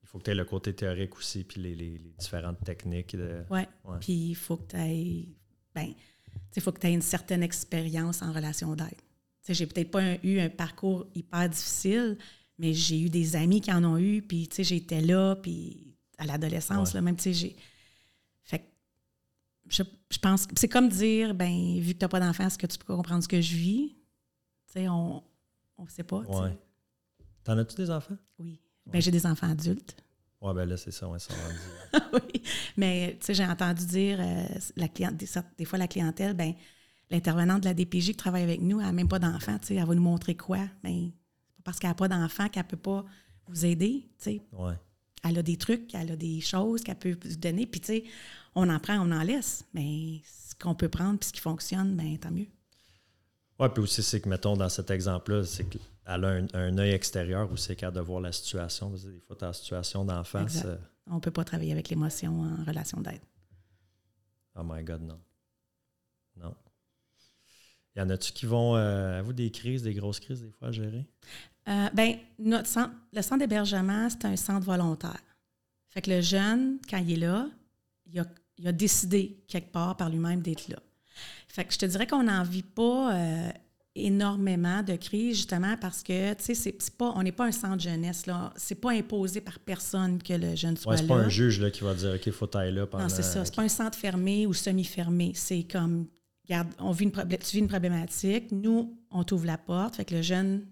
Il 0.02 0.09
faut 0.09 0.18
que 0.18 0.24
tu 0.24 0.30
aies 0.30 0.35
le 0.35 0.44
côté 0.46 0.74
théorique 0.74 1.16
aussi, 1.16 1.44
puis 1.44 1.61
les, 1.61 1.74
les- 1.76 1.98
les 1.98 2.12
différentes 2.18 2.64
techniques. 2.64 3.14
De... 3.14 3.44
Ouais. 3.50 3.68
Ouais. 3.85 3.98
Puis 4.00 4.30
il 4.30 4.35
faut 4.35 4.56
que 4.56 4.70
tu 4.72 4.76
aies. 4.76 5.28
Ben, 5.74 5.92
il 6.57 6.62
faut 6.62 6.73
que 6.73 6.81
tu 6.81 6.87
aies 6.88 6.93
une 6.93 7.03
certaine 7.03 7.43
expérience 7.43 8.23
en 8.23 8.33
relation 8.33 8.75
d'aide. 8.75 9.01
J'ai 9.49 9.66
peut-être 9.66 9.90
pas 9.90 10.01
un- 10.03 10.16
eu 10.23 10.38
un 10.38 10.49
parcours 10.49 11.07
hyper 11.14 11.49
difficile, 11.49 12.19
mais 12.59 12.73
j'ai 12.73 13.01
eu 13.01 13.09
des 13.09 13.35
amis 13.37 13.61
qui 13.61 13.73
en 13.73 13.83
ont 13.85 13.99
eu, 13.99 14.23
puis 14.23 14.49
j'étais 14.59 15.01
là, 15.01 15.35
puis 15.37 15.95
à 16.19 16.27
l'adolescence, 16.27 16.93
Ouais. 16.95 17.01
même, 17.01 17.16
tu 17.16 17.23
sais, 17.25 17.33
j'ai. 17.33 17.57
Fait 18.45 18.59
que 18.61 18.64
je, 19.69 19.83
je 20.11 20.19
pense 20.19 20.47
c'est 20.57 20.69
comme 20.69 20.88
dire, 20.88 21.35
ben, 21.35 21.81
vu 21.81 21.95
que 21.95 21.99
tu 21.99 22.05
n'as 22.05 22.09
pas 22.09 22.21
d'enfant, 22.21 22.47
est-ce 22.47 22.59
que 22.59 22.66
tu 22.66 22.79
peux 22.79 22.95
comprendre 22.95 23.23
ce 23.23 23.29
que 23.29 23.40
je 23.40 23.55
vis? 23.57 23.97
Tu 24.66 24.73
sais, 24.75 24.88
on 24.88 25.23
ne 25.79 25.88
sait 25.88 26.05
pas. 26.05 26.19
Ouais. 26.21 26.57
T'en 27.43 27.57
as-tu 27.59 27.75
des 27.77 27.90
enfants? 27.90 28.19
Oui. 28.38 28.61
Ben, 28.87 29.01
j'ai 29.01 29.11
des 29.11 29.25
enfants 29.27 29.51
adultes. 29.51 29.97
Ouais, 30.40 30.55
ben 30.55 30.64
là, 30.64 30.76
c'est 30.76 30.90
ça, 30.90 31.07
on 31.07 31.18
s'en 31.18 31.35
oui. 32.14 32.42
Mais 32.76 33.16
tu 33.20 33.26
sais, 33.26 33.35
j'ai 33.35 33.44
entendu 33.44 33.85
dire, 33.85 34.18
euh, 34.20 34.44
la 34.76 34.88
cliente, 34.88 35.16
des, 35.16 35.64
fois, 35.66 35.79
la 35.79 35.88
clientèle, 35.88 36.35
ben 36.35 36.55
l'intervenante 37.11 37.62
de 37.62 37.66
la 37.66 37.74
DPJ 37.74 38.07
qui 38.07 38.16
travaille 38.16 38.44
avec 38.44 38.62
nous, 38.62 38.81
elle 38.81 38.87
n'a 38.87 38.92
même 38.92 39.09
pas 39.09 39.18
d'enfant. 39.18 39.59
tu 39.59 39.68
sais, 39.68 39.74
Elle 39.74 39.87
va 39.87 39.94
nous 39.94 40.03
montrer 40.03 40.37
quoi? 40.37 40.61
Ben, 40.83 41.11
c'est 41.48 41.57
pas 41.57 41.62
parce 41.64 41.79
qu'elle 41.79 41.90
n'a 41.90 41.94
pas 41.94 42.09
d'enfant 42.09 42.48
qu'elle 42.48 42.64
ne 42.64 42.68
peut 42.68 42.76
pas 42.76 43.05
vous 43.48 43.66
aider. 43.66 44.09
tu 44.18 44.24
sais. 44.24 44.42
Ouais. 44.53 44.74
Elle 45.24 45.38
a 45.38 45.42
des 45.42 45.59
trucs, 45.59 45.94
elle 45.94 46.12
a 46.12 46.16
des 46.16 46.40
choses 46.40 46.83
qu'elle 46.83 46.98
peut 46.98 47.18
vous 47.22 47.37
donner. 47.37 47.66
Puis, 47.66 47.81
tu 47.81 47.87
sais, 47.88 48.05
on 48.55 48.68
en 48.70 48.79
prend, 48.79 48.96
on 48.98 49.12
en 49.12 49.22
laisse. 49.22 49.64
Mais 49.74 50.22
ce 50.24 50.55
qu'on 50.55 50.74
peut 50.74 50.88
prendre 50.88 51.18
puis 51.18 51.29
ce 51.29 51.33
qui 51.35 51.40
fonctionne, 51.40 51.96
ben 51.96 52.16
tant 52.16 52.31
mieux. 52.31 52.46
Ouais, 53.59 53.68
puis 53.68 53.83
aussi, 53.83 54.03
c'est 54.03 54.20
que, 54.20 54.29
mettons, 54.29 54.57
dans 54.57 54.70
cet 54.70 54.90
exemple-là, 54.90 55.44
c'est 55.44 55.68
qu'elle 56.14 56.25
a 56.25 56.29
un, 56.29 56.46
un 56.55 56.79
œil 56.79 56.90
extérieur 56.92 57.51
où 57.51 57.57
c'est 57.57 57.77
capable 57.77 57.96
de 57.96 58.03
voir 58.03 58.20
la 58.20 58.33
situation. 58.33 58.90
Parce 58.90 59.05
que 59.05 59.09
des 59.09 59.20
fois, 59.20 59.37
tu 59.37 59.44
en 59.44 59.53
situation 59.53 60.05
d'enfance. 60.05 60.57
Exact. 60.57 60.66
euh, 60.68 60.79
On 61.07 61.16
ne 61.16 61.20
peut 61.20 61.31
pas 61.31 61.44
travailler 61.44 61.73
avec 61.73 61.88
l'émotion 61.88 62.40
en 62.42 62.64
relation 62.64 63.01
d'aide. 63.01 63.20
oh 64.57 64.62
my 64.64 64.83
God, 64.85 65.03
non. 65.03 65.20
Non. 66.37 66.55
Y 67.96 68.01
en 68.01 68.11
a-tu 68.11 68.33
qui 68.33 68.46
vont. 68.46 68.77
Euh, 68.77 69.14
avez-vous 69.18 69.33
des 69.33 69.51
crises, 69.51 69.83
des 69.83 69.94
grosses 69.94 70.20
crises, 70.20 70.42
des 70.42 70.51
fois, 70.53 70.68
à 70.68 70.73
gérer? 70.73 71.07
Euh, 71.68 71.88
ben, 71.92 72.16
notre 72.38 72.66
centre, 72.68 72.94
le 73.12 73.20
centre 73.23 73.40
d'hébergement, 73.40 74.09
c'est 74.09 74.25
un 74.25 74.37
centre 74.37 74.64
volontaire. 74.64 75.20
Fait 75.90 76.01
que 76.03 76.11
le 76.11 76.20
jeune, 76.20 76.79
quand 76.88 76.99
il 76.99 77.12
est 77.12 77.27
là, 77.27 77.49
il 78.07 78.18
a, 78.20 78.25
il 78.59 78.66
a 78.68 78.73
décidé 78.73 79.42
quelque 79.49 79.73
part 79.73 79.96
par 79.96 80.09
lui-même 80.09 80.40
d'être 80.40 80.68
là. 80.68 80.79
Fait 81.49 81.64
que 81.64 81.73
je 81.73 81.79
te 81.79 81.87
dirais 81.87 82.07
qu'on 82.07 82.23
n'en 82.23 82.44
vit 82.44 82.62
pas 82.62 83.14
euh, 83.14 83.51
énormément 83.94 84.83
de 84.83 84.94
crises, 84.94 85.37
justement, 85.37 85.76
parce 85.76 86.03
que, 86.03 86.35
tu 86.35 86.44
sais, 86.44 86.55
c'est, 86.55 86.76
c'est 86.79 86.96
pas, 86.96 87.12
on 87.16 87.22
n'est 87.22 87.33
pas 87.33 87.46
un 87.46 87.53
centre 87.53 87.83
jeunesse, 87.83 88.26
là. 88.26 88.53
C'est 88.57 88.76
pas 88.81 88.92
imposé 88.92 89.40
par 89.40 89.59
personne 89.59 90.22
que 90.22 90.33
le 90.33 90.55
jeune 90.55 90.76
soit 90.76 90.92
Ouais, 90.92 90.96
c'est 90.96 91.03
là. 91.03 91.09
pas 91.09 91.16
un 91.16 91.29
juge 91.29 91.61
là, 91.61 91.70
qui 91.70 91.83
va 91.83 91.94
dire 91.94 92.12
OK, 92.14 92.26
il 92.26 92.33
faut 92.33 92.46
tailler 92.46 92.70
là 92.72 92.87
pendant. 92.87 93.05
Non, 93.05 93.09
c'est 93.09 93.22
ça. 93.22 93.44
C'est 93.44 93.55
pas 93.55 93.62
un 93.62 93.68
centre 93.68 93.98
fermé 93.98 94.46
ou 94.46 94.53
semi-fermé. 94.53 95.33
C'est 95.35 95.64
comme, 95.64 96.07
regarde, 96.44 96.68
on 96.79 96.92
vit 96.92 97.05
une 97.05 97.11
tu 97.12 97.57
vis 97.57 97.59
une 97.59 97.68
problématique, 97.68 98.53
nous, 98.53 98.96
on 99.11 99.24
t'ouvre 99.24 99.46
la 99.46 99.59
porte, 99.59 99.96
fait 99.96 100.05
que 100.05 100.14
le 100.14 100.22
jeune 100.22 100.66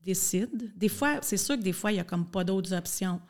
décide. 0.00 0.72
Des 0.76 0.88
fois, 0.88 1.18
c'est 1.22 1.36
sûr 1.36 1.56
que 1.56 1.62
des 1.62 1.72
fois, 1.72 1.90
il 1.90 1.94
n'y 1.94 2.00
a 2.00 2.04
comme 2.04 2.26
pas 2.26 2.44
d'autres 2.44 2.72
options. 2.74 3.20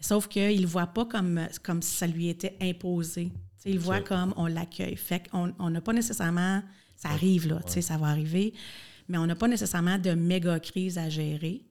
Sauf 0.00 0.28
qu'il 0.28 0.56
ne 0.56 0.60
le 0.60 0.66
voit 0.66 0.86
pas 0.86 1.04
comme, 1.06 1.40
comme 1.62 1.80
si 1.82 1.96
ça 1.96 2.06
lui 2.06 2.28
était 2.28 2.56
imposé. 2.60 3.32
Il 3.64 3.78
voit 3.80 4.00
comme 4.00 4.32
on 4.36 4.46
l'accueille. 4.46 4.96
Fait 4.96 5.28
qu'on 5.28 5.52
on 5.58 5.70
n'a 5.70 5.80
pas 5.80 5.92
nécessairement. 5.92 6.62
Ça 7.06 7.12
arrive, 7.14 7.48
là, 7.48 7.60
tu 7.66 7.72
sais, 7.72 7.82
ça 7.82 7.96
va 7.96 8.06
arriver. 8.08 8.52
Mais 9.08 9.18
on 9.18 9.26
n'a 9.26 9.36
pas 9.36 9.48
nécessairement 9.48 9.98
de 9.98 10.10
méga 10.12 10.58
crise 10.60 10.98
à 10.98 11.08
gérer. 11.08 11.62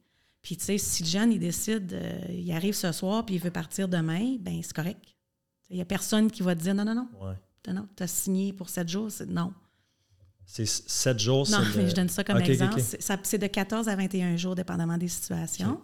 Puis, 0.41 0.55
tu 0.57 0.63
sais, 0.65 0.77
si 0.77 1.03
le 1.03 1.09
jeune, 1.09 1.31
il 1.31 1.39
décide, 1.39 1.91
euh, 1.93 2.19
il 2.29 2.51
arrive 2.51 2.73
ce 2.75 2.91
soir 2.91 3.25
puis 3.25 3.35
il 3.35 3.41
veut 3.41 3.51
partir 3.51 3.87
demain, 3.87 4.37
ben 4.39 4.59
c'est 4.61 4.73
correct. 4.73 4.99
Il 5.69 5.75
n'y 5.77 5.81
a 5.81 5.85
personne 5.85 6.29
qui 6.29 6.43
va 6.43 6.55
te 6.55 6.61
dire 6.61 6.75
non, 6.75 6.85
non, 6.85 6.93
non, 6.95 7.07
Ouais. 7.19 7.73
non, 7.73 7.87
tu 7.97 8.03
as 8.03 8.07
signé 8.07 8.53
pour 8.53 8.69
sept 8.69 8.87
jours. 8.87 9.09
Non. 9.27 9.51
C'est 10.45 10.67
sept 10.67 11.19
jours. 11.19 11.49
Non, 11.49 11.57
mais 11.75 11.83
le- 11.83 11.89
je 11.89 11.95
donne 11.95 12.09
ça 12.09 12.23
comme 12.23 12.37
exemple. 12.37 12.75
ok. 12.79 12.79
C'est- 12.99 13.37
de 13.39 13.47
14 13.47 13.87
à 13.89 13.95
21 13.95 14.37
jours, 14.37 14.53
dépendamment 14.55 14.97
des 14.99 15.07
situations. 15.07 15.81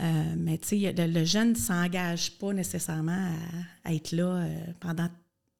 Euh, 0.00 0.34
mais 0.36 0.58
tu 0.58 0.80
sais, 0.80 0.92
le, 0.96 1.06
le 1.06 1.24
jeune 1.24 1.50
ne 1.50 1.56
s'engage 1.56 2.32
pas 2.38 2.52
nécessairement 2.52 3.32
à, 3.84 3.88
à 3.88 3.94
être 3.94 4.12
là 4.12 4.26
euh, 4.44 4.60
pendant 4.78 5.08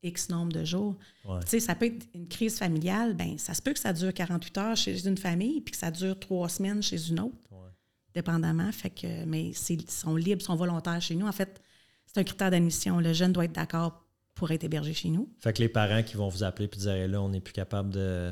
X 0.03 0.29
nombre 0.29 0.53
de 0.53 0.65
jours. 0.65 0.97
Ouais. 1.25 1.41
Tu 1.41 1.49
sais, 1.49 1.61
ça 1.61 1.75
peut 1.75 1.87
être 1.87 2.07
une 2.15 2.29
crise 2.29 2.59
familiale, 2.59 3.15
ben 3.15 3.37
ça 3.39 3.55
se 3.55 3.61
peut 3.63 3.73
que 3.73 3.81
ça 3.81 3.93
dure 3.93 4.15
48 4.15 4.59
heures 4.59 4.77
chez 4.77 5.07
une 5.07 5.17
famille, 5.19 5.61
puis 5.61 5.73
que 5.73 5.79
ça 5.79 5.91
dure 5.91 6.19
trois 6.19 6.49
semaines 6.49 6.83
chez 6.83 7.09
une 7.09 7.19
autre, 7.21 7.37
Ouais. 7.51 7.69
dépendamment. 8.15 8.71
Fait 8.73 8.91
que, 8.91 9.25
mais 9.25 9.53
c'est- 9.55 9.75
ils 9.75 9.91
sont 9.91 10.15
libres, 10.17 10.41
ils 10.41 10.45
sont 10.45 10.57
volontaires 10.57 11.01
chez 11.03 11.15
nous. 11.17 11.27
En 11.27 11.33
fait, 11.33 11.61
c'est 12.07 12.19
un 12.19 12.25
critère 12.25 12.51
d'admission. 12.51 13.01
Le 13.01 13.13
jeune 13.13 13.33
doit 13.33 13.45
être 13.45 13.53
d'accord 13.55 14.05
pour 14.35 14.51
être 14.53 14.63
hébergé 14.63 14.95
chez 14.95 15.09
nous. 15.09 15.29
Fait 15.41 15.53
que 15.53 15.61
les 15.61 15.69
parents 15.69 16.03
qui 16.05 16.17
vont 16.17 16.29
vous 16.29 16.45
appeler 16.45 16.71
et 16.73 16.77
dire 16.77 17.09
là, 17.09 17.21
on 17.21 17.29
n'est 17.31 17.41
plus 17.41 17.53
capable 17.53 17.91
de, 17.91 18.31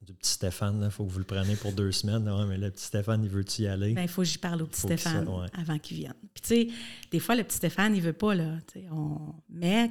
du 0.00 0.14
petit 0.14 0.30
Stéphane, 0.30 0.80
il 0.82 0.90
faut 0.90 1.04
que 1.04 1.12
vous 1.12 1.18
le 1.18 1.26
preniez 1.26 1.56
pour 1.56 1.72
deux 1.74 1.92
semaines. 1.92 2.24
Mais 2.48 2.56
le 2.56 2.70
petit 2.70 2.86
Stéphane, 2.86 3.22
il 3.22 3.28
veut-tu 3.28 3.62
y 3.62 3.66
aller? 3.66 3.92
Ben, 3.92 4.00
il 4.02 4.08
faut 4.08 4.22
que 4.22 4.28
j'y 4.28 4.38
parle 4.38 4.62
au 4.62 4.66
petit 4.66 4.80
Stéphane 4.80 5.28
ouais. 5.28 5.46
avant 5.52 5.78
qu'il 5.78 5.98
vienne. 5.98 6.14
Puis, 6.32 6.40
tu 6.40 6.48
sais, 6.48 6.68
des 7.10 7.18
fois, 7.20 7.36
le 7.36 7.44
petit 7.44 7.58
Stéphane, 7.58 7.94
il 7.94 8.00
veut 8.00 8.14
pas, 8.14 8.34
là. 8.34 8.54
On... 8.90 9.18
Mais 9.50 9.90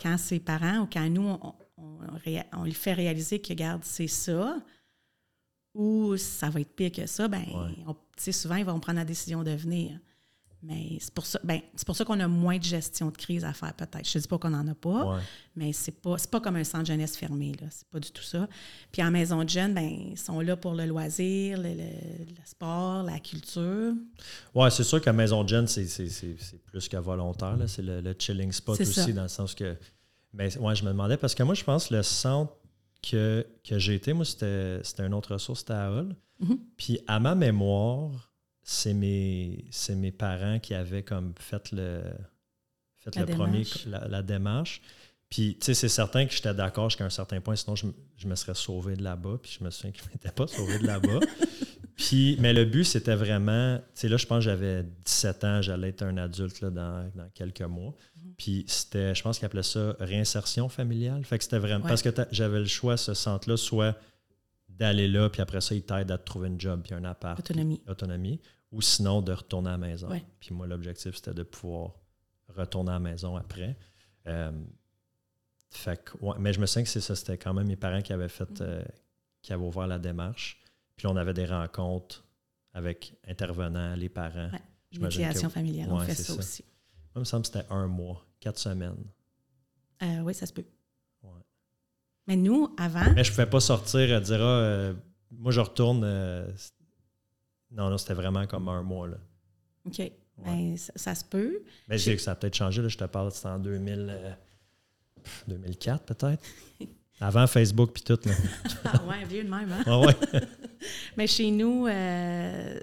quand 0.00 0.16
ses 0.18 0.40
parents 0.40 0.80
ou 0.80 0.86
quand 0.92 1.08
nous, 1.10 1.22
on, 1.28 1.54
on, 1.76 1.98
réa- 2.24 2.46
on 2.52 2.64
lui 2.64 2.72
fait 2.74 2.92
réaliser 2.94 3.40
que, 3.40 3.48
regarde, 3.50 3.82
c'est 3.84 4.06
ça, 4.08 4.58
ou 5.74 6.16
ça 6.16 6.50
va 6.50 6.60
être 6.60 6.74
pire 6.74 6.90
que 6.92 7.06
ça, 7.06 7.28
ben, 7.28 7.44
Ouais. 7.44 8.32
souvent, 8.32 8.56
ils 8.56 8.64
vont 8.64 8.80
prendre 8.80 8.98
la 8.98 9.04
décision 9.04 9.42
de 9.44 9.52
venir. 9.52 9.98
Mais 10.60 10.98
c'est 11.00 11.14
pour 11.14 11.24
ça, 11.24 11.38
ben, 11.44 11.60
c'est 11.76 11.86
pour 11.86 11.94
ça 11.94 12.04
qu'on 12.04 12.18
a 12.18 12.26
moins 12.26 12.58
de 12.58 12.64
gestion 12.64 13.10
de 13.10 13.16
crise 13.16 13.44
à 13.44 13.52
faire, 13.52 13.72
peut-être. 13.74 14.08
Je 14.08 14.18
ne 14.18 14.22
dis 14.22 14.26
pas 14.28 14.38
qu'on 14.38 14.50
n'en 14.50 14.66
a 14.66 14.74
pas, 14.74 15.04
Ouais. 15.14 15.20
mais 15.54 15.72
c'est 15.72 15.92
pas 16.00 16.18
c'est 16.18 16.28
pas 16.30 16.40
comme 16.40 16.56
un 16.56 16.64
centre 16.64 16.86
jeunesse 16.86 17.16
fermé 17.16 17.52
là 17.60 17.68
c'est 17.70 17.86
pas 17.86 18.00
du 18.00 18.10
tout 18.10 18.22
ça 18.24 18.48
puis 18.90 19.00
en 19.02 19.10
maison 19.12 19.44
de 19.44 19.48
jeunes 19.48 19.72
ben 19.74 19.88
ils 19.88 20.18
sont 20.18 20.40
là 20.40 20.56
pour 20.56 20.74
le 20.74 20.86
loisir 20.86 21.58
le, 21.58 21.68
le- 21.68 22.24
le 22.28 22.42
sport 22.44 23.04
la 23.04 23.20
culture 23.20 23.92
Ouais, 24.54 24.70
c'est 24.70 24.82
sûr 24.84 25.00
qu'à 25.00 25.12
Maison 25.12 25.44
de 25.44 25.48
Jeune, 25.48 25.68
c'est, 25.68 25.86
plus 26.66 26.88
que 26.88 26.96
volontaire. 26.96 27.56
C'est 27.68 27.82
le, 27.82 28.00
le 28.00 28.14
chilling 28.18 28.50
spot 28.50 28.80
aussi, 28.80 28.92
ça. 28.92 29.12
dans 29.12 29.22
le 29.22 29.28
sens 29.28 29.54
que. 29.54 29.76
Mais 30.32 30.56
ouais, 30.58 30.74
je 30.74 30.82
me 30.84 30.88
demandais, 30.88 31.16
parce 31.16 31.34
que 31.34 31.42
moi, 31.44 31.54
je 31.54 31.62
pense 31.64 31.86
que 31.88 31.94
le 31.94 32.02
centre 32.02 32.52
que, 33.02 33.46
que 33.64 33.78
j'ai 33.78 33.94
été, 33.94 34.12
moi, 34.12 34.24
c'était, 34.24 34.80
une 34.98 35.14
autre 35.14 35.34
ressource, 35.34 35.60
c'était 35.60 35.72
à 35.74 35.90
Hull. 35.90 36.16
Mhm. 36.40 36.58
Puis 36.76 36.98
à 37.06 37.20
ma 37.20 37.34
mémoire, 37.34 38.27
c'est 38.70 38.92
mes, 38.92 39.64
c'est 39.70 39.94
mes 39.94 40.12
parents 40.12 40.58
qui 40.58 40.74
avaient 40.74 41.02
comme 41.02 41.32
fait 41.38 41.72
le, 41.72 42.02
fait 42.98 43.16
La 43.16 43.22
le 43.24 43.34
premier, 43.34 43.62
démarche. 43.62 43.86
la, 43.86 44.08
la 44.08 44.22
démarche. 44.22 44.82
Puis, 45.30 45.56
tu 45.58 45.64
sais, 45.66 45.74
c'est 45.74 45.88
certain 45.88 46.26
que 46.26 46.34
j'étais 46.34 46.52
d'accord 46.52 46.90
jusqu'à 46.90 47.04
un 47.06 47.10
certain 47.10 47.40
point, 47.40 47.56
sinon 47.56 47.76
je, 47.76 47.86
me- 47.86 47.94
je 48.16 48.26
me 48.28 48.34
serais 48.34 48.54
sauvé 48.54 48.94
de 48.96 49.02
là-bas. 49.02 49.38
Puis 49.42 49.56
je 49.58 49.64
me 49.64 49.70
souviens 49.70 49.90
que 49.92 49.98
je 49.98 50.04
ne 50.04 50.08
m'étais 50.10 50.30
pas 50.30 50.46
sauvé 50.46 50.78
de 50.78 50.86
là-bas. 50.86 51.20
Puis, 51.96 52.36
mais 52.40 52.52
le 52.52 52.64
but, 52.66 52.84
c'était 52.84 53.14
vraiment, 53.16 53.78
tu 53.78 53.84
sais, 53.94 54.08
là, 54.08 54.16
je 54.18 54.26
pense 54.26 54.38
que 54.38 54.44
j'avais 54.50 54.84
17 55.04 55.44
ans, 55.44 55.62
j'allais 55.62 55.88
être 55.88 56.02
un 56.02 56.16
adulte 56.18 56.60
là, 56.60 56.70
dans, 56.70 57.10
dans 57.14 57.28
quelques 57.34 57.62
mois. 57.62 57.94
Puis 58.36 58.64
c'était, 58.68 59.14
je 59.14 59.22
pense 59.22 59.38
qu'ils 59.38 59.46
appelaient 59.46 59.62
ça 59.64 59.96
réinsertion 59.98 60.68
familiale. 60.68 61.24
Fait 61.24 61.38
que 61.38 61.44
c'était 61.44 61.58
vraiment, 61.58 61.84
Ouais. 61.84 61.88
parce 61.88 62.02
que 62.02 62.10
j'avais 62.30 62.60
le 62.60 62.66
choix, 62.66 62.96
ce 62.96 63.14
centre-là, 63.14 63.56
soit 63.56 63.96
d'aller 64.68 65.08
là, 65.08 65.28
puis 65.28 65.40
après 65.42 65.60
ça, 65.60 65.74
ils 65.74 65.82
t'aident 65.82 66.12
à 66.12 66.18
te 66.18 66.24
trouver 66.24 66.48
une 66.48 66.60
job, 66.60 66.82
puis 66.84 66.94
un 66.94 67.04
appart. 67.04 67.36
puis 67.44 67.80
Autonomie. 67.88 68.40
Ou 68.70 68.82
sinon 68.82 69.22
de 69.22 69.32
retourner 69.32 69.68
à 69.68 69.72
la 69.72 69.78
maison. 69.78 70.08
Ouais. 70.08 70.24
Puis 70.40 70.54
moi, 70.54 70.66
l'objectif, 70.66 71.16
c'était 71.16 71.34
de 71.34 71.42
pouvoir 71.42 71.92
retourner 72.48 72.90
à 72.90 72.94
la 72.94 73.00
maison 73.00 73.36
après. 73.36 73.76
Euh, 74.26 74.52
fait 75.70 76.02
que, 76.02 76.16
ouais, 76.18 76.36
mais 76.38 76.52
je 76.52 76.60
me 76.60 76.66
souviens 76.66 76.82
que 76.82 76.88
c'est 76.88 77.00
ça, 77.00 77.14
c'était 77.14 77.38
quand 77.38 77.54
même 77.54 77.66
mes 77.66 77.76
parents 77.76 78.02
qui 78.02 78.12
avaient 78.12 78.28
fait, 78.28 78.60
euh, 78.60 78.82
qui 79.42 79.52
avaient 79.52 79.64
ouvert 79.64 79.86
la 79.86 79.98
démarche. 79.98 80.60
Puis 80.96 81.06
on 81.06 81.16
avait 81.16 81.34
des 81.34 81.46
rencontres 81.46 82.24
avec 82.72 83.14
intervenants, 83.26 83.94
les 83.94 84.08
parents. 84.08 84.50
Ouais. 84.50 85.00
Médiation 85.00 85.50
familiale 85.50 85.92
on 85.92 85.98
fait 86.00 86.14
ça, 86.14 86.32
ça. 86.32 86.38
aussi 86.38 86.62
Moi, 86.62 87.12
il 87.16 87.18
me 87.20 87.24
semble 87.24 87.42
que 87.42 87.48
c'était 87.48 87.66
un 87.70 87.86
mois, 87.86 88.26
quatre 88.40 88.58
semaines. 88.58 89.04
Euh, 90.02 90.20
oui 90.20 90.32
ça 90.32 90.46
se 90.46 90.52
peut 90.52 90.64
Ouais. 91.22 91.42
mais 92.26 92.36
nous 92.36 92.74
avant 92.78 93.12
Mais 93.14 93.22
je 93.22 93.30
ne 93.30 93.34
pouvais 93.34 93.50
pas 93.50 93.60
sortir 93.60 94.00
et 94.00 94.20
dire, 94.20 94.40
ah, 94.40 94.92
moi, 95.30 95.52
je 95.52 95.60
retourne. 95.60 96.04
Euh, 97.72 97.74
non, 97.76 97.90
non, 97.90 97.98
c'était 97.98 98.14
vraiment 98.14 98.46
comme 98.46 98.68
un 98.68 98.82
mois. 98.82 99.08
Là. 99.08 99.16
ok 99.86 100.12
ben, 100.44 100.76
ça, 100.76 100.92
ça 100.94 101.14
se 101.16 101.24
peut 101.24 101.62
Mais 101.88 101.98
je 101.98 102.10
dis 102.10 102.16
que 102.16 102.22
ça 102.22 102.30
a 102.30 102.34
peut-être 102.36 102.54
changé. 102.54 102.80
Là, 102.80 102.86
je 102.86 102.96
te 102.96 103.04
parle, 103.04 103.32
c'était 103.32 103.48
en 103.48 103.58
2000, 103.58 104.06
euh, 104.08 104.32
pff, 105.22 105.44
2004 105.48 106.04
peut-être. 106.14 106.42
Avant 107.20 107.46
Facebook 107.48 107.90
puis 107.92 108.04
tout. 108.04 108.18
Là. 108.24 108.32
ah 108.84 109.04
ouais 109.06 109.24
vieux 109.24 109.42
de 109.42 109.50
même 109.50 109.72
hein? 109.72 109.82
Ah 109.84 109.98
ouais. 109.98 110.14
mais 111.16 111.26
chez 111.26 111.50
nous 111.50 111.88
euh, 111.88 112.78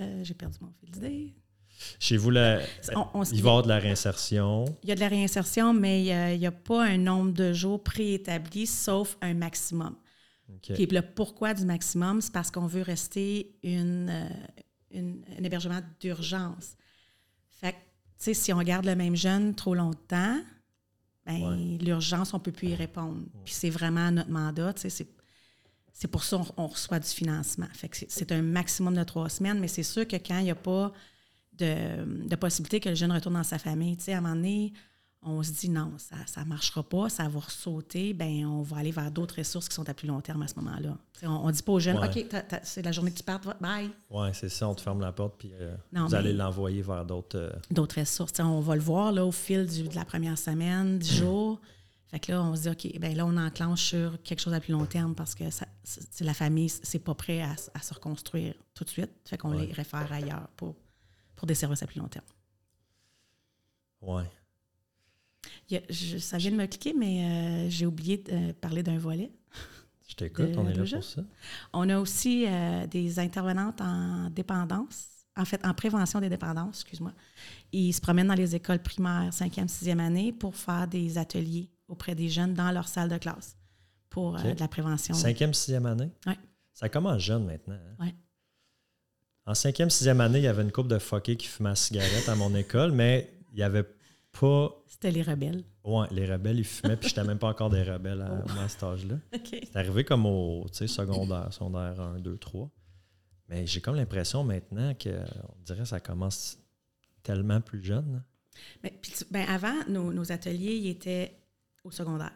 euh, 0.00 0.24
j'ai 0.24 0.32
perdu 0.32 0.56
mon 0.62 0.70
fil 0.80 0.90
d'idée 0.90 1.34
Chez 2.00 2.16
vous, 2.16 2.30
là, 2.30 2.60
On- 3.12 3.22
il 3.24 3.30
va 3.30 3.36
y 3.36 3.38
avoir 3.40 3.62
de 3.64 3.68
la 3.68 3.78
réinsertion. 3.78 4.64
Il 4.82 4.88
y 4.88 4.92
a 4.92 4.94
de 4.94 5.00
la 5.00 5.08
réinsertion, 5.08 5.74
mais 5.74 6.00
il 6.02 6.38
n'y 6.38 6.46
a, 6.46 6.48
a 6.48 6.52
pas 6.52 6.86
un 6.86 6.96
nombre 6.96 7.32
de 7.32 7.52
jours 7.52 7.82
préétabli, 7.84 8.66
sauf 8.66 9.18
un 9.20 9.34
maximum. 9.34 9.94
Puis 10.74 10.86
le 10.86 11.02
pourquoi 11.02 11.54
du 11.54 11.64
maximum, 11.64 12.20
c'est 12.20 12.32
parce 12.32 12.50
qu'on 12.50 12.66
veut 12.66 12.82
rester 12.82 13.54
une, 13.62 14.08
euh, 14.10 14.28
une- 14.92 15.22
un 15.38 15.44
hébergement 15.44 15.80
d'urgence. 16.00 16.76
Fait 17.50 17.72
que, 17.72 17.76
tu 17.76 17.82
sais, 18.18 18.34
si 18.34 18.52
on 18.52 18.62
garde 18.62 18.86
le 18.86 18.94
même 18.96 19.14
jeune 19.16 19.54
trop 19.54 19.74
longtemps, 19.74 20.40
ben, 21.26 21.42
Ouais. 21.50 21.78
l'urgence, 21.84 22.32
on 22.32 22.38
ne 22.38 22.42
peut 22.42 22.52
plus 22.52 22.68
y 22.68 22.74
répondre. 22.74 23.22
Puis 23.44 23.54
c'est 23.54 23.70
vraiment 23.70 24.10
notre 24.10 24.30
mandat, 24.30 24.72
tu 24.72 24.82
sais, 24.82 24.90
c'est, 24.90 25.08
c'est 25.92 26.08
pour 26.08 26.24
ça 26.24 26.38
qu'on 26.38 26.64
on 26.64 26.66
reçoit 26.68 26.98
du 27.00 27.08
financement. 27.08 27.66
Fait 27.74 27.88
que 27.88 27.96
c'est, 27.96 28.10
c'est 28.10 28.32
un 28.32 28.40
maximum 28.42 28.94
de 28.94 29.04
trois 29.04 29.28
semaines, 29.28 29.60
mais 29.60 29.68
c'est 29.68 29.82
sûr 29.82 30.06
que 30.08 30.16
quand 30.16 30.38
il 30.38 30.44
n'y 30.44 30.50
a 30.50 30.54
pas 30.54 30.92
de, 31.52 32.26
de 32.26 32.36
possibilité 32.36 32.80
que 32.80 32.88
le 32.88 32.94
jeune 32.94 33.12
retourne 33.12 33.34
dans 33.34 33.42
sa 33.44 33.58
famille, 33.58 33.96
tu 33.96 34.04
sais, 34.04 34.14
à 34.14 34.18
un 34.18 34.20
moment 34.22 34.36
donné, 34.36 34.72
on 35.22 35.42
se 35.42 35.50
dit 35.50 35.68
non, 35.68 35.92
ça 35.98 36.16
ne 36.42 36.48
marchera 36.48 36.82
pas, 36.82 37.08
ça 37.08 37.28
va 37.28 37.40
ressauter, 37.40 38.14
ben 38.14 38.46
on 38.46 38.62
va 38.62 38.76
aller 38.78 38.92
vers 38.92 39.10
d'autres 39.10 39.38
ressources 39.38 39.68
qui 39.68 39.74
sont 39.74 39.88
à 39.88 39.92
plus 39.94 40.06
long 40.06 40.20
terme 40.20 40.42
à 40.42 40.48
ce 40.48 40.54
moment-là. 40.56 40.96
On 41.24 41.48
ne 41.48 41.52
dit 41.52 41.62
pas 41.62 41.72
aux 41.72 41.80
jeunes, 41.80 41.98
Ouais. 41.98 42.08
OK, 42.24 42.42
c'est 42.62 42.82
la 42.82 42.92
journée 42.92 43.10
que 43.10 43.18
tu 43.18 43.24
partes, 43.24 43.44
bye. 43.60 43.90
Oui, 44.10 44.28
c'est 44.32 44.48
ça. 44.48 44.68
On 44.68 44.74
te 44.74 44.80
ferme 44.80 45.00
la 45.00 45.12
porte 45.12 45.34
puis 45.38 45.50
euh, 45.54 45.76
Non, 45.92 46.06
vous 46.06 46.14
allez 46.14 46.32
l'envoyer 46.32 46.82
vers 46.82 47.04
d'autres. 47.04 47.36
euh, 47.36 47.50
D'autres 47.70 47.98
ressources. 48.00 48.32
On 48.38 48.60
va 48.60 48.76
le 48.76 48.80
voir 48.80 49.10
là, 49.12 49.26
au 49.26 49.32
fil 49.32 49.66
du- 49.66 49.88
de 49.88 49.94
la 49.96 50.04
première 50.04 50.38
semaine, 50.38 50.98
dix 50.98 51.16
jours. 51.16 51.60
Fait 52.06 52.20
que 52.20 52.32
là, 52.32 52.42
on 52.42 52.54
se 52.56 52.62
dit, 52.62 52.68
OK, 52.70 52.98
ben 53.00 53.14
là, 53.16 53.26
on 53.26 53.36
enclenche 53.36 53.82
sur 53.82 54.22
quelque 54.22 54.40
chose 54.40 54.54
à 54.54 54.60
plus 54.60 54.72
long 54.72 54.86
terme 54.86 55.14
parce 55.14 55.34
que 55.34 55.50
ça, 55.50 55.66
la 56.20 56.32
famille, 56.32 56.68
c'est 56.70 57.00
pas 57.00 57.14
prêt 57.14 57.42
à, 57.42 57.54
à 57.74 57.80
se 57.82 57.92
reconstruire 57.92 58.54
tout 58.72 58.84
de 58.84 58.88
suite. 58.88 59.10
Fait 59.26 59.36
qu'on 59.36 59.50
Ouais. 59.50 59.66
les 59.66 59.72
réfère 59.72 60.10
ailleurs 60.10 60.48
pour, 60.56 60.74
pour 61.36 61.46
des 61.46 61.54
services 61.54 61.82
à 61.82 61.86
plus 61.86 61.98
long 62.00 62.08
terme. 62.08 62.24
ouais. 64.02 64.24
A- 65.72 65.80
je- 65.90 66.18
ça 66.18 66.36
vient 66.38 66.50
de 66.50 66.56
me 66.56 66.66
cliquer, 66.66 66.94
mais 66.94 67.24
euh, 67.24 67.70
j'ai 67.70 67.86
oublié 67.86 68.18
de 68.18 68.32
euh, 68.32 68.52
parler 68.60 68.82
d'un 68.82 68.98
volet. 68.98 69.30
Je 70.08 70.14
t'écoute, 70.14 70.46
on 70.56 70.66
est 70.68 70.74
là 70.74 70.84
pour 70.96 71.04
ça. 71.04 71.22
On 71.72 71.88
a 71.90 71.98
aussi 71.98 72.44
euh, 72.46 72.86
des 72.86 73.18
intervenantes 73.18 73.80
en 73.80 74.30
dépendance, 74.30 75.06
en 75.36 75.44
fait, 75.44 75.64
en 75.64 75.74
prévention 75.74 76.20
des 76.20 76.28
dépendances, 76.30 76.80
excuse-moi. 76.80 77.12
Ils 77.72 77.92
se 77.92 78.00
promènent 78.00 78.28
dans 78.28 78.34
les 78.34 78.56
écoles 78.56 78.82
primaires, 78.82 79.30
5e, 79.30 79.68
6e 79.68 79.98
année, 80.00 80.32
pour 80.32 80.56
faire 80.56 80.88
des 80.88 81.18
ateliers 81.18 81.70
auprès 81.86 82.14
des 82.14 82.28
jeunes 82.28 82.54
dans 82.54 82.70
leur 82.72 82.88
salle 82.88 83.08
de 83.10 83.18
classe 83.18 83.56
pour 84.10 84.36
euh, 84.38 84.54
de 84.54 84.60
la 84.60 84.68
prévention. 84.68 85.14
Cinquième, 85.14 85.52
sixième 85.54 85.86
année? 85.86 86.10
Ouais. 86.26 86.36
Ça 86.72 86.88
commence 86.88 87.20
jeune 87.22 87.44
maintenant. 87.44 87.74
hein? 88.00 88.04
Ouais. 88.06 88.14
En 89.46 89.54
cinquième, 89.54 89.90
sixième 89.90 90.20
année, 90.20 90.38
il 90.38 90.44
y 90.44 90.48
avait 90.48 90.62
une 90.62 90.72
couple 90.72 90.88
de 90.88 90.98
fuckés 90.98 91.36
qui 91.36 91.46
fumaient 91.46 91.70
la 91.70 91.74
cigarette 91.76 92.28
à 92.28 92.34
mon 92.34 92.54
école, 92.54 92.92
mais 92.92 93.32
il 93.52 93.56
n'y 93.56 93.62
avait 93.62 93.84
pas. 94.40 94.82
C'était 94.86 95.10
les 95.10 95.22
rebelles. 95.22 95.64
Ouais, 95.84 96.06
les 96.10 96.30
rebelles, 96.30 96.58
ils 96.58 96.64
fumaient, 96.64 96.96
puis 96.96 97.08
j'étais 97.08 97.24
même 97.24 97.38
pas 97.38 97.48
encore 97.48 97.70
des 97.70 97.82
rebelles 97.82 98.20
à, 98.20 98.28
moi, 98.28 98.62
à 98.62 98.68
cet 98.68 98.82
âge-là. 98.82 99.16
C'est 99.44 99.76
arrivé 99.76 100.04
comme 100.04 100.26
au 100.26 100.66
secondaire, 100.72 101.52
secondaire 101.52 102.00
1, 102.00 102.20
2, 102.20 102.36
3. 102.38 102.70
Mais 103.48 103.66
j'ai 103.66 103.80
comme 103.80 103.96
l'impression 103.96 104.44
maintenant 104.44 104.92
qu'on 104.94 105.62
dirait 105.64 105.80
que 105.80 105.84
ça 105.84 106.00
commence 106.00 106.58
tellement 107.22 107.60
plus 107.60 107.82
jeune. 107.82 108.16
hein. 108.16 108.24
Mais, 108.82 108.90
puis 109.00 109.12
ben, 109.30 109.46
avant, 109.48 109.84
nos, 109.88 110.12
nos 110.12 110.32
ateliers, 110.32 110.74
ils 110.76 110.88
étaient 110.88 111.38
au 111.84 111.90
secondaire. 111.90 112.32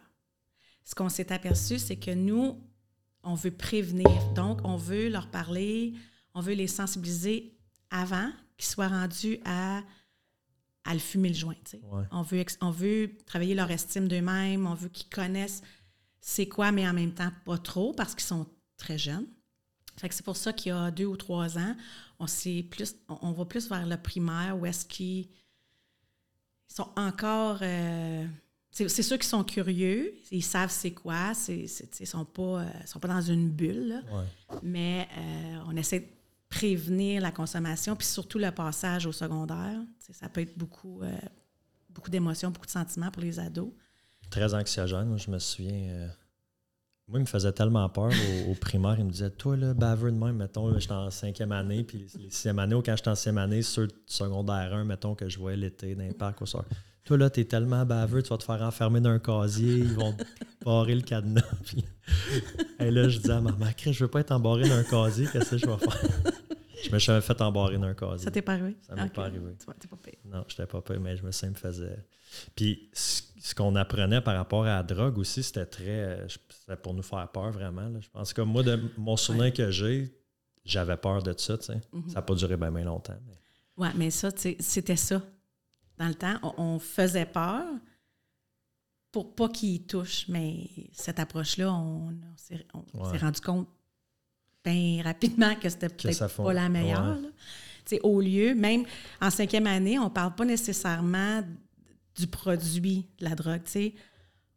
Ce 0.83 0.95
qu'on 0.95 1.09
s'est 1.09 1.31
aperçu, 1.31 1.79
c'est 1.79 1.97
que 1.97 2.11
nous, 2.11 2.59
on 3.23 3.35
veut 3.35 3.51
prévenir. 3.51 4.09
Donc, 4.33 4.59
on 4.63 4.75
veut 4.75 5.09
leur 5.09 5.29
parler, 5.29 5.93
on 6.33 6.41
veut 6.41 6.53
les 6.53 6.67
sensibiliser 6.67 7.57
avant 7.89 8.29
qu'ils 8.57 8.67
soient 8.67 8.87
rendus 8.87 9.39
à, 9.45 9.81
à 10.85 10.93
le 10.93 10.99
fumer 10.99 11.29
le 11.29 11.35
joint. 11.35 11.55
Ouais. 11.91 12.03
On, 12.11 12.21
veut, 12.21 12.43
on 12.61 12.71
veut 12.71 13.11
travailler 13.25 13.55
leur 13.55 13.71
estime 13.71 14.07
d'eux-mêmes, 14.07 14.67
on 14.67 14.75
veut 14.75 14.89
qu'ils 14.89 15.09
connaissent 15.09 15.61
c'est 16.25 16.47
quoi, 16.47 16.71
mais 16.71 16.87
en 16.87 16.93
même 16.93 17.13
temps 17.13 17.31
pas 17.45 17.57
trop 17.57 17.93
parce 17.93 18.15
qu'ils 18.15 18.23
sont 18.23 18.47
très 18.77 18.97
jeunes. 18.97 19.27
Fait 19.97 20.07
que 20.09 20.15
c'est 20.15 20.23
pour 20.23 20.37
ça 20.37 20.53
qu'il 20.53 20.69
y 20.69 20.73
a 20.73 20.89
deux 20.89 21.05
ou 21.05 21.17
trois 21.17 21.57
ans, 21.57 21.75
on, 22.19 22.25
plus, 22.69 22.95
on, 23.09 23.17
on 23.21 23.31
va 23.33 23.45
plus 23.45 23.67
vers 23.69 23.85
le 23.85 23.97
primaire 23.97 24.57
où 24.57 24.65
est-ce 24.65 24.85
qu'ils 24.85 25.27
ils 26.69 26.75
sont 26.75 26.89
encore. 26.95 27.59
euh, 27.61 28.25
c'est 28.71 29.03
sûr 29.03 29.17
qu'ils 29.19 29.27
sont 29.27 29.43
curieux, 29.43 30.15
ils 30.31 30.41
savent 30.41 30.71
c'est 30.71 30.93
quoi, 30.93 31.33
ils 31.47 31.67
sont 32.07 32.25
pas, 32.25 32.61
euh, 32.61 32.65
sont 32.87 32.99
pas 32.99 33.07
dans 33.09 33.21
une 33.21 33.49
bulle, 33.49 33.89
là. 33.89 34.01
Ouais. 34.11 34.59
mais 34.63 35.07
euh, 35.15 35.63
on 35.67 35.75
essaie 35.75 35.99
de 35.99 36.05
prévenir 36.53 37.21
la 37.21 37.31
consommation, 37.31 37.95
puis 37.95 38.07
surtout 38.07 38.37
le 38.37 38.51
passage 38.51 39.05
au 39.05 39.11
secondaire. 39.11 39.79
Ça 40.11 40.29
peut 40.29 40.41
être 40.41 40.57
beaucoup, 40.57 41.01
euh, 41.01 41.11
beaucoup 41.89 42.11
d'émotions, 42.11 42.51
beaucoup 42.51 42.65
de 42.65 42.71
sentiments 42.71 43.09
pour 43.09 43.23
les 43.23 43.39
ados. 43.39 43.71
Très 44.29 44.53
anxiogène. 44.53 45.17
Je 45.17 45.31
me 45.31 45.39
souviens. 45.39 45.89
euh, 45.89 46.07
moi, 47.07 47.19
il 47.19 47.23
me 47.23 47.27
faisait 47.27 47.51
tellement 47.51 47.89
peur 47.89 48.11
au, 48.47 48.53
primaire. 48.53 48.95
Il 48.99 49.05
me 49.05 49.11
disait 49.11 49.31
Toi, 49.31 49.57
là, 49.57 49.73
baveux 49.73 50.11
de 50.11 50.17
même, 50.17 50.37
mettons, 50.37 50.77
j'étais 50.77 50.93
en 50.93 51.09
cinquième 51.09 51.51
année, 51.51 51.83
puis 51.83 51.97
les 51.97 52.29
sixième 52.29 52.59
année, 52.59 52.75
ou 52.75 52.81
quand 52.81 52.95
j'étais 52.95 53.09
en 53.09 53.15
sixième 53.15 53.39
année, 53.39 53.59
de 53.59 53.87
secondaire 54.05 54.73
1, 54.73 54.85
mettons, 54.85 55.15
que 55.15 55.27
je 55.27 55.39
voyais 55.39 55.57
l'été 55.57 55.95
dans 55.95 56.03
les 56.03 56.15
au 56.39 56.45
soir. 56.45 56.65
Toi, 57.03 57.17
là, 57.17 57.29
t'es 57.29 57.43
tellement 57.43 57.85
baveux, 57.85 58.23
tu 58.23 58.29
vas 58.29 58.37
te 58.37 58.43
faire 58.43 58.61
enfermer 58.61 59.01
dans 59.01 59.09
un 59.09 59.19
casier, 59.19 59.79
ils 59.79 59.93
vont 59.93 60.15
barrer 60.63 60.95
le 60.95 61.01
cadenas. 61.01 61.41
Et 62.79 62.91
là, 62.91 63.09
je 63.09 63.19
dis 63.19 63.31
à 63.31 63.41
ma 63.41 63.51
mère, 63.51 63.73
je 63.77 64.03
veux 64.03 64.09
pas 64.09 64.21
être 64.21 64.31
embarré 64.31 64.69
dans 64.69 64.75
un 64.75 64.83
casier, 64.83 65.27
qu'est-ce 65.31 65.51
que 65.51 65.57
je 65.57 65.65
vais 65.65 65.77
faire? 65.77 66.33
Je 66.83 66.91
me 66.91 66.99
suis 66.99 67.21
fait 67.21 67.41
embarrer 67.41 67.77
dans 67.77 67.87
un 67.87 67.93
casier. 67.93 68.25
Ça 68.25 68.31
t'est 68.31 68.41
pas 68.41 68.53
arrivé? 68.53 68.75
Ça 68.81 68.95
m'est 68.95 69.09
pas 69.09 69.25
arrivé. 69.25 69.55
Tu 69.57 69.65
vois, 69.65 69.73
t'es 69.75 69.87
pas 69.87 69.97
payé. 69.97 70.19
Non, 70.25 70.43
je 70.47 70.53
n'étais 70.53 70.65
pas 70.65 70.81
payé, 70.81 70.99
mais 70.99 71.15
je 71.17 71.23
me 71.23 71.31
suis 71.31 71.47
me 71.47 71.53
faisais. 71.53 72.05
Puis 72.55 72.89
ce 72.93 73.53
qu'on 73.55 73.75
apprenait 73.75 74.21
par 74.21 74.35
rapport 74.35 74.63
à 74.63 74.77
la 74.77 74.83
drogue 74.83 75.17
aussi, 75.17 75.43
c'était 75.43 75.65
très. 75.65 76.25
C'était 76.49 76.77
pour 76.77 76.93
nous 76.93 77.03
faire 77.03 77.27
peur 77.29 77.51
vraiment. 77.51 77.89
Je 77.99 78.09
pense 78.09 78.33
que 78.33 78.41
moi, 78.41 78.63
de 78.63 78.79
mon 78.97 79.17
souvenir 79.17 79.53
que 79.53 79.69
j'ai, 79.71 80.13
j'avais 80.65 80.97
peur 80.97 81.23
de 81.23 81.33
ça. 81.37 81.57
tu 81.57 81.65
sais. 81.65 81.81
Mhm. 81.91 82.09
Ça 82.09 82.15
n'a 82.15 82.21
pas 82.21 82.35
duré 82.35 82.57
bien, 82.57 82.71
bien 82.71 82.85
longtemps. 82.85 83.17
Mais... 83.27 83.37
Oui, 83.77 83.87
mais 83.95 84.11
ça, 84.11 84.29
c'était 84.35 84.95
ça. 84.95 85.21
Dans 85.97 86.07
le 86.07 86.15
temps, 86.15 86.39
on, 86.57 86.79
faisait 86.79 87.25
peur 87.25 87.65
pour 89.11 89.35
pas 89.35 89.49
qu'il 89.49 89.85
touche. 89.85 90.27
Mais 90.27 90.69
cette 90.91 91.19
approche-là, 91.19 91.71
on, 91.73 92.13
s'est 92.35 93.17
rendu 93.17 93.41
compte 93.41 93.67
bien 94.63 95.01
rapidement 95.03 95.55
que 95.55 95.69
c'était 95.69 95.89
peut-être 95.89 96.35
pas 96.35 96.53
la 96.53 96.69
meilleure. 96.69 97.17
Au 98.01 98.21
lieu, 98.21 98.55
même 98.55 98.85
en 99.21 99.29
cinquième 99.29 99.67
année, 99.67 99.99
on 99.99 100.05
ne 100.05 100.09
parle 100.09 100.33
pas 100.35 100.45
nécessairement 100.45 101.43
du 102.15 102.27
produit 102.27 103.05
de 103.19 103.25
la 103.25 103.35
drogue. 103.35 103.61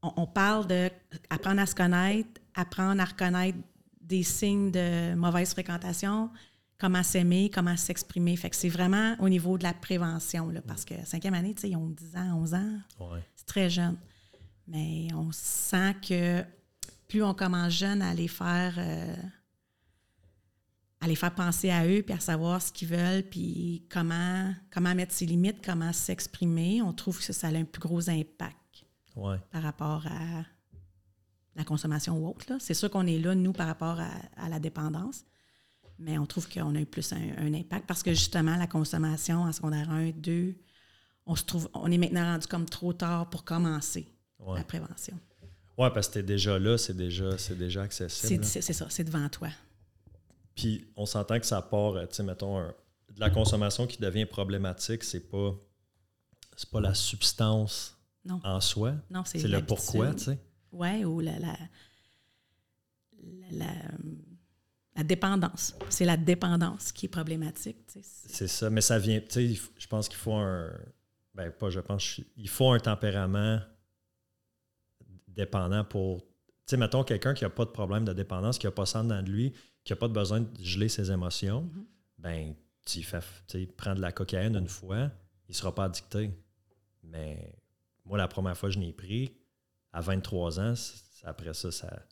On, 0.03 0.13
on 0.17 0.27
parle 0.27 0.67
d'apprendre 0.67 1.61
à 1.61 1.67
se 1.67 1.75
connaître, 1.75 2.41
apprendre 2.55 3.01
à 3.01 3.05
reconnaître 3.05 3.59
des 4.01 4.23
signes 4.23 4.71
de 4.71 5.15
mauvaise 5.15 5.51
fréquentation, 5.53 6.31
comment 6.79 7.03
s'aimer, 7.03 7.51
comment 7.53 7.77
s'exprimer. 7.77 8.37
Fait 8.37 8.51
que 8.51 8.57
c'est 8.57 8.69
vraiment 8.69 9.17
au 9.21 9.29
niveau 9.29 9.59
de 9.59 9.65
la 9.65 9.75
prévention, 9.75 10.49
là, 10.51 10.61
parce 10.67 10.85
que 10.85 10.95
cinquième 11.05 11.35
année, 11.35 11.55
ils 11.63 11.77
ont 11.77 11.89
10 11.89 12.17
ans, 12.17 12.39
11 12.41 12.55
ans. 12.55 12.79
C'est 13.35 13.47
très 13.47 13.69
jeune. 13.69 13.97
Mais 14.69 15.09
on 15.15 15.31
sent 15.33 15.95
que 16.09 16.45
plus 17.09 17.23
on 17.23 17.35
commence 17.35 17.73
jeune 17.73 18.03
à 18.03 18.15
les 18.15 18.29
faire 18.29 18.75
euh, 18.79 19.15
à 21.01 21.09
les 21.09 21.16
faire 21.16 21.34
penser 21.34 21.70
à 21.70 21.86
eux, 21.86 22.03
puis 22.03 22.14
à 22.14 22.20
savoir 22.20 22.62
ce 22.62 22.72
qu'ils 22.72 22.88
veulent, 22.88 23.22
puis 23.22 23.86
comment, 23.90 24.53
comment 24.70 24.94
mettre 24.94 25.12
ses 25.12 25.26
limites, 25.26 25.64
comment 25.64 25.92
s'exprimer, 25.92 26.80
on 26.82 26.92
trouve 26.92 27.18
que 27.24 27.32
ça 27.32 27.49
a 27.49 27.51
un 27.51 27.64
plus 27.64 27.80
gros 27.80 28.09
impact 28.09 28.84
par 29.14 29.62
rapport 29.62 30.07
à 30.07 30.44
la 31.55 31.64
consommation 31.64 32.18
ou 32.18 32.28
autre. 32.28 32.47
C'est 32.61 32.74
sûr 32.74 32.90
qu'on 32.90 33.07
est 33.07 33.18
là, 33.18 33.34
nous, 33.34 33.53
par 33.53 33.66
rapport 33.66 33.99
à, 34.01 34.49
la 34.49 34.59
dépendance, 34.59 35.24
mais 35.99 36.18
on 36.18 36.26
trouve 36.26 36.49
qu'on 36.49 36.74
a 36.74 36.80
eu 36.80 36.86
plus 36.86 37.12
un, 37.12 37.55
impact 37.55 37.86
parce 37.86 38.03
que 38.03 38.11
justement, 38.11 38.57
la 38.57 38.66
consommation 38.66 39.42
en 39.42 39.53
secondaire 39.53 39.90
1, 39.90 40.11
2, 40.11 40.55
on 41.26 41.34
se 41.34 41.44
trouve, 41.44 41.68
on 41.74 41.90
est 41.90 41.99
maintenant 41.99 42.24
rendu 42.24 42.47
comme 42.47 42.66
trop 42.66 42.92
tard 42.92 43.28
pour 43.30 43.44
commencer 43.44 44.07
la 44.55 44.64
prévention. 44.64 45.18
Oui, 45.78 45.88
parce 45.92 46.09
que 46.09 46.14
tu 46.14 46.18
es 46.20 46.22
déjà 46.22 46.59
là, 46.59 46.78
c'est 46.78 46.97
déjà, 46.97 47.30
déjà 47.51 47.82
accessible. 47.82 48.44
C'est 48.44 48.72
ça, 48.72 48.86
c'est 48.88 49.05
devant 49.05 49.28
toi. 49.28 49.49
Puis 50.57 50.91
on 50.97 51.07
s'entend 51.07 51.39
que 51.39 51.47
ça 51.47 51.63
part, 51.63 51.93
tu 52.09 52.15
sais, 52.17 52.23
mettons, 52.23 52.61
de 52.61 53.21
la 53.21 53.31
consommation 53.31 53.87
qui 53.87 53.99
devient 53.99 54.27
problématique, 54.27 55.05
c'est 55.05 55.29
pas, 55.31 55.55
c'est 56.57 56.71
pas 56.71 56.81
la 56.81 56.95
substance 56.95 57.97
en 58.43 58.61
soi. 58.61 58.95
Non, 59.11 59.23
c'est 59.25 59.47
le 59.47 59.65
pourquoi, 59.65 60.15
tu 60.15 60.25
sais. 60.25 60.39
Oui, 60.73 61.05
ou 61.05 61.21
la, 61.21 61.39
la, 61.39 61.57
la, 63.51 65.05
dépendance. 65.05 65.75
C'est 65.89 66.05
la 66.05 66.17
dépendance 66.17 66.91
qui 66.91 67.07
est 67.07 67.11
problématique. 67.11 67.79
C'est 68.03 68.49
ça, 68.49 68.71
mais 68.71 68.81
ça 68.81 68.99
vient, 68.99 69.21
tu 69.21 69.55
sais, 69.55 69.61
je 69.77 69.87
pense 69.87 70.09
qu'il 70.09 70.19
faut 70.19 70.35
un. 70.35 70.71
Ben, 71.35 71.51
pas 71.51 71.69
je 71.69 71.81
pense, 71.81 72.21
il 72.37 72.49
faut 72.49 72.71
un 72.71 72.81
tempérament 72.81 73.61
dépendant 75.29 75.85
pour. 75.85 76.23
Tu 76.23 76.71
sais, 76.71 76.77
mettons 76.79 77.05
quelqu'un 77.05 77.35
qui 77.35 77.45
n'a 77.45 77.51
pas 77.51 77.67
de 77.67 77.71
problème 77.71 78.05
de 78.05 78.13
dépendance, 78.13 78.59
qui 78.59 78.67
n'a 78.67 78.73
pas 78.73 78.87
ça 78.87 79.03
dans 79.03 79.23
de 79.23 79.31
lui, 79.31 79.55
qui 79.87 79.93
n'a 79.93 79.97
pas 79.97 80.09
besoin 80.09 80.41
de 80.41 80.49
geler 80.61 80.89
ses 80.89 81.12
émotions, 81.12 81.62
mm-hmm. 81.62 81.84
ben, 82.18 82.55
tu 82.84 83.05
fais, 83.05 83.20
prends 83.76 83.95
de 83.95 84.01
la 84.01 84.11
cocaïne 84.11 84.57
une 84.57 84.68
fois, 84.68 85.12
il 85.49 85.53
ne 85.53 85.55
sera 85.55 85.72
pas 85.72 85.84
addicté. 85.84 86.30
Mais 87.05 87.55
moi, 88.05 88.18
la 88.18 88.26
première 88.26 88.57
fois 88.57 88.68
que 88.68 88.74
je 88.74 88.80
l'ai 88.80 88.93
pris, 88.93 89.32
à 89.93 90.01
23 90.01 90.59
ans, 90.59 90.74
après 91.22 91.55
ça, 91.55 91.70
ça 91.70 92.03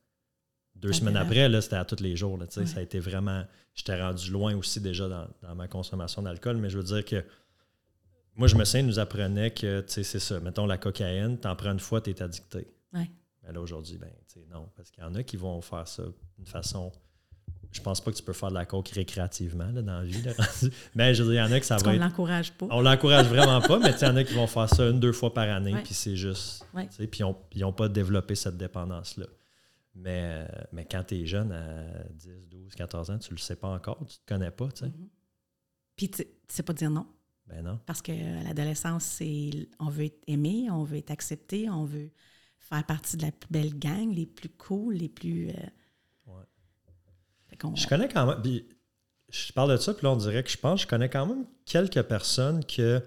deux 0.77 0.93
semaines 0.93 1.17
après, 1.17 1.49
là, 1.49 1.61
c'était 1.61 1.77
à 1.77 1.85
tous 1.85 2.01
les 2.03 2.17
jours. 2.17 2.39
Là, 2.39 2.47
Ça 2.49 2.79
a 2.79 2.81
été 2.81 3.01
vraiment. 3.01 3.45
J'étais 3.75 4.01
rendu 4.01 4.31
loin 4.31 4.57
aussi 4.57 4.81
déjà 4.81 5.09
dans, 5.09 5.55
ma 5.57 5.67
consommation 5.67 6.23
d'alcool, 6.23 6.57
mais 6.59 6.71
je 6.71 6.79
veux 6.79 6.85
dire 6.85 7.05
que 7.05 7.25
moi, 8.37 8.47
je 8.47 8.55
me 8.55 8.65
souviens, 8.65 8.83
nous 8.85 9.01
apprenait 9.01 9.51
que 9.51 9.85
c'est 9.89 10.05
ça. 10.05 10.39
Mettons 10.39 10.67
la 10.67 10.79
cocaïne, 10.79 11.39
t'en 11.39 11.57
prends 11.57 11.73
une 11.73 11.81
fois, 11.81 12.01
tu 12.01 12.11
es 12.11 12.23
addicté. 12.23 12.69
Mais 12.93 13.53
là, 13.53 13.61
aujourd'hui, 13.61 13.99
ben, 13.99 14.11
non. 14.49 14.69
Parce 14.77 14.93
qu'il 14.93 15.03
y 15.03 15.07
en 15.07 15.15
a 15.17 15.23
qui 15.25 15.37
vont 15.37 15.61
faire 15.61 15.87
ça 15.89 16.05
d'une 16.37 16.47
façon 16.47 16.93
je 17.75 17.81
pense 17.83 18.01
pas 18.01 18.13
que 18.13 18.17
tu 18.17 18.23
peux 18.23 18.33
faire 18.33 18.51
de 18.51 18.55
la 18.55 18.65
coke 18.65 18.89
récréativement 18.91 19.71
là, 19.73 19.83
dans 19.83 19.99
la 19.99 20.05
vie. 20.05 20.23
mais 20.95 21.13
je 21.13 21.23
veux 21.23 21.33
dire, 21.33 21.45
il 21.45 21.47
y 21.47 21.53
en 21.53 21.53
a 21.53 21.59
que 21.59 21.67
ça 21.67 21.77
va. 21.77 21.91
On 21.91 21.99
l'encourage 21.99 22.53
pas. 22.53 22.67
On 22.71 22.81
l'encourage 22.81 23.27
vraiment 23.27 23.61
pas, 23.61 23.79
mais 23.81 23.91
il 23.91 24.03
y 24.03 24.07
en 24.07 24.17
a 24.17 24.23
qui 24.23 24.35
vont 24.35 24.47
faire 24.47 24.69
ça 24.69 24.89
une, 24.89 25.01
deux 25.01 25.13
fois 25.13 25.35
par 25.35 25.49
année, 25.49 25.75
puis 25.85 25.93
c'est 25.93 26.17
juste. 26.17 26.65
Puis 27.11 27.21
ils 27.53 27.61
n'ont 27.61 27.73
pas 27.73 27.89
développé 27.89 28.37
cette 28.37 28.57
dépendance-là. 28.57 29.27
Mais, 29.97 30.47
mais 30.73 30.87
quand 30.91 31.05
tu 31.05 31.17
es 31.17 31.27
jeune, 31.27 31.53
à 31.53 32.05
10, 32.13 32.49
12, 32.49 32.75
14 32.75 33.11
ans, 33.11 33.19
tu 33.19 33.33
le 33.33 33.39
sais 33.39 33.57
pas 33.57 33.69
encore, 33.69 33.99
tu 34.07 34.19
te 34.19 34.27
connais 34.27 34.51
pas. 34.51 34.69
tu 34.69 34.81
sais. 34.81 34.87
Mm-hmm. 34.87 35.09
Puis 35.97 36.11
tu 36.11 36.25
sais 36.49 36.63
pas 36.63 36.73
dire 36.73 36.91
non. 36.91 37.07
Ben 37.47 37.63
non. 37.63 37.79
Parce 37.87 38.03
que 38.03 38.13
l'adolescence, 38.45 39.05
c'est 39.05 39.69
on 39.79 39.89
veut 39.89 40.05
être 40.05 40.23
aimé, 40.27 40.69
on 40.71 40.83
veut 40.83 40.97
être 40.97 41.11
accepté, 41.11 41.69
on 41.69 41.85
veut 41.85 42.11
faire 42.59 42.85
partie 42.87 43.17
de 43.17 43.23
la 43.23 43.33
plus 43.33 43.51
belle 43.51 43.79
gang, 43.79 44.11
les 44.13 44.27
plus 44.27 44.49
cool, 44.49 44.95
les 44.95 45.09
plus. 45.09 45.51
Euh, 45.51 45.53
je 47.75 47.87
connais 47.87 48.09
quand 48.09 48.27
même. 48.27 48.61
je 49.29 49.53
parle 49.53 49.73
de 49.73 49.77
ça, 49.77 49.95
puis 49.95 50.05
là, 50.05 50.13
on 50.13 50.17
dirait 50.17 50.43
que 50.43 50.51
je 50.51 50.59
pense, 50.59 50.83
je 50.83 50.87
connais 50.87 51.09
quand 51.09 51.27
même 51.27 51.47
quelques 51.65 52.03
personnes 52.03 52.65
que 52.65 53.03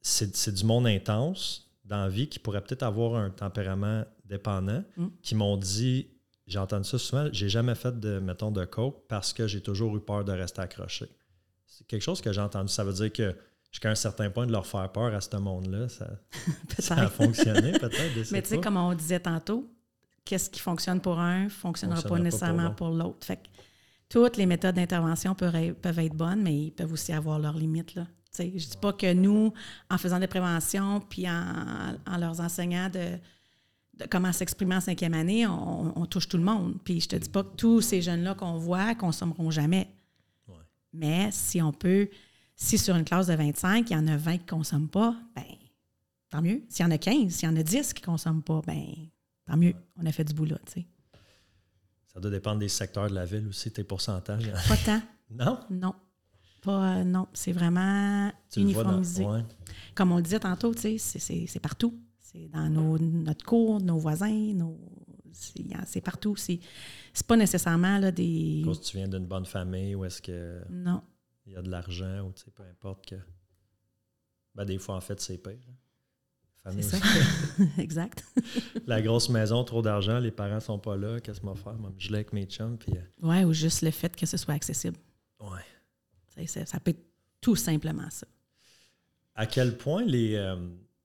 c'est 0.00 0.52
du 0.52 0.64
monde 0.64 0.86
intense 0.86 1.70
dans 1.84 2.04
la 2.04 2.08
vie 2.08 2.28
qui 2.28 2.38
pourrait 2.38 2.62
peut-être 2.62 2.82
avoir 2.82 3.16
un 3.16 3.30
tempérament 3.30 4.04
dépendant, 4.24 4.82
mm. 4.96 5.06
qui 5.22 5.34
m'ont 5.34 5.56
dit 5.56 6.08
j'ai 6.46 6.58
entendu 6.58 6.88
ça 6.88 6.98
souvent, 6.98 7.28
j'ai 7.32 7.48
jamais 7.48 7.74
fait 7.74 7.98
de, 7.98 8.18
mettons, 8.18 8.50
de 8.50 8.64
coke 8.64 9.06
parce 9.08 9.32
que 9.32 9.46
j'ai 9.46 9.60
toujours 9.60 9.96
eu 9.96 10.00
peur 10.00 10.24
de 10.24 10.32
rester 10.32 10.60
accroché. 10.60 11.06
C'est 11.66 11.86
quelque 11.86 12.02
chose 12.02 12.20
que 12.20 12.32
j'ai 12.32 12.40
entendu. 12.40 12.68
Ça 12.68 12.84
veut 12.84 12.92
dire 12.92 13.12
que 13.12 13.34
jusqu'à 13.70 13.90
un 13.90 13.94
certain 13.94 14.28
point 14.28 14.46
de 14.46 14.52
leur 14.52 14.66
faire 14.66 14.90
peur 14.90 15.14
à 15.14 15.20
ce 15.20 15.36
monde-là, 15.36 15.88
ça, 15.88 16.94
a 16.96 17.08
fonctionné 17.08 17.72
peut-être. 17.72 18.32
Mais 18.32 18.42
tu 18.42 18.48
sais, 18.48 18.60
comme 18.60 18.76
on 18.76 18.92
disait 18.92 19.20
tantôt, 19.20 19.70
qu'est-ce 20.24 20.50
qui 20.50 20.60
fonctionne 20.60 21.00
pour 21.00 21.18
un 21.18 21.44
ne 21.44 21.48
fonctionnera 21.48 22.02
pas 22.02 22.18
nécessairement 22.18 22.70
pour 22.70 22.90
l'autre. 22.90 23.26
Fait 23.26 23.36
que 23.36 23.48
toutes 24.08 24.36
les 24.36 24.46
méthodes 24.46 24.74
d'intervention 24.74 25.34
peuvent, 25.34 25.54
être 25.54 26.14
bonnes, 26.14 26.42
mais 26.42 26.54
ils 26.54 26.70
peuvent 26.70 26.92
aussi 26.92 27.12
avoir 27.12 27.38
leurs 27.38 27.56
limites. 27.56 27.94
Là. 27.94 28.06
je 28.38 28.44
ne 28.44 28.50
dis 28.50 28.76
pas 28.80 28.92
que 28.92 29.12
nous, 29.12 29.52
en 29.90 29.98
faisant 29.98 30.18
des 30.18 30.26
préventions, 30.26 31.00
puis 31.00 31.28
en, 31.28 32.18
leur 32.18 32.40
enseignant 32.40 32.90
de, 32.90 33.18
comment 34.10 34.32
s'exprimer 34.32 34.76
en 34.76 34.80
cinquième 34.80 35.14
année, 35.14 35.46
on, 35.46 36.06
touche 36.06 36.28
tout 36.28 36.36
le 36.36 36.42
monde. 36.44 36.78
Puis 36.84 37.00
je 37.00 37.08
te 37.08 37.16
dis 37.16 37.30
pas 37.30 37.42
que 37.42 37.56
tous 37.56 37.80
ces 37.80 38.02
jeunes-là 38.02 38.34
qu'on 38.34 38.58
voit 38.58 38.94
consommeront 38.94 39.50
jamais. 39.50 39.88
Mais 40.92 41.30
si 41.32 41.62
on 41.62 41.72
peut, 41.72 42.10
si 42.54 42.76
sur 42.76 42.94
une 42.96 43.04
classe 43.04 43.28
de 43.28 43.34
25, 43.34 43.88
il 43.88 43.94
y 43.94 43.96
en 43.96 44.06
a 44.08 44.16
20 44.18 44.32
qui 44.32 44.44
ne 44.44 44.50
consomment 44.50 44.90
pas, 44.90 45.16
ben 45.34 45.44
tant 46.28 46.42
mieux. 46.42 46.62
S'il 46.68 46.84
y 46.84 46.86
en 46.86 46.90
a 46.90 46.98
15, 46.98 47.32
s'il 47.32 47.48
y 47.48 47.52
en 47.52 47.56
a 47.56 47.62
10 47.62 47.94
qui 47.94 48.02
ne 48.02 48.06
consomment 48.06 48.42
pas, 48.42 48.60
ben 48.66 48.84
tant 49.46 49.56
mieux. 49.56 49.74
On 49.96 50.06
a 50.06 50.12
fait 50.12 50.24
du 50.24 50.34
boulot, 50.34 50.56
tu 50.66 50.72
sais. 50.72 50.86
Ça 52.06 52.20
doit 52.20 52.30
dépendre 52.30 52.58
des 52.58 52.68
secteurs 52.68 53.08
de 53.08 53.14
la 53.14 53.24
ville 53.24 53.48
aussi, 53.48 53.72
tes 53.72 53.84
pourcentages. 53.84 54.50
Pas 54.68 54.76
tant. 54.76 55.02
non? 55.30 55.58
Non. 55.70 55.94
Pas, 56.62 56.98
euh, 56.98 57.04
non. 57.04 57.26
C'est 57.32 57.52
vraiment 57.52 58.30
uniformisé. 58.56 59.26
Comme 59.94 60.12
on 60.12 60.16
le 60.16 60.22
disait 60.22 60.40
tantôt, 60.40 60.74
tu 60.74 60.98
sais, 60.98 61.18
c'est 61.46 61.60
partout. 61.60 61.98
C'est 62.20 62.48
dans 62.48 62.68
nos, 62.68 62.98
notre 62.98 63.44
cours, 63.44 63.80
nos 63.80 63.98
voisins, 63.98 64.54
nos, 64.54 64.78
c'est 65.32 66.00
partout. 66.00 66.36
C'est 66.36 66.60
pas 67.26 67.36
nécessairement 67.36 67.98
là, 67.98 68.10
des. 68.10 68.62
Parce 68.64 68.78
que 68.78 68.84
tu 68.84 68.96
viens 68.96 69.08
d'une 69.08 69.26
bonne 69.26 69.46
famille 69.46 69.94
ou 69.94 70.04
est-ce 70.04 70.22
que. 70.22 70.62
Non. 70.70 71.02
Il 71.46 71.52
y 71.52 71.56
a 71.56 71.62
de 71.62 71.70
l'argent 71.70 72.26
ou 72.26 72.32
tu 72.32 72.44
sais, 72.44 72.50
peu 72.50 72.62
importe 72.62 73.06
que. 73.06 73.16
Ben, 74.54 74.64
des 74.64 74.78
fois, 74.78 74.96
en 74.96 75.00
fait, 75.00 75.20
c'est 75.20 75.38
pire. 75.38 75.58
C'est 76.70 76.82
ça. 76.82 76.98
exact. 77.78 78.24
la 78.86 79.02
grosse 79.02 79.28
maison, 79.28 79.64
trop 79.64 79.82
d'argent, 79.82 80.20
les 80.20 80.30
parents 80.30 80.60
sont 80.60 80.78
pas 80.78 80.96
là, 80.96 81.20
qu'est-ce 81.20 81.40
qu'on 81.40 81.52
va 81.52 81.60
faire? 81.60 81.74
je 81.98 82.08
l'ai 82.10 82.16
avec 82.16 82.32
mes 82.32 82.44
chums. 82.44 82.78
Puis, 82.78 82.92
euh, 82.92 83.26
ouais, 83.26 83.44
ou 83.44 83.52
juste 83.52 83.82
le 83.82 83.90
fait 83.90 84.14
que 84.14 84.26
ce 84.26 84.36
soit 84.36 84.54
accessible. 84.54 84.96
Ouais. 85.40 86.46
Ça, 86.46 86.80
peut 86.80 86.92
être 86.92 87.04
tout 87.40 87.56
simplement 87.56 88.08
ça. 88.10 88.26
À 89.34 89.46
quel 89.46 89.76
point 89.76 90.04
les. 90.04 90.36
Euh, 90.36 90.56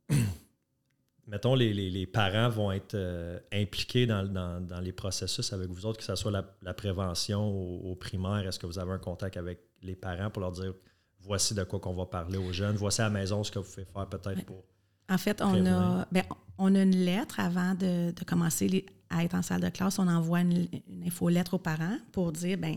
mettons, 1.28 1.56
les, 1.56 2.06
parents 2.06 2.50
vont 2.50 2.72
être 2.72 2.94
euh, 2.94 3.40
impliqués 3.52 4.06
dans, 4.06 4.82
les 4.82 4.92
processus 4.92 5.52
avec 5.54 5.70
vous 5.70 5.86
autres, 5.88 5.98
que 5.98 6.06
ce 6.06 6.16
soit 6.16 6.32
la, 6.62 6.74
prévention 6.74 7.50
au, 7.84 7.96
primaire. 7.96 8.48
Est-ce 8.48 8.60
que 8.60 8.68
vous 8.68 8.78
avez 8.78 8.92
un 8.92 9.00
contact 9.00 9.38
avec 9.38 9.60
les 9.82 9.96
parents 9.96 10.30
pour 10.30 10.42
leur 10.42 10.52
dire 10.52 10.74
voici 11.20 11.56
de 11.56 11.64
quoi 11.64 11.80
qu'on 11.80 11.94
va 11.94 12.06
parler 12.06 12.38
aux 12.38 12.54
jeunes, 12.54 12.76
voici 12.76 13.02
à 13.02 13.06
la 13.06 13.10
maison 13.10 13.44
ce 13.44 13.52
que 13.52 13.60
vous 13.60 13.66
pouvez 13.66 13.86
faire 13.86 14.08
peut-être 14.08 14.46
pour 14.46 14.64
En 15.10 15.18
fait, 15.18 15.42
on 15.42 15.66
a, 15.66 16.08
ben, 16.12 16.24
on 16.58 16.76
a 16.76 16.82
une 16.82 16.96
lettre 16.96 17.40
avant 17.40 17.74
de, 17.76 18.14
commencer 18.26 18.86
à 19.10 19.24
être 19.24 19.36
en 19.36 19.42
salle 19.42 19.62
de 19.62 19.70
classe. 19.70 20.00
On 20.00 20.08
envoie 20.08 20.42
une, 20.42 20.68
infolettre 21.06 21.54
aux 21.54 21.60
parents 21.60 21.98
pour 22.12 22.32
dire 22.32 22.58
ben 22.58 22.76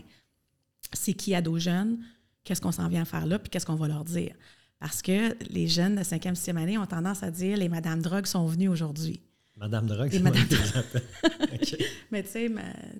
c'est 0.93 1.13
qui 1.13 1.35
ado 1.35 1.57
jeunes, 1.57 1.99
qu'est-ce 2.43 2.61
qu'on 2.61 2.71
s'en 2.71 2.87
vient 2.87 3.05
faire 3.05 3.25
là, 3.25 3.39
puis 3.39 3.49
qu'est-ce 3.49 3.65
qu'on 3.65 3.75
va 3.75 3.87
leur 3.87 4.03
dire. 4.03 4.33
Parce 4.79 5.01
que 5.01 5.35
les 5.51 5.67
jeunes 5.67 5.95
de 5.95 6.01
5e, 6.01 6.35
6e 6.35 6.57
année 6.57 6.77
ont 6.77 6.85
tendance 6.85 7.21
à 7.21 7.31
dire 7.31 7.57
les 7.57 7.69
Madame 7.69 8.01
Drogue 8.01 8.25
sont 8.25 8.45
venues 8.45 8.69
aujourd'hui. 8.69 9.21
Madame 9.57 9.85
Drogue, 9.85 10.09
c'est 10.11 10.19
Madame 10.19 10.47
Mais 12.11 12.23
tu 12.23 12.29
sais, 12.29 12.51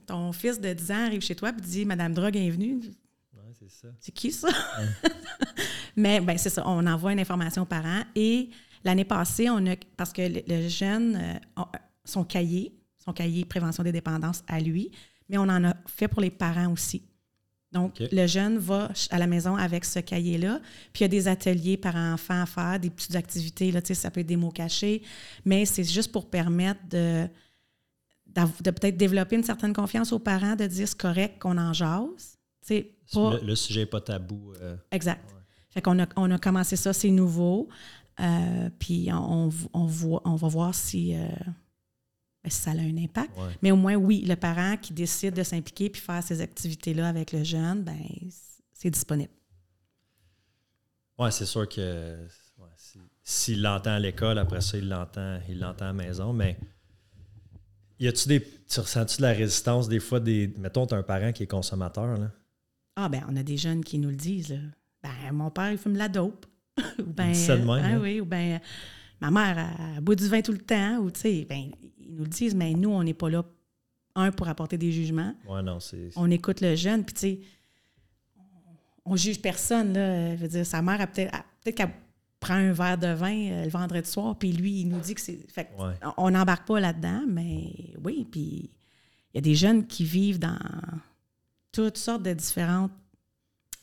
ton 0.06 0.32
fils 0.32 0.62
de 0.62 0.74
10 0.74 0.92
ans 0.92 1.06
arrive 1.08 1.22
chez 1.22 1.36
toi 1.36 1.50
et 1.50 1.62
dit 1.62 1.86
Madame 1.86 2.14
Drogue 2.14 2.36
est 2.36 2.52
venue. 2.52 2.82
Oui, 3.34 3.54
c'est 3.58 3.72
ça. 3.72 3.88
C'est 4.00 4.12
qui 4.12 4.32
ça? 4.32 4.50
Mais 5.96 6.22
ben, 6.22 6.38
c'est 6.38 6.50
ça, 6.50 6.64
on 6.68 6.86
envoie 6.86 7.14
une 7.14 7.20
information 7.20 7.64
aux 7.64 7.66
parents 7.66 8.04
et 8.16 8.50
L'année 8.84 9.06
passée, 9.06 9.50
on 9.50 9.66
a, 9.68 9.76
parce 9.98 10.14
que 10.14 10.22
le, 10.22 10.68
jeune, 10.68 11.16
euh, 11.16 11.64
son 12.04 12.24
cahier, 12.24 12.74
son 12.98 13.14
cahier 13.14 13.46
prévention 13.46 13.84
des 13.84 13.92
dépendances 13.92 14.44
à 14.48 14.60
lui, 14.60 14.92
mais 15.30 15.38
on 15.38 15.44
en 15.44 15.64
a 15.64 15.76
fait 15.88 16.08
pour 16.08 16.22
les 16.22 16.32
parents 16.32 16.72
aussi. 16.72 17.04
Donc, 17.72 18.04
le 18.12 18.28
jeune 18.28 18.58
va 18.58 18.92
à 19.12 19.18
la 19.18 19.28
maison 19.28 19.56
avec 19.56 19.86
ce 19.86 20.00
cahier-là, 20.00 20.60
puis 20.92 21.00
il 21.00 21.04
y 21.04 21.06
a 21.06 21.08
des 21.08 21.28
ateliers 21.30 21.78
par 21.78 21.96
enfant 21.96 22.42
à 22.42 22.46
faire, 22.46 22.80
des 22.80 22.90
petites 22.90 23.16
activités, 23.16 23.72
là, 23.72 23.80
ça 23.84 24.12
peut 24.12 24.20
être 24.20 24.28
des 24.28 24.36
mots 24.36 24.52
cachés, 24.52 25.02
mais 25.46 25.64
c'est 25.64 25.86
juste 25.86 26.12
pour 26.12 26.30
permettre 26.30 26.82
de, 26.90 27.28
de 28.28 28.72
peut-être 28.72 28.98
développer 28.98 29.38
une 29.38 29.44
certaine 29.44 29.72
confiance 29.72 30.12
aux 30.12 30.20
parents, 30.20 30.58
de 30.58 30.66
dire 30.66 30.86
c'est 30.86 30.98
correct 30.98 31.40
qu'on 31.40 31.58
en 31.58 31.72
jase. 31.72 32.38
Pas... 33.14 33.40
Le, 33.42 33.56
sujet 33.56 33.82
n'est 33.82 33.86
pas 33.86 34.02
tabou. 34.02 34.54
Euh, 34.62 34.76
exact. 34.92 35.34
Fait 35.70 35.82
qu'on 35.82 36.00
a, 36.00 36.08
on 36.18 36.30
a 36.32 36.38
commencé 36.38 36.76
ça, 36.76 36.92
c'est 36.92 37.10
nouveau. 37.10 37.70
Euh, 38.22 38.70
puis 38.78 39.10
on, 39.12 39.48
voit, 39.48 40.22
on 40.26 40.36
va 40.36 40.48
voir 40.48 40.70
euh, 40.70 40.74
si, 40.74 41.16
ça 42.48 42.72
a 42.72 42.74
un 42.76 42.98
impact. 42.98 43.32
Mais 43.62 43.72
au 43.72 43.76
moins, 43.76 43.96
oui, 43.96 44.22
le 44.22 44.36
parent 44.36 44.78
qui 44.78 44.94
décide 44.94 45.34
de 45.34 45.44
s'impliquer 45.44 45.90
puis 45.90 46.02
faire 46.02 46.22
ces 46.22 46.42
activités-là 46.42 47.08
avec 47.08 47.32
le 47.32 47.44
jeune, 47.44 47.84
ben 47.84 48.00
c'est 48.74 48.90
disponible. 48.90 49.32
Oui, 51.18 51.32
c'est 51.32 51.46
sûr 51.46 51.68
que 51.68 52.28
s'il 53.24 53.62
l'entend 53.62 53.92
à 53.92 54.00
l'école, 54.00 54.38
après 54.38 54.62
ça, 54.62 54.78
il 54.78 54.90
l'entend, 54.90 55.40
il 55.48 55.60
l'entend 55.60 55.86
à 55.86 55.88
la 55.90 55.94
maison, 55.94 56.34
mais 56.34 56.58
y 58.00 58.08
a-tu 58.08 58.28
des. 58.28 58.42
Tu 58.42 58.80
ressens-tu 58.80 59.18
de 59.18 59.22
la 59.24 59.34
résistance 59.34 59.88
des 59.88 60.00
fois 60.00 60.20
des. 60.20 60.54
Mettons, 60.58 60.88
tu 60.88 60.94
as 60.94 60.98
un 60.98 61.04
parent 61.04 61.32
qui 61.32 61.44
est 61.44 61.48
consommateur, 61.48 62.18
là? 62.18 62.32
Ah, 62.96 63.10
ben, 63.10 63.24
on 63.30 63.36
a 63.36 63.44
des 63.44 63.58
jeunes 63.58 63.84
qui 63.84 64.00
nous 64.00 64.10
le 64.10 64.16
disent, 64.16 64.60
Ben, 65.02 65.32
mon 65.32 65.50
père, 65.50 65.72
il 65.72 65.78
fume 65.78 65.96
la 65.96 66.10
dope 66.10 66.46
ben, 67.06 67.34
ça 67.34 67.58
de 67.58 67.66
même, 67.66 67.70
hein, 67.70 68.00
oui, 68.02 68.22
ou 68.22 68.26
ben 68.26 68.60
ma 69.22 69.32
mère, 69.32 69.72
elle, 69.96 70.02
boit 70.02 70.16
du 70.16 70.28
vin 70.28 70.42
tout 70.42 70.52
le 70.52 70.60
temps, 70.60 70.98
ou 70.98 71.12
tu 71.12 71.22
sais, 71.22 71.46
ben, 71.48 71.72
ils 72.00 72.16
nous 72.16 72.24
le 72.24 72.30
disent, 72.30 72.56
mais 72.56 72.74
nous, 72.74 72.90
on 72.90 73.04
n'est 73.04 73.14
pas 73.14 73.30
là, 73.30 73.44
un, 74.16 74.32
pour 74.32 74.48
apporter 74.50 74.78
des 74.78 74.92
jugements. 74.92 75.34
Ouais, 75.48 75.62
non, 75.62 75.80
c'est... 75.80 76.10
On 76.16 76.30
écoute 76.30 76.62
le 76.62 76.76
jeune, 76.76 77.06
puis 77.06 77.14
tu 77.14 77.20
sais, 77.20 77.40
on, 79.06 79.16
juge 79.16 79.42
personne, 79.42 79.94
là. 79.94 80.36
Je 80.36 80.42
veux 80.42 80.48
dire, 80.48 80.66
sa 80.66 80.82
mère, 80.82 81.00
a 81.00 81.08
peut-être, 81.08 81.32
peut-être 81.64 81.76
qu'elle 81.76 81.94
prend 82.40 82.56
un 82.56 82.74
verre 82.74 82.98
de 82.98 83.08
vin 83.08 83.52
euh, 83.52 83.64
le 83.66 83.70
vendredi 83.70 84.10
soir, 84.10 84.38
puis 84.38 84.52
lui, 84.52 84.82
il 84.82 84.90
nous 84.90 85.00
dit 85.00 85.14
que 85.14 85.22
c'est... 85.22 85.40
Fait 85.50 85.70
on 86.18 86.32
n'embarque 86.32 86.68
pas 86.68 86.80
là-dedans, 86.80 87.24
mais 87.28 87.94
oui, 88.04 88.28
puis 88.30 88.72
il 89.34 89.36
y 89.36 89.38
a 89.38 89.42
des 89.42 89.56
jeunes 89.56 89.86
qui 89.86 90.04
vivent 90.04 90.40
dans 90.40 90.60
toutes 91.72 91.98
sortes 91.98 92.24
de 92.24 92.34
différentes 92.34 92.92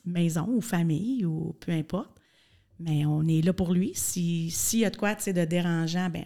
maisons 0.05 0.49
ou 0.49 0.61
familles 0.61 1.25
ou 1.25 1.57
peu 1.61 1.73
importe 1.73 2.18
mais 2.81 3.05
on 3.05 3.27
est 3.27 3.43
là 3.43 3.53
pour 3.53 3.73
lui. 3.73 3.93
S'il 3.95 4.79
y 4.79 4.85
a 4.85 4.91
de 4.91 4.97
quoi 4.97 5.15
de 5.15 5.45
dérangeant, 5.45 6.11
ben 6.11 6.25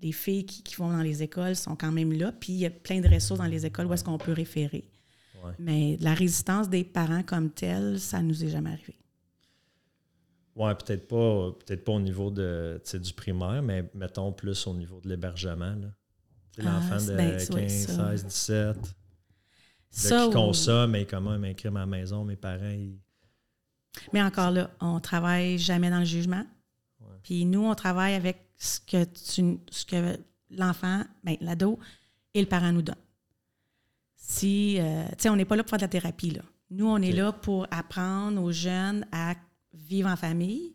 les 0.00 0.12
filles 0.12 0.46
qui, 0.46 0.74
vont 0.76 0.90
dans 0.90 1.02
les 1.02 1.22
écoles 1.22 1.56
sont 1.56 1.76
quand 1.76 1.92
même 1.92 2.12
là. 2.12 2.32
Puis 2.32 2.52
il 2.52 2.58
y 2.58 2.66
a 2.66 2.70
plein 2.70 3.00
de 3.00 3.08
ressources 3.08 3.38
dans 3.38 3.46
les 3.46 3.66
écoles 3.66 3.86
où 3.86 3.92
est-ce 3.92 4.04
qu'on 4.04 4.18
peut 4.18 4.32
référer. 4.32 4.84
Mais 5.58 5.96
la 6.00 6.12
résistance 6.12 6.68
des 6.68 6.84
parents 6.84 7.22
comme 7.22 7.50
telle, 7.50 7.98
ça 7.98 8.20
ne 8.22 8.28
nous 8.28 8.44
est 8.44 8.50
jamais 8.50 8.70
arrivé. 8.70 8.96
Oui, 10.54 10.70
peut-être 10.74 11.08
pas, 11.08 11.52
peut-être 11.52 11.84
pas 11.84 11.92
au 11.92 12.00
niveau 12.00 12.30
de, 12.30 12.80
du 12.92 13.12
primaire, 13.14 13.62
mais 13.62 13.88
mettons 13.94 14.32
plus 14.32 14.66
au 14.66 14.74
niveau 14.74 15.00
de 15.00 15.08
l'hébergement. 15.08 15.74
L'enfant 16.58 16.98
ah, 16.98 16.98
de 16.98 17.46
15, 17.46 17.86
16, 17.86 18.26
17. 18.26 18.76
qui 19.90 20.30
consomme, 20.30 20.90
mais 20.90 21.06
comment 21.06 21.38
m'écrire 21.38 21.74
à 21.76 21.80
la 21.80 21.86
maison, 21.86 22.24
mes 22.24 22.36
parents, 22.36 22.68
ils 22.68 22.98
mais 24.12 24.22
encore 24.22 24.50
là, 24.50 24.70
on 24.80 25.00
travaille 25.00 25.58
jamais 25.58 25.90
dans 25.90 26.00
le 26.00 26.04
jugement. 26.04 26.44
Puis 27.22 27.44
nous, 27.44 27.64
on 27.64 27.74
travaille 27.74 28.14
avec 28.14 28.50
ce 28.56 28.80
que, 28.80 29.06
ce 29.14 29.84
que 29.84 30.18
l'enfant, 30.50 31.02
ben, 31.24 31.36
l'ado 31.40 31.78
et 32.34 32.40
le 32.40 32.46
parent 32.46 32.72
nous 32.72 32.82
donnent. 32.82 32.96
Si, 34.16 34.76
euh, 34.78 35.06
tu 35.10 35.14
sais, 35.18 35.28
on 35.28 35.36
n'est 35.36 35.44
pas 35.44 35.56
là 35.56 35.62
pour 35.62 35.70
faire 35.70 35.78
de 35.78 35.84
la 35.84 35.88
thérapie, 35.88 36.30
là. 36.30 36.42
Nous, 36.70 36.86
on 36.86 36.98
est 36.98 37.12
là 37.12 37.32
pour 37.32 37.66
apprendre 37.70 38.40
aux 38.40 38.52
jeunes 38.52 39.04
à 39.10 39.34
vivre 39.74 40.08
en 40.08 40.16
famille, 40.16 40.72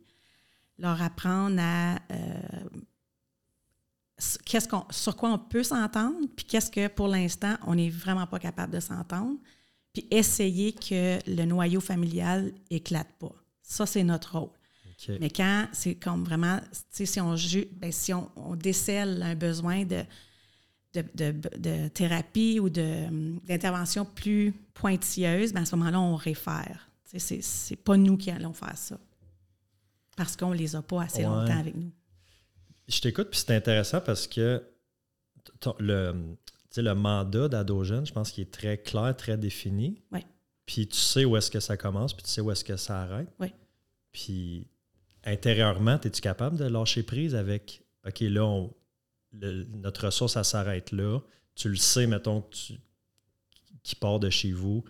leur 0.78 1.02
apprendre 1.02 1.58
à 1.60 1.96
euh, 2.12 2.70
qu'est-ce 4.46 4.68
qu'on, 4.68 4.86
sur 4.90 5.16
quoi 5.16 5.32
on 5.32 5.40
peut 5.40 5.64
s'entendre, 5.64 6.28
puis 6.36 6.46
qu'est-ce 6.46 6.70
que 6.70 6.88
pour 6.90 7.08
l'instant, 7.08 7.56
on 7.66 7.76
n'est 7.76 7.90
vraiment 7.90 8.28
pas 8.28 8.40
capable 8.40 8.74
de 8.74 8.82
s'entendre 8.82 9.38
puis 9.96 10.06
essayer 10.12 10.74
que 10.74 11.20
le 11.26 11.46
noyau 11.46 11.80
familial 11.80 12.52
éclate 12.70 13.08
pas. 13.18 13.32
Ça, 13.62 13.86
c'est 13.86 14.04
notre 14.04 14.38
rôle. 14.38 14.50
Mais 15.20 15.30
quand 15.30 15.68
c'est 15.72 15.96
comme 15.96 16.24
vraiment, 16.24 16.60
si 16.90 17.22
on, 17.22 17.36
ben, 17.78 17.92
si 17.92 18.14
on, 18.14 18.56
décèle 18.56 19.22
un 19.22 19.36
besoin 19.36 19.86
de, 19.86 20.04
de, 20.94 21.88
thérapie 21.90 22.60
ou 22.60 22.70
d'intervention 22.70 24.04
plus 24.04 24.54
pointilleuse, 24.74 25.54
ben 25.54 25.62
à 25.62 25.66
ce 25.66 25.76
moment-là, 25.76 26.00
on 26.00 26.16
réfère. 26.16 26.90
C'est, 27.04 27.42
c'est 27.42 27.76
pas 27.76 27.98
nous 27.98 28.18
qui 28.18 28.32
allons 28.32 28.54
faire 28.54 28.78
ça. 28.78 28.98
Parce 30.18 30.36
qu'on 30.36 30.52
les 30.52 30.76
a 30.76 30.82
pas 30.82 31.04
assez 31.04 31.24
longtemps 31.24 31.60
avec 31.60 31.76
nous. 31.76 31.92
Je 32.88 33.00
t'écoute, 33.00 33.30
puis 33.30 33.40
c'est 33.40 33.56
intéressant 33.56 34.02
parce 34.02 34.28
que 34.28 34.64
le, 35.80 36.36
le 36.82 36.96
mandat 36.96 37.48
d'ado 37.48 37.84
jeune, 37.84 38.06
je 38.06 38.14
pense 38.14 38.32
qu'il 38.32 38.44
est 38.44 38.52
très 38.52 38.78
clair, 38.78 39.16
très 39.16 39.38
défini. 39.38 40.02
Oui. 40.12 40.26
Puis 40.66 40.88
tu 40.88 40.98
sais 40.98 41.26
où 41.26 41.38
est-ce 41.38 41.52
que 41.52 41.60
ça 41.60 41.78
commence, 41.78 42.14
puis 42.14 42.24
tu 42.24 42.30
sais 42.30 42.42
où 42.42 42.52
est-ce 42.52 42.64
que 42.64 42.76
ça 42.76 43.02
arrête. 43.02 43.30
Oui. 43.40 43.54
Puis 44.12 44.68
intérieurement, 45.24 46.00
es-tu 46.02 46.22
capable 46.22 46.58
de 46.58 46.66
lâcher 46.66 47.04
prise 47.04 47.36
avec 47.36 47.84
OK, 48.08 48.22
là, 48.22 48.68
notre 49.34 50.06
ressource, 50.06 50.34
ça 50.34 50.44
s'arrête 50.44 50.92
là. 50.92 51.20
Tu 51.56 51.70
le 51.70 51.76
sais, 51.76 52.08
mettons, 52.08 52.42
que 52.42 52.56
tu, 52.56 52.74
qui 53.84 53.96
part 53.96 54.20
de 54.20 54.30
chez 54.30 54.52
vous, 54.52 54.84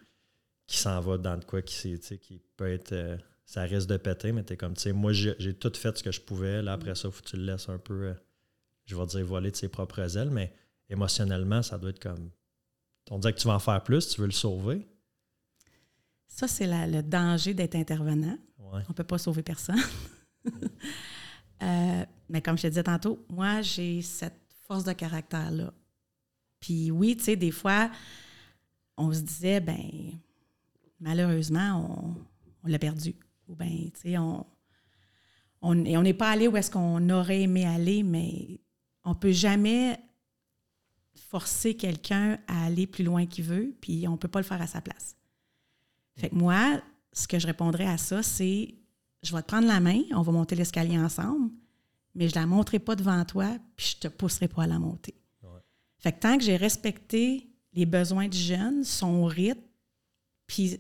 qui 0.67 0.77
s'en 0.77 0.99
va 0.99 1.17
dans 1.17 1.37
de 1.37 1.45
quoi, 1.45 1.61
qui, 1.61 1.99
qui 1.99 2.41
peut 2.57 2.71
être. 2.71 2.93
Euh, 2.93 3.17
ça 3.45 3.61
risque 3.61 3.87
de 3.87 3.97
péter, 3.97 4.31
mais 4.31 4.43
tu 4.43 4.53
es 4.53 4.57
comme, 4.57 4.73
tu 4.73 4.81
sais, 4.81 4.91
moi, 4.91 5.13
j'ai 5.13 5.53
tout 5.53 5.71
fait 5.75 5.95
ce 5.95 6.01
que 6.01 6.11
je 6.11 6.19
pouvais. 6.19 6.63
Là, 6.63 6.73
après 6.73 6.95
ça, 6.95 7.09
il 7.09 7.11
faut 7.11 7.21
que 7.21 7.29
tu 7.29 7.37
le 7.37 7.43
laisses 7.43 7.69
un 7.69 7.77
peu, 7.77 8.07
euh, 8.07 8.13
je 8.85 8.95
vais 8.95 9.05
dire, 9.05 9.23
voler 9.23 9.51
de 9.51 9.55
ses 9.55 9.69
propres 9.69 10.17
ailes, 10.17 10.31
mais 10.31 10.51
émotionnellement, 10.89 11.61
ça 11.61 11.77
doit 11.77 11.89
être 11.89 11.99
comme. 11.99 12.29
On 13.11 13.19
dirait 13.19 13.33
que 13.33 13.39
tu 13.39 13.47
vas 13.47 13.55
en 13.55 13.59
faire 13.59 13.83
plus, 13.83 14.07
tu 14.09 14.21
veux 14.21 14.27
le 14.27 14.33
sauver. 14.33 14.87
Ça, 16.27 16.47
c'est 16.47 16.67
le 16.67 17.01
danger 17.01 17.53
d'être 17.53 17.75
intervenant. 17.75 18.37
On 18.59 18.77
ne 18.77 18.93
peut 18.93 19.03
pas 19.03 19.17
sauver 19.17 19.43
personne. 19.43 19.81
Euh, 21.63 22.05
mais 22.27 22.41
comme 22.41 22.57
je 22.57 22.63
te 22.63 22.67
disais 22.67 22.83
tantôt, 22.83 23.25
moi, 23.29 23.61
j'ai 23.61 24.01
cette 24.01 24.41
force 24.67 24.83
de 24.83 24.91
caractère-là. 24.91 25.73
Puis 26.59 26.91
oui, 26.91 27.15
tu 27.15 27.23
sais, 27.23 27.37
des 27.37 27.49
fois, 27.49 27.89
on 28.97 29.13
se 29.13 29.21
disait, 29.21 29.61
ben 29.61 29.89
malheureusement, 30.99 32.17
on, 32.61 32.67
l'a 32.67 32.77
perdu. 32.77 33.15
Ou 33.47 33.55
bien, 33.55 33.69
tu 33.69 34.01
sais, 34.01 34.17
on 34.17 34.45
on 35.61 35.73
n'est 35.73 36.13
pas 36.13 36.29
allé 36.29 36.47
où 36.47 36.55
est-ce 36.57 36.69
qu'on 36.69 37.09
aurait 37.09 37.41
aimé 37.41 37.65
aller, 37.65 38.03
mais 38.03 38.59
on 39.03 39.11
ne 39.11 39.15
peut 39.15 39.31
jamais 39.31 39.99
forcer 41.15 41.75
quelqu'un 41.75 42.39
à 42.47 42.65
aller 42.65 42.87
plus 42.87 43.03
loin 43.03 43.25
qu'il 43.25 43.45
veut, 43.45 43.75
puis 43.81 44.07
on 44.07 44.13
ne 44.13 44.17
peut 44.17 44.27
pas 44.27 44.39
le 44.39 44.45
faire 44.45 44.61
à 44.61 44.67
sa 44.67 44.81
place. 44.81 45.15
Fait 46.15 46.29
que 46.29 46.35
moi, 46.35 46.81
ce 47.13 47.27
que 47.27 47.39
je 47.39 47.47
répondrais 47.47 47.87
à 47.87 47.97
ça, 47.97 48.23
c'est 48.23 48.75
je 49.23 49.35
vais 49.35 49.41
te 49.41 49.47
prendre 49.47 49.67
la 49.67 49.79
main, 49.79 50.01
on 50.11 50.21
va 50.21 50.31
monter 50.31 50.55
l'escalier 50.55 50.97
ensemble, 50.97 51.49
mais 52.13 52.29
je 52.29 52.35
ne 52.35 52.41
la 52.41 52.45
monterai 52.45 52.79
pas 52.79 52.95
devant 52.95 53.23
toi, 53.25 53.57
puis 53.75 53.87
je 53.91 53.95
ne 53.97 54.09
te 54.09 54.15
pousserai 54.15 54.47
pas 54.47 54.63
à 54.63 54.67
la 54.67 54.79
monter. 54.79 55.15
Fait 55.97 56.11
que 56.11 56.19
tant 56.19 56.37
que 56.37 56.43
j'ai 56.43 56.55
respecté 56.55 57.49
les 57.73 57.85
besoins 57.85 58.27
du 58.27 58.37
jeune, 58.37 58.83
son 58.83 59.25
rythme, 59.25 59.61
puis 60.45 60.79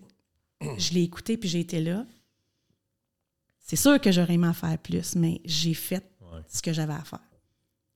je 0.77 0.93
l'ai 0.93 1.01
écouté, 1.03 1.37
puis 1.37 1.49
j'ai 1.49 1.61
été 1.61 1.81
là, 1.81 2.05
c'est 3.59 3.75
sûr 3.75 3.99
que 3.99 4.11
j'aurais 4.11 4.35
aimé 4.35 4.47
en 4.47 4.53
faire 4.53 4.77
plus, 4.77 5.15
mais 5.15 5.41
j'ai 5.43 5.73
fait 5.73 6.05
ce 6.47 6.61
que 6.61 6.71
j'avais 6.71 6.93
à 6.93 7.03
faire. 7.03 7.19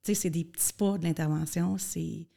Tu 0.03 0.13
sais, 0.13 0.21
c'est 0.21 0.29
des 0.29 0.45
petits 0.45 0.73
pas 0.73 0.97
de 0.97 1.03
l'intervention, 1.03 1.77
c'est 1.77 2.27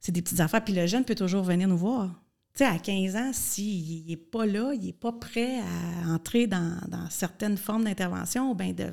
c'est 0.00 0.12
des 0.12 0.22
petites 0.22 0.40
affaires. 0.40 0.64
Puis 0.64 0.74
le 0.74 0.86
jeune 0.86 1.04
peut 1.04 1.14
toujours 1.14 1.42
venir 1.42 1.68
nous 1.68 1.76
voir. 1.76 2.22
Tu 2.54 2.64
sais, 2.64 2.64
à 2.64 2.78
15 2.78 3.16
ans, 3.16 3.30
s'il 3.32 4.06
n'est 4.06 4.16
pas 4.16 4.46
là, 4.46 4.72
il 4.72 4.86
n'est 4.86 4.92
pas 4.92 5.12
prêt 5.12 5.60
à 5.60 6.08
entrer 6.08 6.46
dans, 6.46 6.80
certaines 7.10 7.58
formes 7.58 7.84
d'intervention, 7.84 8.54
bien 8.54 8.72
de, 8.72 8.90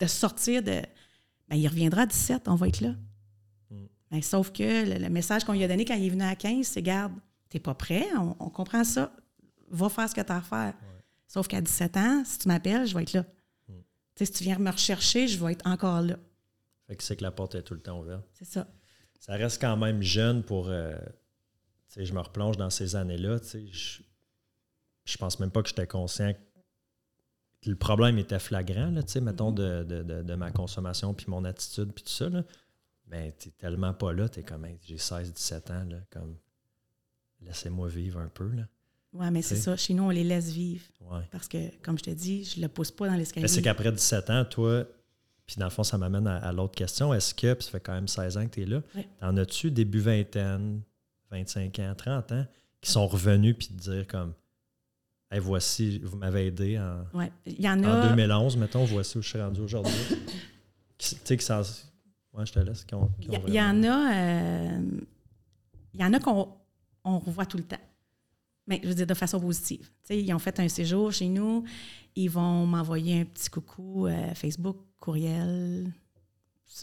de 0.00 0.06
sortir 0.06 0.62
de. 0.62 0.82
Ben, 1.48 1.56
il 1.56 1.68
reviendra 1.68 2.02
à 2.02 2.06
17, 2.06 2.48
on 2.48 2.56
va 2.56 2.68
être 2.68 2.80
là. 2.80 2.94
Mm. 3.70 3.86
Ben, 4.10 4.22
sauf 4.22 4.52
que 4.52 4.62
le, 4.62 4.98
le 4.98 5.08
message 5.08 5.44
qu'on 5.44 5.52
lui 5.52 5.64
a 5.64 5.68
donné 5.68 5.84
quand 5.84 5.94
il 5.94 6.06
est 6.06 6.10
venu 6.10 6.24
à 6.24 6.34
15, 6.34 6.66
c'est 6.66 6.82
garde, 6.82 7.12
t'es 7.48 7.60
pas 7.60 7.74
prêt, 7.74 8.06
on, 8.16 8.36
on 8.38 8.50
comprend 8.50 8.84
ça, 8.84 9.12
va 9.70 9.88
faire 9.88 10.08
ce 10.08 10.14
que 10.14 10.20
tu 10.20 10.32
as 10.32 10.36
à 10.36 10.42
faire. 10.42 10.74
Sauf 11.28 11.48
qu'à 11.48 11.60
17 11.60 11.96
ans, 11.96 12.22
si 12.24 12.38
tu 12.38 12.48
m'appelles, 12.48 12.86
je 12.86 12.94
vais 12.94 13.02
être 13.02 13.12
là. 13.12 13.24
Tu 14.16 14.26
si 14.26 14.32
tu 14.32 14.44
viens 14.44 14.58
me 14.58 14.70
rechercher, 14.70 15.28
je 15.28 15.42
vais 15.42 15.52
être 15.52 15.66
encore 15.66 16.00
là. 16.02 16.16
Fait 16.86 16.96
que 16.96 17.02
c'est 17.02 17.16
que 17.16 17.22
la 17.22 17.30
porte 17.30 17.54
est 17.54 17.62
tout 17.62 17.74
le 17.74 17.80
temps 17.80 18.00
ouverte. 18.00 18.24
C'est 18.32 18.44
ça. 18.46 18.66
Ça 19.20 19.34
reste 19.34 19.60
quand 19.60 19.76
même 19.76 20.02
jeune 20.02 20.42
pour. 20.42 20.68
euh, 20.68 20.96
tu 21.88 21.94
sais, 22.00 22.04
je 22.06 22.12
me 22.14 22.20
replonge 22.20 22.56
dans 22.56 22.70
ces 22.70 22.96
années-là. 22.96 23.38
tu 23.40 23.46
sais, 23.46 23.66
Je, 23.70 24.02
je 25.04 25.16
pense 25.18 25.38
même 25.38 25.50
pas 25.50 25.62
que 25.62 25.68
j'étais 25.68 25.86
conscient 25.86 26.32
que 27.62 27.70
le 27.70 27.76
problème 27.76 28.18
était 28.18 28.38
flagrant, 28.38 28.90
là, 28.90 29.02
tu 29.02 29.12
sais, 29.12 29.20
mettons, 29.20 29.50
de, 29.52 29.82
de, 29.84 30.02
de- 30.02 30.22
de 30.22 30.34
ma 30.34 30.50
consommation, 30.52 31.12
puis 31.14 31.26
mon 31.28 31.44
attitude, 31.44 31.92
puis 31.92 32.04
tout 32.04 32.10
ça. 32.10 32.28
Là. 32.28 32.44
Mais 33.08 33.32
t'es 33.32 33.50
tellement 33.50 33.92
pas 33.94 34.12
là, 34.12 34.28
t'es 34.28 34.42
comme, 34.42 34.64
Hey, 34.64 34.78
j'ai 34.82 34.98
16, 34.98 35.32
17 35.32 35.70
ans, 35.70 35.84
là, 35.88 35.98
comme, 36.10 36.36
laissez-moi 37.40 37.88
vivre 37.88 38.20
un 38.20 38.28
peu. 38.28 38.48
Là. 38.50 38.66
Oui, 39.18 39.26
mais 39.30 39.42
c'est 39.42 39.56
ça. 39.56 39.76
Chez 39.76 39.94
nous, 39.94 40.04
on 40.04 40.10
les 40.10 40.24
laisse 40.24 40.50
vivre. 40.50 40.84
Ouais. 41.00 41.22
Parce 41.30 41.48
que, 41.48 41.58
comme 41.82 41.96
je 41.98 42.04
te 42.04 42.10
dis, 42.10 42.44
je 42.44 42.60
le 42.60 42.68
pousse 42.68 42.90
pas 42.90 43.08
dans 43.08 43.14
l'escalier. 43.14 43.42
Mais 43.42 43.48
c'est 43.48 43.62
qu'après 43.62 43.92
17 43.92 44.30
ans, 44.30 44.44
toi, 44.44 44.84
puis 45.46 45.56
dans 45.58 45.66
le 45.66 45.70
fond, 45.70 45.84
ça 45.84 45.96
m'amène 45.98 46.26
à, 46.26 46.36
à 46.38 46.52
l'autre 46.52 46.74
question. 46.74 47.14
Est-ce 47.14 47.32
que, 47.34 47.54
puis 47.54 47.64
ça 47.64 47.70
fait 47.70 47.80
quand 47.80 47.92
même 47.94 48.08
16 48.08 48.36
ans 48.38 48.44
que 48.46 48.50
tu 48.54 48.62
es 48.62 48.66
là, 48.66 48.82
Oui. 48.94 49.06
t'en 49.20 49.36
as-tu 49.36 49.70
début 49.70 50.00
vingtaine, 50.00 50.82
25 51.30 51.78
ans, 51.78 51.94
30 51.96 52.32
ans, 52.32 52.46
qui 52.80 52.90
sont 52.90 53.06
revenus 53.06 53.54
puis 53.56 53.68
te 53.68 53.74
dire 53.74 54.06
comme, 54.08 54.32
hey, 55.30 55.38
voici, 55.40 56.00
vous 56.00 56.16
m'avez 56.16 56.46
aidé 56.46 56.78
en, 56.78 57.04
Ouais. 57.16 57.30
Il 57.46 57.60
y 57.60 57.68
en 57.68 57.78
en 57.84 58.02
a. 58.02 58.08
2011, 58.08 58.56
mettons, 58.56 58.84
voici 58.84 59.16
où 59.18 59.22
je 59.22 59.28
suis 59.28 59.40
rendu 59.40 59.60
aujourd'hui. 59.60 59.92
Tu 60.98 61.14
sais 61.24 61.36
que 61.36 61.42
ça. 61.42 61.60
Ouais, 62.32 62.46
je 62.46 62.52
te 62.54 62.58
laisse. 62.58 62.82
qui 62.84 62.94
ont- 62.94 63.10
qui 63.20 63.28
Il 63.28 63.34
y, 63.34 63.36
ont 63.36 63.42
il 63.46 63.54
y 63.54 63.60
en 63.60 63.82
a. 63.84 64.14
euh, 64.14 64.80
il 65.92 66.00
y 66.00 66.04
en 66.04 66.12
a 66.14 66.18
qu'on 66.18 66.48
on 67.04 67.18
revoit 67.18 67.44
tout 67.46 67.58
le 67.58 67.64
temps. 67.64 67.76
Mais 68.66 68.80
je 68.82 68.88
veux 68.88 68.94
dire 68.94 69.06
de 69.06 69.14
façon 69.14 69.40
positive. 69.40 69.88
Ils 70.10 70.32
ont 70.34 70.38
fait 70.38 70.58
un 70.58 70.68
séjour 70.68 71.12
chez 71.12 71.28
nous. 71.28 71.64
Ils 72.16 72.30
vont 72.30 72.66
m'envoyer 72.66 73.20
un 73.20 73.24
petit 73.24 73.48
coucou 73.50 74.06
euh, 74.06 74.34
Facebook, 74.34 74.78
courriel. 74.98 75.92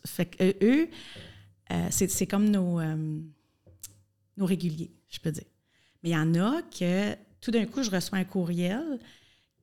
Fait 0.05 0.25
que 0.25 0.43
euh, 0.43 0.53
eux, 0.61 0.89
euh, 1.71 1.87
c'est 1.89 2.27
comme 2.27 2.49
nos, 2.49 2.79
nos 4.37 4.45
réguliers, 4.45 4.91
je 5.09 5.19
peux 5.19 5.31
dire. 5.31 5.45
Mais 6.03 6.09
il 6.09 6.13
y 6.13 6.17
en 6.17 6.35
a 6.35 6.61
que 6.61 7.15
tout 7.41 7.51
d'un 7.51 7.65
coup, 7.65 7.83
je 7.83 7.89
reçois 7.89 8.19
un 8.19 8.23
courriel 8.23 8.99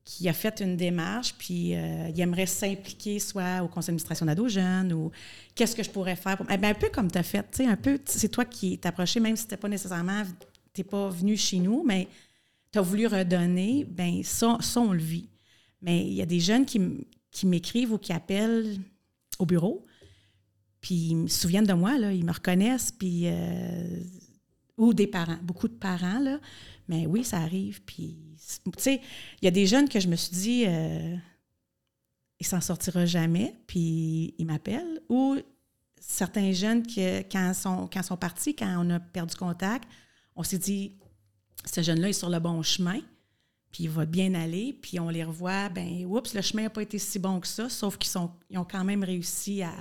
qui 0.03 0.27
a 0.27 0.33
fait 0.33 0.59
une 0.61 0.75
démarche, 0.75 1.35
puis 1.37 1.69
il 1.73 2.19
aimerait 2.19 2.47
s'impliquer 2.47 3.19
soit 3.19 3.61
au 3.63 3.67
conseil 3.67 3.87
d'administration 3.87 4.25
d'ados 4.25 4.51
jeunes 4.51 4.91
ou 4.93 5.11
qu'est-ce 5.53 5.75
que 5.75 5.83
je 5.83 5.89
pourrais 5.89 6.15
faire 6.15 6.37
pour. 6.37 6.47
Eh 6.49 6.57
ben, 6.57 6.69
un 6.69 6.73
peu 6.73 6.89
comme 6.89 7.09
tu 7.09 7.19
as 7.19 7.23
fait, 7.23 7.45
un 7.59 7.75
peu, 7.75 7.99
c'est 8.05 8.29
toi 8.29 8.43
qui 8.45 8.77
t'es 8.77 8.87
approché, 8.87 9.19
même 9.19 9.35
si 9.35 9.47
tu 9.47 9.55
pas 9.55 9.69
nécessairement, 9.69 10.23
tu 10.73 10.83
pas 10.83 11.09
venu 11.09 11.37
chez 11.37 11.59
nous, 11.59 11.83
mais 11.83 12.07
tu 12.71 12.79
as 12.79 12.81
voulu 12.81 13.07
redonner, 13.07 13.85
ben 13.85 14.23
ça, 14.23 14.57
on 14.77 14.93
le 14.93 14.99
vit. 14.99 15.29
Mais 15.81 16.05
il 16.05 16.13
y 16.13 16.21
a 16.21 16.25
des 16.25 16.39
jeunes 16.39 16.65
qui, 16.65 16.79
qui 17.31 17.45
m'écrivent 17.45 17.93
ou 17.93 17.97
qui 17.97 18.13
appellent 18.13 18.77
au 19.39 19.45
bureau, 19.45 19.85
puis 20.79 20.95
ils 20.95 21.29
se 21.29 21.41
souviennent 21.41 21.65
de 21.65 21.73
moi, 21.73 21.97
là, 21.97 22.13
ils 22.13 22.25
me 22.25 22.31
reconnaissent, 22.31 22.91
puis. 22.91 23.23
euh, 23.25 24.03
ou 24.81 24.95
des 24.95 25.05
parents, 25.05 25.37
beaucoup 25.43 25.67
de 25.67 25.75
parents, 25.75 26.19
là. 26.19 26.39
Mais 26.87 27.05
oui, 27.05 27.23
ça 27.23 27.37
arrive. 27.37 27.81
Puis, 27.83 28.17
tu 28.65 28.71
sais, 28.77 28.99
il 29.41 29.45
y 29.45 29.47
a 29.47 29.51
des 29.51 29.67
jeunes 29.67 29.87
que 29.87 29.99
je 29.99 30.07
me 30.07 30.15
suis 30.15 30.31
dit, 30.31 30.63
euh, 30.65 31.15
il 32.39 32.45
s'en 32.45 32.59
sortira 32.59 33.05
jamais, 33.05 33.55
puis 33.67 34.33
ils 34.39 34.45
m'appellent. 34.45 34.99
Ou 35.07 35.37
certains 35.99 36.51
jeunes 36.51 36.85
que, 36.85 37.21
quand 37.31 37.53
sont, 37.53 37.87
quand 37.93 38.01
sont 38.01 38.17
partis, 38.17 38.55
quand 38.55 38.83
on 38.83 38.89
a 38.89 38.99
perdu 38.99 39.35
contact, 39.35 39.87
on 40.41 40.43
s'est 40.43 40.57
dit, 40.57 40.97
ce 41.71 41.83
jeune-là 41.83 42.09
est 42.09 42.13
sur 42.13 42.27
le 42.29 42.39
bon 42.39 42.63
chemin, 42.63 42.99
puis 43.71 43.83
il 43.83 43.91
va 43.91 44.07
bien 44.07 44.33
aller, 44.33 44.73
puis 44.73 44.99
on 44.99 45.07
les 45.07 45.23
revoit, 45.23 45.69
ben, 45.69 46.03
oups, 46.05 46.33
le 46.33 46.41
chemin 46.41 46.63
n'a 46.63 46.71
pas 46.71 46.81
été 46.81 46.97
si 46.97 47.19
bon 47.19 47.39
que 47.39 47.45
ça, 47.47 47.69
sauf 47.69 47.95
qu'ils 47.99 48.09
sont, 48.09 48.31
ils 48.49 48.57
ont 48.57 48.65
quand 48.65 48.83
même 48.83 49.03
réussi 49.03 49.61
à, 49.61 49.71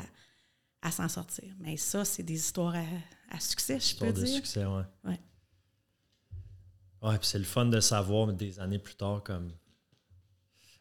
à 0.82 0.90
s'en 0.90 1.08
sortir. 1.08 1.54
Mais 1.60 1.78
ça, 1.78 2.04
c'est 2.04 2.22
des 2.22 2.34
histoires 2.34 2.74
à, 2.74 2.84
à 3.30 3.40
succès, 3.40 3.80
je 3.80 3.96
peux 3.96 4.06
Histoire 4.06 4.12
de 4.12 4.22
dire. 4.22 4.34
succès, 4.36 4.66
ouais. 4.66 4.82
Ouais. 5.04 5.20
Ouais, 7.00 7.16
puis 7.16 7.26
c'est 7.26 7.38
le 7.38 7.44
fun 7.44 7.64
de 7.64 7.80
savoir 7.80 8.26
mais 8.26 8.34
des 8.34 8.60
années 8.60 8.78
plus 8.78 8.96
tard 8.96 9.22
comme. 9.22 9.50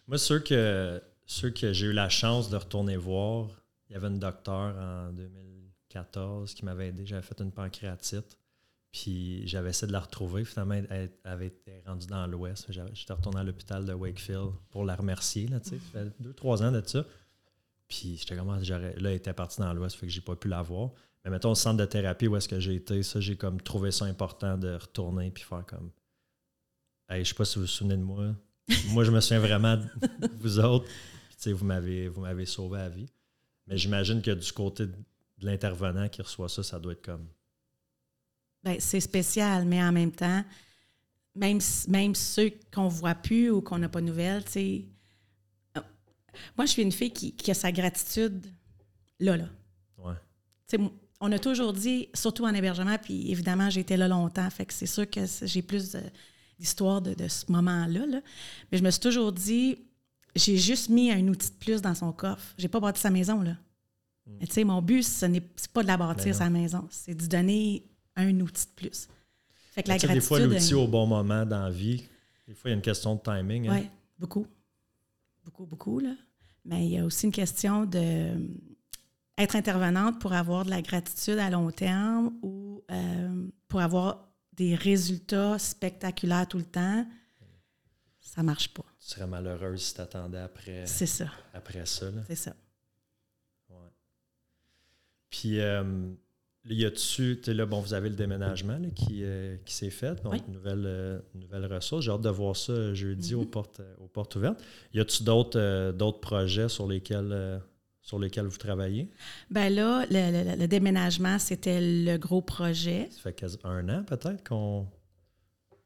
Moi, 0.07 0.17
ceux 0.17 0.39
que 0.41 1.01
ceux 1.25 1.51
que 1.51 1.71
j'ai 1.71 1.85
eu 1.85 1.93
la 1.93 2.09
chance 2.09 2.49
de 2.49 2.57
retourner 2.57 2.97
voir, 2.97 3.47
il 3.87 3.93
y 3.93 3.95
avait 3.95 4.07
une 4.09 4.19
docteure 4.19 4.75
en 4.77 5.13
2014 5.13 6.53
qui 6.53 6.65
m'avait 6.65 6.89
aidé. 6.89 7.05
J'avais 7.05 7.21
fait 7.21 7.39
une 7.39 7.53
pancréatite. 7.53 8.37
Puis 8.91 9.47
j'avais 9.47 9.69
essayé 9.69 9.87
de 9.87 9.93
la 9.93 9.99
retrouver. 9.99 10.45
Finalement, 10.45 10.81
elle 10.89 11.11
avait 11.23 11.47
été 11.47 11.83
rendue 11.85 12.07
dans 12.07 12.25
l'Ouest. 12.25 12.67
J'étais 12.69 13.13
retourné 13.13 13.39
à 13.39 13.43
l'hôpital 13.43 13.85
de 13.85 13.93
Wakefield 13.93 14.51
pour 14.71 14.83
la 14.83 14.95
remercier. 14.95 15.47
Là, 15.47 15.59
ça 15.61 15.75
fait 15.93 16.11
deux, 16.19 16.33
trois 16.33 16.63
ans 16.63 16.71
de 16.71 16.81
ça. 16.85 17.05
Puis 17.87 18.17
j'étais 18.17 18.35
comme, 18.35 18.49
ah, 18.49 18.59
là, 18.59 18.91
elle 18.95 19.07
était 19.07 19.33
partie 19.33 19.59
dans 19.59 19.73
l'Ouest, 19.73 19.95
fait 19.95 20.05
que 20.05 20.11
j'ai 20.11 20.21
pas 20.21 20.35
pu 20.35 20.47
la 20.47 20.61
voir. 20.61 20.91
Mais 21.23 21.31
mettons, 21.31 21.51
au 21.51 21.55
centre 21.55 21.77
de 21.77 21.85
thérapie 21.85 22.27
où 22.27 22.35
est-ce 22.37 22.47
que 22.47 22.59
j'ai 22.59 22.75
été, 22.75 23.03
ça, 23.03 23.19
j'ai 23.19 23.35
comme 23.35 23.59
trouvé 23.59 23.91
ça 23.91 24.05
important 24.05 24.57
de 24.57 24.75
retourner 24.75 25.31
puis 25.31 25.43
faire 25.43 25.65
comme. 25.65 25.91
Hey, 27.09 27.25
je 27.25 27.29
sais 27.29 27.35
pas 27.35 27.45
si 27.45 27.55
vous 27.55 27.61
vous 27.61 27.67
souvenez 27.67 27.97
de 27.97 28.03
moi. 28.03 28.35
moi, 28.89 29.03
je 29.03 29.11
me 29.11 29.19
souviens 29.19 29.39
vraiment 29.39 29.75
de 29.77 29.87
vous 30.39 30.59
autres. 30.59 30.87
Puis, 31.41 31.51
vous 31.51 31.65
m'avez, 31.65 32.07
vous 32.07 32.21
m'avez 32.21 32.45
sauvé 32.45 32.77
la 32.77 32.89
vie. 32.89 33.09
Mais 33.67 33.77
j'imagine 33.77 34.21
que 34.21 34.31
du 34.31 34.51
côté 34.51 34.85
de 34.85 34.95
l'intervenant 35.41 36.07
qui 36.09 36.21
reçoit 36.21 36.49
ça, 36.49 36.63
ça 36.63 36.79
doit 36.79 36.93
être 36.93 37.01
comme. 37.01 37.27
Ben, 38.63 38.75
c'est 38.79 38.99
spécial, 38.99 39.65
mais 39.65 39.81
en 39.81 39.91
même 39.91 40.11
temps, 40.11 40.43
même, 41.35 41.59
même 41.87 42.15
ceux 42.15 42.51
qu'on 42.73 42.85
ne 42.85 42.89
voit 42.89 43.15
plus 43.15 43.49
ou 43.49 43.61
qu'on 43.61 43.77
n'a 43.77 43.87
pas 43.89 44.01
de 44.01 44.07
nouvelles, 44.07 44.43
tu 44.45 44.51
sais. 44.51 44.85
euh, 45.77 45.81
Moi, 46.57 46.65
je 46.65 46.71
suis 46.71 46.81
une 46.81 46.91
fille 46.91 47.11
qui, 47.13 47.31
qui 47.33 47.51
a 47.51 47.53
sa 47.53 47.71
gratitude 47.71 48.45
là, 49.19 49.37
là. 49.37 49.45
Ouais. 49.97 50.13
Tu 50.67 50.77
sais, 50.77 50.83
on 51.21 51.31
a 51.31 51.39
toujours 51.39 51.73
dit, 51.73 52.09
surtout 52.13 52.45
en 52.45 52.53
hébergement, 52.53 52.97
puis 52.97 53.31
évidemment, 53.31 53.69
j'ai 53.69 53.81
été 53.81 53.97
là 53.97 54.07
longtemps, 54.07 54.49
fait 54.49 54.65
que 54.65 54.73
c'est 54.73 54.85
sûr 54.85 55.09
que 55.09 55.21
j'ai 55.43 55.61
plus 55.61 55.95
d'histoire 56.57 57.01
de, 57.01 57.13
de 57.13 57.27
ce 57.27 57.49
moment-là. 57.51 58.05
Là. 58.05 58.21
Mais 58.71 58.77
je 58.77 58.83
me 58.83 58.91
suis 58.91 59.01
toujours 59.01 59.31
dit, 59.31 59.77
j'ai 60.35 60.57
juste 60.57 60.89
mis 60.89 61.11
un 61.11 61.27
outil 61.27 61.49
de 61.49 61.55
plus 61.55 61.81
dans 61.81 61.95
son 61.95 62.11
coffre. 62.13 62.53
J'ai 62.57 62.67
pas 62.67 62.79
bâti 62.79 63.01
sa 63.01 63.09
maison, 63.09 63.41
là. 63.41 63.55
Mais 64.39 64.45
tu 64.47 64.53
sais, 64.53 64.63
mon 64.63 64.81
but, 64.81 65.01
ce 65.03 65.25
n'est 65.25 65.41
pas 65.73 65.81
de 65.81 65.87
la 65.87 65.97
Ben 65.97 66.07
bâtir, 66.07 66.33
non. 66.33 66.37
sa 66.39 66.49
maison. 66.49 66.87
C'est 66.91 67.15
de 67.15 67.25
donner 67.25 67.83
un 68.19 68.39
outil 68.39 68.65
de 68.65 68.71
plus. 68.75 69.07
Fait 69.71 69.83
que 69.83 69.89
la 69.89 69.95
Tu 69.95 70.01
sais, 70.01 70.07
gratitude... 70.07 70.13
des 70.21 70.21
fois, 70.21 70.39
l'outil 70.39 70.73
au 70.73 70.87
bon 70.87 71.05
moment 71.07 71.45
dans 71.45 71.63
la 71.63 71.69
vie, 71.69 72.07
des 72.47 72.53
fois, 72.53 72.69
il 72.69 72.71
y 72.71 72.73
a 72.73 72.75
une 72.77 72.81
question 72.81 73.15
de 73.15 73.21
timing. 73.21 73.67
hein. 73.67 73.79
Oui, 73.81 73.89
beaucoup. 74.17 74.47
Beaucoup, 75.45 75.65
beaucoup, 75.65 75.99
là. 75.99 76.13
Mais 76.65 76.85
il 76.85 76.91
y 76.93 76.97
a 76.97 77.05
aussi 77.05 77.25
une 77.25 77.31
question 77.31 77.85
de 77.85 77.99
euh, 77.99 78.47
être 79.37 79.55
intervenante 79.55 80.19
pour 80.19 80.33
avoir 80.33 80.65
de 80.65 80.69
la 80.69 80.81
gratitude 80.81 81.39
à 81.39 81.49
long 81.49 81.71
terme 81.71 82.33
ou 82.41 82.83
euh, 82.91 83.47
pour 83.67 83.79
avoir 83.81 84.27
des 84.53 84.75
résultats 84.75 85.57
spectaculaires 85.57 86.47
tout 86.47 86.57
le 86.57 86.65
temps. 86.65 87.05
Ça 88.19 88.43
marche 88.43 88.73
pas. 88.73 88.83
Tu 88.99 89.07
serais 89.07 89.25
malheureuse 89.25 89.81
si 89.81 89.95
tu 89.95 90.01
attendais 90.01 90.37
après, 90.39 90.85
C'est 90.85 91.05
ça, 91.07 91.31
après 91.53 91.85
ça. 91.85 92.11
là. 92.11 92.21
c'est 92.27 92.35
ça. 92.35 92.53
Ouais. 93.69 93.75
Puis, 95.29 95.59
euh, 95.59 96.11
y 96.65 96.85
a-tu, 96.85 97.39
tu 97.43 97.53
là, 97.53 97.65
bon, 97.65 97.79
vous 97.79 97.93
avez 97.93 98.09
le 98.09 98.15
déménagement 98.15 98.77
là, 98.77 98.89
qui, 98.95 99.23
euh, 99.23 99.55
qui 99.65 99.73
s'est 99.73 99.89
fait, 99.89 100.21
donc 100.23 100.33
Oui. 100.33 100.41
une 100.47 100.53
nouvelle, 100.53 100.83
euh, 100.85 101.19
nouvelle 101.35 101.65
ressource. 101.71 102.05
J'ai 102.05 102.11
hâte 102.11 102.21
de 102.21 102.29
voir 102.29 102.55
ça 102.55 102.93
jeudi 102.93 103.33
aux, 103.35 103.41
Mhm. 103.41 103.49
portes, 103.49 103.79
euh, 103.79 103.95
aux 103.99 104.07
portes 104.07 104.35
ouvertes. 104.35 104.61
Y 104.93 104.99
a-tu 104.99 105.23
d'autres 105.23 105.59
euh, 105.59 105.91
d'autres 105.91 106.19
projets 106.19 106.69
sur 106.69 106.87
lesquels, 106.87 107.61
sur 108.01 108.19
lesquels 108.19 108.45
vous 108.45 108.57
travaillez? 108.57 109.09
Ben 109.49 109.73
là, 109.73 110.05
le, 110.09 110.51
le- 110.53 110.55
le 110.59 110.67
déménagement, 110.67 111.39
c'était 111.39 111.79
le 111.81 112.17
gros 112.17 112.41
projet. 112.41 113.07
Ça 113.11 113.19
fait 113.21 113.33
quasi 113.33 113.57
un 113.63 113.87
an 113.89 114.03
peut-être 114.03 114.47
qu'on. 114.47 114.87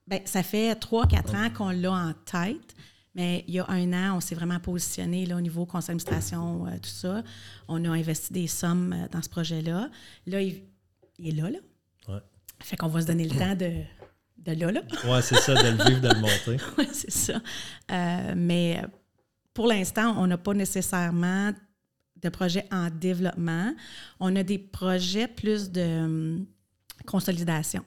Ben, 0.08 0.20
ça 0.26 0.44
fait 0.44 0.76
trois, 0.76 1.08
quatre 1.08 1.34
ans 1.36 1.50
qu'on 1.50 1.70
l'a 1.70 1.92
en 1.94 2.14
tête, 2.26 2.76
mais 3.16 3.44
il 3.48 3.54
y 3.54 3.60
a 3.60 3.66
un 3.70 3.94
an, 3.94 4.18
on 4.18 4.20
s'est 4.20 4.36
vraiment 4.36 4.60
positionné 4.60 5.26
là, 5.26 5.36
au 5.38 5.42
niveau 5.42 5.66
conseil 5.66 5.96
d'administration, 5.96 6.66
euh, 6.66 6.72
tout 6.82 6.90
ça. 6.90 7.24
On 7.68 7.84
a 7.86 7.90
investi 7.90 8.34
des 8.34 8.48
sommes 8.48 8.94
euh, 8.94 9.08
dans 9.12 9.22
ce 9.22 9.30
projet-là. 9.30 9.90
Là, 10.26 10.42
il, 10.42 10.64
il 11.20 11.28
est 11.30 11.42
là, 11.42 11.50
là. 11.52 11.60
Ouais. 12.08 12.22
Fait 12.60 12.76
qu'on 12.76 12.88
va 12.88 13.02
se 13.02 13.06
donner 13.08 13.28
le 13.28 13.38
temps 13.38 13.56
de, 13.56 13.84
de 14.38 14.60
là, 14.60 14.72
là. 14.72 14.82
Ouais, 15.06 15.22
c'est 15.22 15.36
ça, 15.36 15.54
de 15.54 15.78
le 15.78 15.84
vivre, 15.84 16.02
de 16.02 16.10
le 16.10 16.22
monter. 16.22 16.58
Oui, 16.78 16.88
c'est 16.92 17.12
ça. 17.12 17.42
Euh, 17.92 18.34
mais 18.36 18.82
pour 19.54 19.68
l'instant, 19.68 20.16
on 20.18 20.26
n'a 20.26 20.38
pas 20.38 20.56
nécessairement 20.56 21.54
de 22.22 22.30
projet 22.30 22.66
en 22.72 22.90
développement. 22.90 23.74
On 24.20 24.36
a 24.36 24.44
des 24.44 24.58
projets 24.58 25.28
plus 25.28 25.70
de 25.70 25.82
hum, 25.82 26.46
consolidation. 27.06 27.84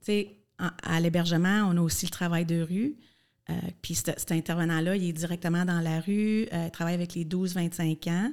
Tu 0.00 0.06
sais, 0.06 0.38
à 0.58 1.00
l'hébergement, 1.00 1.68
on 1.68 1.76
a 1.76 1.80
aussi 1.80 2.06
le 2.06 2.10
travail 2.10 2.44
de 2.44 2.62
rue. 2.62 2.96
Puis 3.82 3.94
cet, 3.94 4.32
intervenant-là, 4.32 4.96
il 4.96 5.08
est 5.08 5.12
directement 5.12 5.64
dans 5.64 5.80
la 5.80 6.00
rue, 6.00 6.48
il 6.52 6.70
travaille 6.72 6.94
avec 6.94 7.14
les 7.14 7.24
12-25 7.24 8.10
ans. 8.10 8.32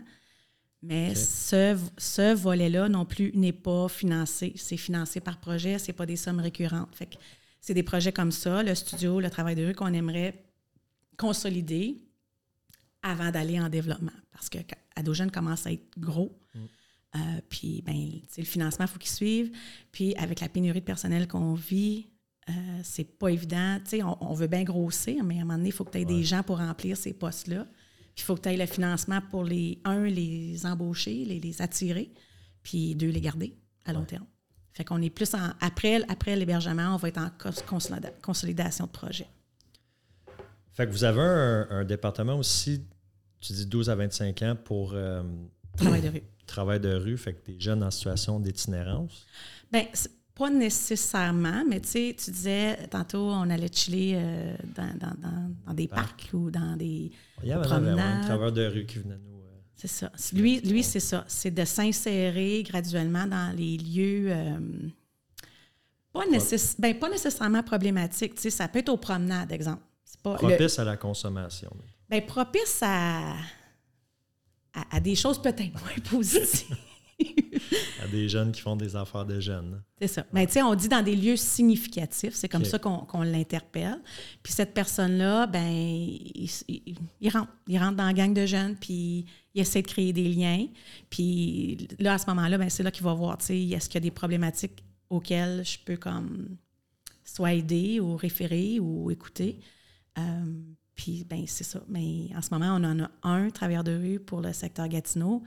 Mais 0.82 1.14
ce, 1.14 1.78
ce 1.98 2.34
volet-là 2.34 2.88
non 2.88 3.06
plus 3.06 3.32
n'est 3.36 3.52
pas 3.52 3.90
financé. 3.90 4.54
C'est 4.56 4.78
financé 4.78 5.20
par 5.20 5.40
projet, 5.40 5.78
ce 5.78 5.88
n'est 5.88 5.94
pas 5.94 6.06
des 6.06 6.16
sommes 6.16 6.40
récurrentes. 6.40 6.96
Fait 6.96 7.18
c'est 7.62 7.74
des 7.74 7.84
projets 7.84 8.14
comme 8.14 8.32
ça, 8.32 8.64
le 8.64 8.74
studio, 8.74 9.20
le 9.20 9.30
travail 9.30 9.56
de 9.56 9.66
rue, 9.66 9.74
qu'on 9.74 9.94
aimerait 9.94 10.46
consolider 11.18 12.02
avant 13.02 13.32
d'aller 13.32 13.60
en 13.60 13.70
développement. 13.70 14.14
Parce 14.32 14.50
que 14.50 14.60
Adogène 14.96 15.32
commence 15.32 15.68
à 15.68 15.72
être 15.72 15.88
gros. 15.98 16.40
Mm. 16.56 16.60
Euh, 17.16 17.42
puis, 17.50 17.82
ben, 17.86 17.96
le 18.38 18.44
financement, 18.44 18.86
il 18.86 18.92
faut 18.92 19.00
qu'il 19.00 19.12
suive. 19.12 19.52
Puis, 19.92 20.16
avec 20.16 20.40
la 20.40 20.50
pénurie 20.50 20.80
de 20.80 20.86
personnel 20.86 21.28
qu'on 21.28 21.54
vit, 21.54 22.08
euh, 22.50 22.80
c'est 22.84 23.18
pas 23.18 23.30
évident. 23.30 23.78
On, 23.94 24.18
on, 24.22 24.34
veut 24.34 24.48
bien 24.48 24.64
grossir, 24.64 25.24
mais 25.24 25.38
à 25.38 25.42
un 25.42 25.46
moment 25.46 25.58
donné, 25.58 25.70
il 25.70 25.72
faut 25.72 25.84
que 25.86 25.92
tu 25.92 26.00
aies 26.00 26.06
des 26.06 26.24
gens 26.24 26.44
pour 26.44 26.58
remplir 26.58 26.98
ces 26.98 27.14
postes-là 27.14 27.66
il 28.20 28.24
faut 28.24 28.36
que 28.36 28.42
tu 28.42 28.50
aies 28.50 28.58
le 28.58 28.66
financement 28.66 29.22
pour 29.32 29.44
les, 29.44 29.80
un, 29.86 30.04
les 30.04 30.66
embaucher, 30.66 31.26
les, 31.26 31.40
les 31.40 31.62
attirer, 31.62 32.12
puis 32.62 32.96
deux, 32.96 33.10
les 33.10 33.22
garder 33.22 33.56
à 33.86 33.94
long 33.94 34.04
terme. 34.04 34.26
Fait 34.74 34.84
qu'on 34.84 35.02
est 35.02 35.10
plus 35.10 35.34
en. 35.34 35.52
Après, 35.62 36.02
après 36.10 36.36
l'hébergement, 36.36 36.94
on 36.94 36.98
va 36.98 37.08
être 37.08 37.18
en 37.18 37.32
consolidation 38.22 38.86
de 38.86 38.92
projet. 38.92 39.28
Fait 40.74 40.86
que 40.86 40.92
vous 40.92 41.04
avez 41.04 41.22
un, 41.22 41.84
département 41.84 42.36
aussi, 42.36 42.86
tu 43.40 43.54
dis 43.54 43.66
12 43.66 43.90
à 43.90 43.96
25 43.96 44.42
ans 44.44 44.56
pour. 44.64 44.92
Euh, 44.94 45.24
travail 45.78 46.02
de 46.02 46.10
rue. 46.10 46.24
Travail 46.50 46.80
de 46.80 46.94
rue, 46.96 47.16
fait 47.16 47.36
que 47.36 47.52
des 47.52 47.60
jeunes 47.60 47.84
en 47.84 47.92
situation 47.92 48.40
d'itinérance? 48.40 49.28
Bien, 49.72 49.86
pas 50.40 50.50
nécessairement, 50.50 51.66
mais 51.68 51.82
tu 51.82 51.90
sais, 51.90 52.16
tu 52.18 52.32
disais, 52.32 52.88
tantôt, 52.88 53.30
on 53.30 53.50
allait 53.50 53.70
chiller 53.72 54.14
euh, 54.16 54.56
dans, 55.68 55.74
des 55.74 55.90
parcs 55.90 56.30
ou 56.32 56.50
dans 56.50 56.78
des 56.78 57.12
Il 57.44 57.50
y 57.50 57.52
avait 57.52 57.68
un 57.68 58.22
travailleur 58.22 58.54
de 58.54 58.66
rue 58.68 58.86
qui 58.86 59.00
venait 59.00 59.18
nous... 59.18 59.40
Euh, 59.42 59.60
c'est 59.76 59.90
ça. 59.90 60.10
Lui, 60.32 60.62
lui 60.62 60.82
c'est 60.82 61.02
ça. 61.02 61.26
C'est 61.28 61.52
de 61.52 61.66
s'insérer 61.66 62.64
graduellement 62.64 63.28
dans 63.28 63.54
les 63.54 63.76
lieux... 63.76 64.28
Euh, 64.30 64.60
pas, 66.14 66.24
ben, 66.80 66.98
pas 66.98 67.10
nécessairement 67.10 67.62
problématiques. 67.62 68.36
Tu 68.36 68.44
sais, 68.44 68.50
ça 68.50 68.70
peut 68.70 68.80
être 68.80 68.90
aux 68.90 68.98
promenades, 68.98 69.52
exemple. 69.52 69.84
Pas 70.24 70.36
propice 70.36 70.80
à 70.80 70.86
la 70.86 70.96
consommation. 70.96 71.70
Bien, 72.10 72.22
propice 72.22 72.80
à, 72.82 73.36
à 74.90 75.00
des 75.02 75.16
choses 75.16 75.42
peut-être 75.42 75.74
moins 75.74 76.00
positives. 76.10 76.78
à 78.04 78.08
des 78.08 78.30
jeunes 78.30 78.52
qui 78.52 78.62
font 78.62 78.76
des 78.76 78.96
affaires 78.96 79.26
de 79.26 79.40
jeunes. 79.40 79.82
C'est 80.00 80.08
ça. 80.08 80.26
Mais 80.34 80.48
tu 80.48 80.54
sais, 80.54 80.62
on 80.62 80.74
dit 80.76 80.88
dans 80.88 81.04
des 81.04 81.16
lieux 81.16 81.36
significatifs, 81.36 82.34
c'est 82.34 82.50
comme 82.50 82.66
ça 82.66 82.80
qu'on 82.80 83.22
l'interpelle. 83.22 84.00
Puis 84.42 84.54
cette 84.54 84.74
personne-là, 84.74 85.48
ben, 85.48 85.70
il, 85.70 87.30
rentre, 87.32 87.52
il 87.68 87.78
rentre 87.78 87.98
dans 87.98 88.06
la 88.06 88.14
gang 88.14 88.34
de 88.34 88.46
jeunes, 88.46 88.76
puis 88.76 89.26
il 89.54 89.62
essaie 89.62 89.82
de 89.82 89.88
créer 89.88 90.14
des 90.14 90.30
liens. 90.30 90.68
Puis 91.10 91.88
là, 92.00 92.14
à 92.14 92.18
ce 92.18 92.28
moment-là, 92.28 92.58
ben, 92.58 92.70
c'est 92.70 92.84
là 92.84 92.92
qu'il 92.92 93.04
va 93.04 93.14
voir, 93.14 93.38
tu 93.38 93.46
sais, 93.46 93.60
est-ce 93.60 93.90
qu'il 93.90 93.96
y 93.96 94.04
a 94.04 94.08
des 94.08 94.12
problématiques 94.12 94.84
auxquelles 95.10 95.66
je 95.66 95.80
peux 95.84 95.98
comme 95.98 96.58
soit 97.24 97.54
aider 97.54 98.00
ou 98.00 98.16
référer 98.16 98.80
ou 98.80 99.12
écouter. 99.12 99.60
Euh, 100.18 100.62
puis, 100.96 101.24
ben, 101.24 101.46
c'est 101.48 101.64
ça. 101.64 101.82
Mais 101.88 102.30
en 102.36 102.42
ce 102.42 102.50
moment, 102.52 102.76
on 102.76 102.84
en 102.84 103.00
a 103.00 103.12
un 103.24 103.50
travailleur 103.50 103.84
de 103.84 103.96
rue 103.96 104.20
pour 104.20 104.42
le 104.42 104.52
secteur 104.54 104.88
Gatineau. 104.88 105.44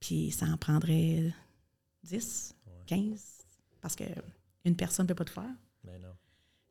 Puis 0.00 0.30
ça 0.30 0.46
en 0.46 0.56
prendrait 0.56 1.32
10, 2.04 2.54
15, 2.86 3.20
parce 3.80 3.96
qu'une 3.96 4.76
personne 4.76 5.04
ne 5.04 5.08
peut 5.08 5.14
pas 5.14 5.24
tout 5.24 5.34
faire. 5.34 5.54
Mais 5.84 5.98
non. 5.98 6.14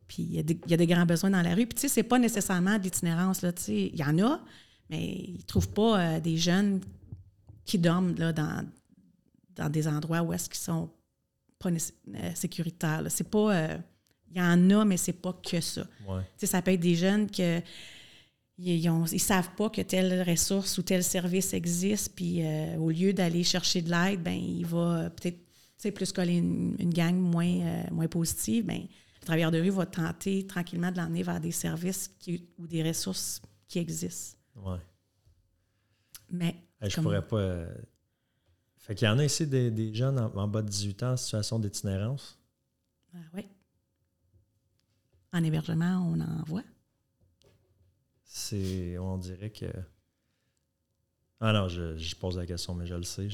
Puis 0.08 0.24
il 0.24 0.34
y, 0.70 0.74
a 0.74 0.78
des 0.78 0.88
grands 0.88 1.06
besoins 1.06 1.32
dans 1.32 1.42
la 1.42 1.56
rue. 1.56 1.66
Puis 1.66 1.76
tu 1.76 1.82
sais, 1.82 1.88
c'est 1.88 2.04
pas 2.04 2.20
nécessairement 2.20 2.78
de 2.78 2.84
l'itinérance, 2.84 3.42
là, 3.42 3.52
tu 3.52 3.64
sais. 3.64 3.90
Il 3.92 4.00
y 4.00 4.04
en 4.04 4.20
a, 4.20 4.40
mais 4.90 5.04
ils 5.04 5.38
ne 5.38 5.46
trouvent 5.46 5.72
pas 5.72 6.00
euh, 6.00 6.20
des 6.20 6.38
jeunes 6.38 6.82
qui 7.66 7.80
dorment 7.80 8.16
là, 8.16 8.32
dans, 8.32 8.66
dans 9.56 9.70
des 9.70 9.88
endroits 9.88 10.22
où 10.22 10.32
est-ce 10.32 10.48
qu'ils 10.48 10.60
sont 10.60 10.92
pas 11.58 11.70
euh, 11.70 12.36
sécuritaires. 12.36 13.04
C'est 13.10 13.30
pas... 13.30 13.56
Euh, 13.56 13.78
il 14.30 14.38
y 14.38 14.42
en 14.42 14.70
a, 14.70 14.86
mais 14.86 14.98
c'est 14.98 15.14
pas 15.14 15.34
que 15.34 15.62
ça. 15.62 15.88
Ouais. 16.08 16.22
Tu 16.38 16.40
sais, 16.40 16.48
ça 16.48 16.62
peut 16.62 16.72
être 16.72 16.82
des 16.82 16.96
jeunes 16.96 17.32
que 17.32 17.62
ils 18.58 18.90
ne 18.90 19.18
savent 19.18 19.54
pas 19.56 19.70
que 19.70 19.82
telle 19.82 20.28
ressource 20.28 20.78
ou 20.78 20.82
tel 20.82 21.04
service 21.04 21.54
existe, 21.54 22.16
puis 22.16 22.46
euh, 22.46 22.78
au 22.78 22.90
lieu 22.90 23.14
d'aller 23.14 23.44
chercher 23.44 23.82
de 23.82 23.90
l'aide, 23.90 24.24
ben 24.24 24.34
il 24.34 24.66
va 24.66 25.10
peut-être 25.10 25.38
plus 25.92 26.12
coller 26.12 26.38
une, 26.38 26.76
gang 26.94 27.16
moins, 27.16 27.62
euh, 27.62 27.84
moins 27.92 28.08
positive. 28.08 28.66
Ben, 28.66 28.82
le 28.82 29.26
travailleur 29.26 29.52
de 29.52 29.60
rue 29.60 29.70
va 29.70 29.86
tenter 29.86 30.48
tranquillement 30.48 30.92
de 30.92 30.98
l'emmener 30.98 31.24
vers 31.24 31.40
des 31.40 31.52
services 31.52 32.12
ou 32.58 32.68
des 32.68 32.84
ressources 32.84 33.42
qui 33.68 33.80
existent. 33.80 34.38
Oui. 34.56 34.78
Mais. 36.32 36.56
je 36.82 37.02
pourrais 37.02 37.26
pas. 37.26 37.38
Euh, 37.38 37.76
fait 38.78 38.96
qu'il 38.96 39.08
y 39.08 39.10
en 39.10 39.20
a 39.20 39.26
ici 39.26 39.48
des, 39.48 39.94
jeunes 39.94 40.20
en, 40.20 40.48
bas 40.48 40.62
de 40.62 40.70
18 40.70 41.04
ans 41.04 41.12
en 41.14 41.18
situation 41.18 41.60
d'itinérance? 41.60 42.40
Ah 43.14 43.18
oui. 43.34 43.48
En 45.34 45.44
hébergement, 45.44 46.08
on 46.08 46.20
en 46.22 46.44
voit 46.46 46.64
c'est. 48.36 48.98
On 48.98 49.18
dirait 49.18 49.50
que. 49.50 49.66
Ah 51.40 51.54
non, 51.54 51.68
je, 51.68 52.16
pose 52.16 52.38
la 52.38 52.46
question, 52.46 52.74
mais 52.74 52.86
je 52.86 52.96
le 52.96 53.04
sais, 53.04 53.28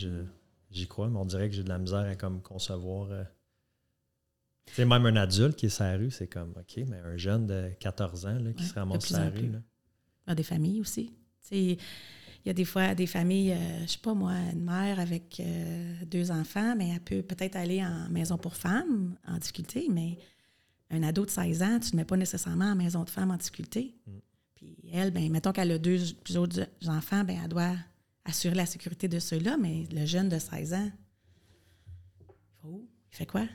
j'y 0.72 0.88
crois, 0.88 1.10
mais 1.10 1.18
on 1.18 1.26
dirait 1.26 1.49
que 1.49 1.56
j'ai 1.56 1.64
de 1.64 1.70
la 1.70 1.78
misère 1.78 1.99
à 1.99 2.16
comme 2.16 2.41
concevoir. 2.41 3.10
c'est 4.66 4.82
euh, 4.82 4.86
même 4.86 5.06
un 5.06 5.16
adulte 5.16 5.56
qui 5.56 5.68
est 5.68 5.70
sur 5.70 5.84
la 5.84 5.97
rue, 5.97 6.12
c'est 6.12 6.28
comme, 6.28 6.54
OK, 6.58 6.84
mais 6.88 6.97
un 6.99 7.18
jeune 7.18 7.45
de 7.45 7.72
14 7.80 8.26
ans 8.26 8.39
là, 8.39 8.54
qui 8.54 8.64
se 8.64 8.74
ramasse 8.74 9.06
sur 9.06 9.18
la 9.18 9.30
rue. 9.30 9.52
Là. 9.52 9.60
Il 10.28 10.30
y 10.30 10.32
a 10.32 10.36
des 10.36 10.43
familles 10.43 10.82
aussi. 10.82 11.14
il 11.52 11.78
y 12.45 12.49
a 12.49 12.54
des 12.54 12.66
fois 12.66 12.95
des 12.95 13.08
familles, 13.08 13.54
je 13.54 13.84
euh, 13.84 13.86
je 13.86 13.91
sais 13.91 13.99
pas 13.99 14.14
moi, 14.14 14.34
une 14.52 14.64
mère 14.64 14.99
avec 14.99 15.39
euh, 15.39 15.93
deux 16.06 16.32
enfants, 16.32 16.76
mais 16.76 16.89
elle 16.89 17.02
peut 17.02 17.22
peut-être 17.22 17.56
aller 17.56 17.84
en 17.84 18.10
maison 18.10 18.38
pour 18.38 18.56
femmes 18.56 19.16
en 19.28 19.38
difficulté, 19.38 19.88
mais 19.91 20.18
un 20.89 21.04
ado 21.04 21.26
de 21.26 21.30
16 21.30 21.64
ans, 21.64 21.80
tu 21.80 21.95
ne 21.95 21.97
mets 21.97 22.06
pas 22.06 22.18
nécessairement 22.18 22.72
en 22.72 22.76
maison 22.76 23.04
de 23.04 23.10
femmes 23.10 23.32
en 23.32 23.38
difficulté. 23.38 23.95
Mm. 24.08 24.12
Puis 24.62 24.78
elle, 24.93 25.12
ben, 25.12 25.30
mettons 25.32 25.51
qu'elle 25.51 25.72
a 25.72 25.80
deux 25.80 26.14
autres 26.38 26.62
enfants, 26.88 27.24
ben, 27.24 27.39
elle 27.43 27.49
doit 27.49 27.74
assurer 28.26 28.53
la 28.53 28.68
sécurité 28.68 29.07
de 29.07 29.18
ceux-là, 29.18 29.57
mais 29.57 29.88
le 29.91 30.05
jeune 30.05 30.30
de 30.30 30.38
16 30.38 30.74
ans, 30.76 30.91
il 32.64 32.88
fait 33.09 33.26
quoi? 33.26 33.47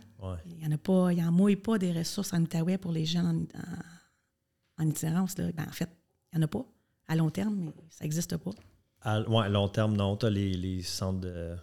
Il 0.46 0.56
n'y 0.56 0.66
en 0.66 0.72
a 0.72 0.78
pas, 0.78 1.12
il 1.12 1.22
en 1.22 1.30
mouille 1.30 1.56
pas 1.56 1.78
des 1.78 1.92
ressources 1.92 2.32
en 2.32 2.42
Outaouais 2.42 2.76
pour 2.76 2.90
les 2.90 3.06
jeunes 3.06 3.46
en, 4.78 4.82
en, 4.82 4.88
itinérance. 4.88 5.38
Là. 5.38 5.52
Ben, 5.52 5.66
en 5.68 5.72
fait, 5.72 5.88
il 6.32 6.38
n'y 6.38 6.42
en 6.42 6.46
a 6.46 6.48
pas. 6.48 6.66
À 7.08 7.14
long 7.14 7.30
terme, 7.30 7.54
mais 7.54 7.72
ça 7.88 8.04
n'existe 8.04 8.36
pas. 8.36 8.50
À, 9.02 9.18
à 9.18 9.48
long 9.48 9.68
terme, 9.68 9.94
non. 9.94 10.16
Tu 10.16 10.26
as 10.26 10.30
les, 10.30 10.54
les, 10.54 10.82
centres 10.82 11.20
de 11.20 11.56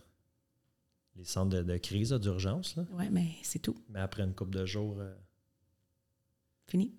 les 1.17 1.25
centres 1.25 1.61
de, 1.61 1.77
crise, 1.77 2.13
d'urgence. 2.13 2.77
Oui, 2.93 3.09
mais 3.11 3.33
c'est 3.43 3.59
tout. 3.59 3.75
Mais 3.89 3.99
après 3.99 4.23
une 4.23 4.33
couple 4.33 4.55
de 4.55 4.65
jours. 4.65 4.95
Euh, 4.99 5.13
Fini. 6.67 6.95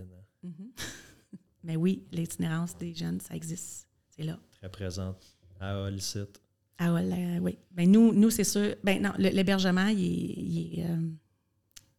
Hein. 0.00 0.48
Mm-hmm. 0.48 1.38
Mais 1.64 1.76
oui, 1.76 2.06
l'itinérance 2.10 2.76
des 2.76 2.94
jeunes, 2.94 3.20
ça 3.20 3.34
existe. 3.34 3.86
C'est 4.08 4.24
là. 4.24 4.38
Très 4.50 4.68
présente. 4.68 5.36
À 5.60 5.88
site. 5.98 6.40
À 6.78 6.92
Hall, 6.92 7.12
euh, 7.12 7.38
oui. 7.38 7.58
Ben 7.70 7.90
nous, 7.90 8.12
nous 8.12 8.30
c'est 8.30 8.44
sûr. 8.44 8.74
Ben 8.82 9.00
non, 9.00 9.12
l'hébergement, 9.16 9.86
il 9.86 10.78
est, 10.80 10.84
euh, 10.84 10.96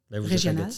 ben, 0.10 0.22
régional. 0.22 0.70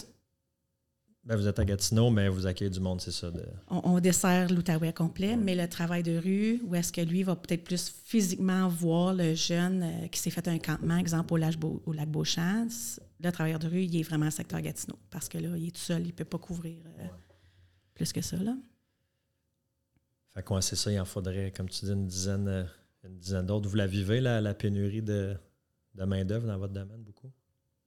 Ben, 1.26 1.34
vous 1.34 1.48
êtes 1.48 1.58
à 1.58 1.64
Gatineau, 1.64 2.08
mais 2.08 2.28
vous 2.28 2.46
accueillez 2.46 2.70
du 2.70 2.78
monde, 2.78 3.00
c'est 3.00 3.10
ça? 3.10 3.32
On, 3.68 3.98
dessert 3.98 4.48
l'Outaouais 4.48 4.92
complet, 4.92 5.36
mais 5.36 5.56
le 5.56 5.68
travail 5.68 6.04
de 6.04 6.16
rue, 6.16 6.62
où 6.64 6.76
est-ce 6.76 6.92
que 6.92 7.00
lui 7.00 7.24
va 7.24 7.34
peut-être 7.34 7.64
plus 7.64 7.92
physiquement 8.04 8.68
voir 8.68 9.12
le 9.12 9.34
jeune 9.34 9.82
euh, 9.82 10.06
qui 10.06 10.20
s'est 10.20 10.30
fait 10.30 10.46
un 10.46 10.58
campement, 10.60 10.96
exemple 10.96 11.34
au 11.34 11.36
lac, 11.36 11.56
au 11.64 11.92
lac 11.92 12.08
Beauchamp, 12.08 12.68
le 13.20 13.32
travailleur 13.32 13.58
de 13.58 13.66
rue, 13.66 13.82
il 13.82 13.96
est 13.96 14.04
vraiment 14.04 14.30
secteur 14.30 14.60
Gatineau, 14.60 14.96
parce 15.10 15.28
que 15.28 15.38
là, 15.38 15.48
il 15.56 15.66
est 15.66 15.70
tout 15.72 15.80
seul, 15.80 16.02
il 16.02 16.08
ne 16.08 16.12
peut 16.12 16.24
pas 16.24 16.38
couvrir 16.38 16.78
euh, 17.00 17.08
plus 17.92 18.12
que 18.12 18.20
ça. 18.20 18.36
Là. 18.36 18.56
Fait 20.32 20.44
quoi, 20.44 20.62
c'est 20.62 20.76
ça, 20.76 20.92
il 20.92 21.00
en 21.00 21.04
faudrait, 21.04 21.50
comme 21.50 21.68
tu 21.68 21.86
dis, 21.86 21.90
une 21.90 22.06
dizaine, 22.06 22.46
euh, 22.46 22.64
une 23.02 23.18
dizaine 23.18 23.46
d'autres. 23.46 23.68
Vous 23.68 23.74
la 23.74 23.88
vivez, 23.88 24.20
la, 24.20 24.40
la 24.40 24.54
pénurie 24.54 25.02
de, 25.02 25.34
de 25.96 26.04
main-d'œuvre 26.04 26.46
dans 26.46 26.58
votre 26.58 26.72
domaine, 26.72 27.02
beaucoup? 27.02 27.32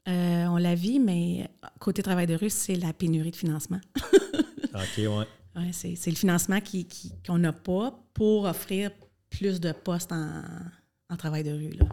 Euh, 0.10 0.46
on 0.48 0.58
la 0.58 0.76
vit, 0.76 1.00
mais 1.00 1.50
côté 1.80 2.02
travail 2.02 2.28
de 2.28 2.36
rue, 2.36 2.50
c'est 2.50 2.76
la 2.76 2.94
pénurie 2.94 3.32
de 3.32 3.36
financement. 3.36 3.80
OK, 4.74 4.98
oui. 4.98 5.06
Ouais, 5.56 5.72
c'est, 5.72 6.08
le 6.08 6.16
financement 6.16 6.62
qui, 6.62 6.88
qu'on 7.26 7.38
n'a 7.38 7.54
pas 7.54 8.00
pour 8.14 8.46
offrir 8.46 8.92
plus 9.30 9.60
de 9.60 9.72
postes 9.72 10.12
en, 10.12 10.42
en 11.10 11.18
travail 11.18 11.44
de 11.44 11.52
rue. 11.52 11.72
Là. 11.72 11.86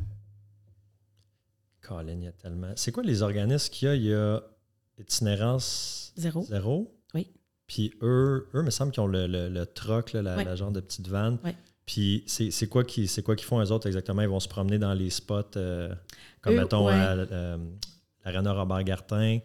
Colin, 1.82 2.14
il 2.14 2.24
y 2.24 2.26
a 2.26 2.32
tellement. 2.32 2.72
C'est 2.76 2.92
quoi 2.92 3.02
les 3.02 3.22
organismes 3.22 3.70
qu'il 3.70 3.88
y 3.88 3.90
a? 3.90 3.94
Il 3.94 4.04
y 4.04 4.14
a 4.14 4.42
itinérance 4.98 6.12
zéro. 6.16 6.42
Zéro? 6.42 6.94
Oui. 7.14 7.28
Puis 7.66 7.92
eux, 8.02 8.48
eux, 8.54 8.62
me 8.62 8.70
semble 8.70 8.92
qu'ils 8.92 9.02
ont 9.02 9.08
le, 9.08 9.26
le, 9.26 9.66
troc, 9.66 10.12
la, 10.12 10.56
genre 10.56 10.70
de 10.70 10.80
petite 10.80 11.08
vanne. 11.08 11.38
Oui. 11.44 11.52
Puis 11.84 12.24
c'est 12.26 12.68
quoi 12.68 12.84
qu'ils 12.84 13.08
font 13.08 13.62
eux 13.62 13.70
autres 13.72 13.86
exactement? 13.86 14.22
Ils 14.22 14.28
vont 14.28 14.40
se 14.40 14.48
promener 14.48 14.78
dans 14.78 14.94
les 14.94 15.10
spots, 15.10 15.56
euh, 15.56 15.94
comme 16.40 16.56
mettons 16.56 16.88
à, 16.88 17.14
euh, 17.14 17.58
l'Arena 18.30 18.52
Robert 18.52 18.84
Gartin. 18.84 19.38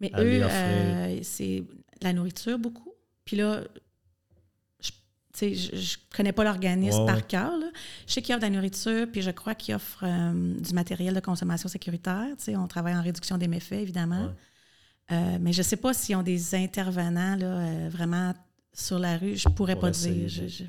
Mais 0.00 0.10
eux, 0.16 0.42
euh, 0.44 1.18
c'est 1.22 1.64
la 2.02 2.12
nourriture 2.12 2.58
beaucoup. 2.58 2.92
Puis 3.24 3.36
là, 3.36 3.62
je, 4.80 5.46
je 5.76 5.96
connais 6.14 6.32
pas 6.32 6.44
l'organisme 6.44 7.06
par 7.06 7.26
cœur. 7.26 7.56
là. 7.58 7.66
Je 8.06 8.12
sais 8.12 8.22
qu'ils 8.22 8.34
offrent 8.34 8.40
de 8.44 8.50
la 8.50 8.56
nourriture, 8.56 9.06
puis 9.10 9.22
je 9.22 9.30
crois 9.30 9.54
qu'ils 9.54 9.74
offrent 9.74 10.04
euh, 10.04 10.54
du 10.58 10.72
matériel 10.72 11.14
de 11.14 11.20
consommation 11.20 11.68
sécuritaire. 11.68 12.26
On 12.48 12.66
travaille 12.66 12.94
en 12.96 13.02
réduction 13.02 13.38
des 13.38 13.48
méfaits, 13.48 13.72
évidemment. 13.80 14.26
Ouais. 14.26 15.16
Euh, 15.16 15.38
mais 15.40 15.52
je 15.52 15.62
sais 15.62 15.76
pas 15.76 15.94
s'ils 15.94 16.16
ont 16.16 16.22
des 16.22 16.54
intervenants 16.54 17.36
là, 17.36 17.88
vraiment 17.88 18.34
sur 18.72 18.98
la 18.98 19.16
rue. 19.16 19.36
Je 19.36 19.48
pourrais 19.48 19.74
Pour 19.74 19.82
pas 19.82 19.90
essayer 19.90 20.26
dire. 20.26 20.28
Je, 20.28 20.42
de- 20.42 20.48
je, 20.48 20.64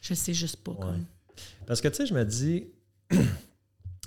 je 0.00 0.14
sais 0.14 0.34
juste 0.34 0.56
pas. 0.62 0.72
Ouais. 0.72 1.00
Parce 1.66 1.80
que, 1.80 1.88
tu 1.88 1.96
sais, 1.96 2.06
je 2.06 2.14
me 2.14 2.24
dis, 2.24 2.66
tu 3.10 3.16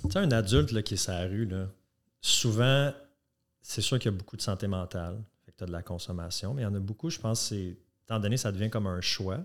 sais, 0.10 0.18
un 0.20 0.32
adulte 0.32 0.72
là, 0.72 0.82
qui 0.82 0.94
est 0.94 0.98
sur 0.98 1.12
la 1.12 1.26
rue, 1.26 1.46
là, 1.46 1.68
souvent, 2.22 2.92
c'est 3.62 3.82
sûr 3.82 4.00
qu'il 4.00 4.12
y 4.12 4.16
a 4.16 4.18
beaucoup 4.18 4.38
de 4.38 4.42
santé 4.42 4.68
mentale. 4.68 5.22
Fait 5.46 5.52
que 5.52 5.58
tu 5.58 5.64
as 5.64 5.68
de 5.68 5.72
la 5.72 5.82
consommation, 5.84 6.54
mais 6.54 6.62
il 6.62 6.66
y 6.66 6.68
en 6.68 6.76
a 6.76 6.80
beaucoup, 6.80 7.10
je 7.10 7.20
pense, 7.20 7.42
c'est, 7.42 7.78
étant 8.04 8.20
donné, 8.20 8.38
ça 8.38 8.52
devient 8.52 8.70
comme 8.70 8.88
un 8.88 9.02
choix. 9.02 9.40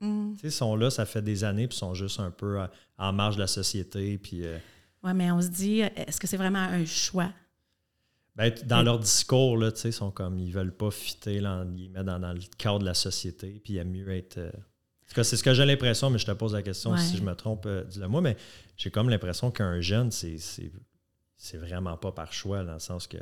Mm. 0.00 0.34
Tu 0.34 0.40
sais, 0.40 0.46
ils 0.48 0.52
sont 0.52 0.76
là, 0.76 0.90
ça 0.90 1.06
fait 1.06 1.22
des 1.22 1.44
années, 1.44 1.68
puis 1.68 1.76
ils 1.76 1.80
sont 1.80 1.94
juste 1.94 2.20
un 2.20 2.30
peu 2.30 2.60
à- 2.60 2.70
en 2.98 3.12
marge 3.12 3.36
de 3.36 3.40
la 3.40 3.46
société, 3.46 4.18
puis... 4.18 4.44
euh, 4.44 4.58
Ouais, 5.02 5.14
mais 5.14 5.32
on 5.32 5.40
se 5.42 5.48
dit, 5.48 5.80
est-ce 5.80 6.20
que 6.20 6.28
c'est 6.28 6.36
vraiment 6.36 6.60
un 6.60 6.84
choix? 6.84 7.32
Ben, 8.36 8.52
dans 8.66 8.82
leur 8.82 8.98
discours, 9.00 9.56
là, 9.58 9.70
ils 9.84 9.92
sont 9.92 10.10
comme 10.12 10.38
ils 10.38 10.52
veulent 10.52 10.74
pas 10.74 10.90
fitter 10.92 11.40
là, 11.40 11.66
ils 11.76 11.90
mettent 11.90 12.06
dans, 12.06 12.18
dans 12.20 12.32
le 12.32 12.40
cadre 12.56 12.78
de 12.78 12.84
la 12.84 12.94
société, 12.94 13.60
puis 13.62 13.74
il 13.74 13.76
y 13.76 13.80
a 13.80 13.84
mieux 13.84 14.08
être. 14.10 14.38
euh, 14.38 14.50
c'est 15.08 15.36
ce 15.36 15.42
que 15.42 15.52
j'ai 15.52 15.66
l'impression, 15.66 16.08
mais 16.08 16.18
je 16.18 16.24
te 16.24 16.30
pose 16.30 16.54
la 16.54 16.62
question 16.62 16.92
Ouais. 16.92 16.98
si 16.98 17.18
je 17.18 17.22
me 17.22 17.34
trompe, 17.34 17.66
euh, 17.66 17.84
dis-le 17.84 18.08
moi, 18.08 18.22
mais 18.22 18.36
j'ai 18.78 18.90
comme 18.90 19.10
l'impression 19.10 19.50
qu'un 19.50 19.80
jeune, 19.82 20.10
c'est, 20.10 20.38
c'est, 21.42 21.56
vraiment 21.58 21.96
pas 21.96 22.12
par 22.12 22.32
choix, 22.32 22.64
dans 22.64 22.74
le 22.74 22.78
sens 22.78 23.06
que. 23.06 23.18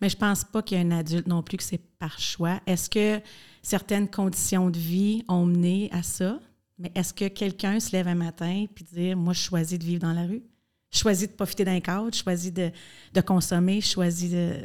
Mais 0.00 0.08
je 0.08 0.16
pense 0.16 0.44
pas 0.44 0.62
qu'il 0.62 0.78
y 0.78 0.80
a 0.80 0.84
un 0.84 0.90
adulte 0.90 1.26
non 1.26 1.42
plus 1.42 1.56
que 1.56 1.62
c'est 1.64 1.80
par 1.98 2.18
choix. 2.18 2.60
Est-ce 2.66 2.88
que 2.88 3.20
certaines 3.62 4.08
conditions 4.08 4.70
de 4.70 4.78
vie 4.78 5.24
ont 5.28 5.44
mené 5.46 5.88
à 5.92 6.02
ça? 6.02 6.38
Mais 6.78 6.90
est-ce 6.94 7.12
que 7.12 7.28
quelqu'un 7.28 7.80
se 7.80 7.92
lève 7.92 8.08
un 8.08 8.14
matin 8.14 8.66
puis 8.74 8.84
dit 8.84 9.14
Moi, 9.14 9.32
je 9.32 9.40
choisis 9.40 9.78
de 9.78 9.84
vivre 9.84 10.00
dans 10.02 10.12
la 10.12 10.26
rue? 10.26 10.42
Je 10.90 10.98
choisis 10.98 11.28
de 11.28 11.32
profiter 11.34 11.64
d'un 11.64 11.80
cadre, 11.80 12.10
je 12.12 12.22
choisis 12.22 12.52
de, 12.52 12.70
de 13.14 13.20
consommer, 13.22 13.80
je 13.80 13.88
choisis 13.88 14.30
de. 14.30 14.56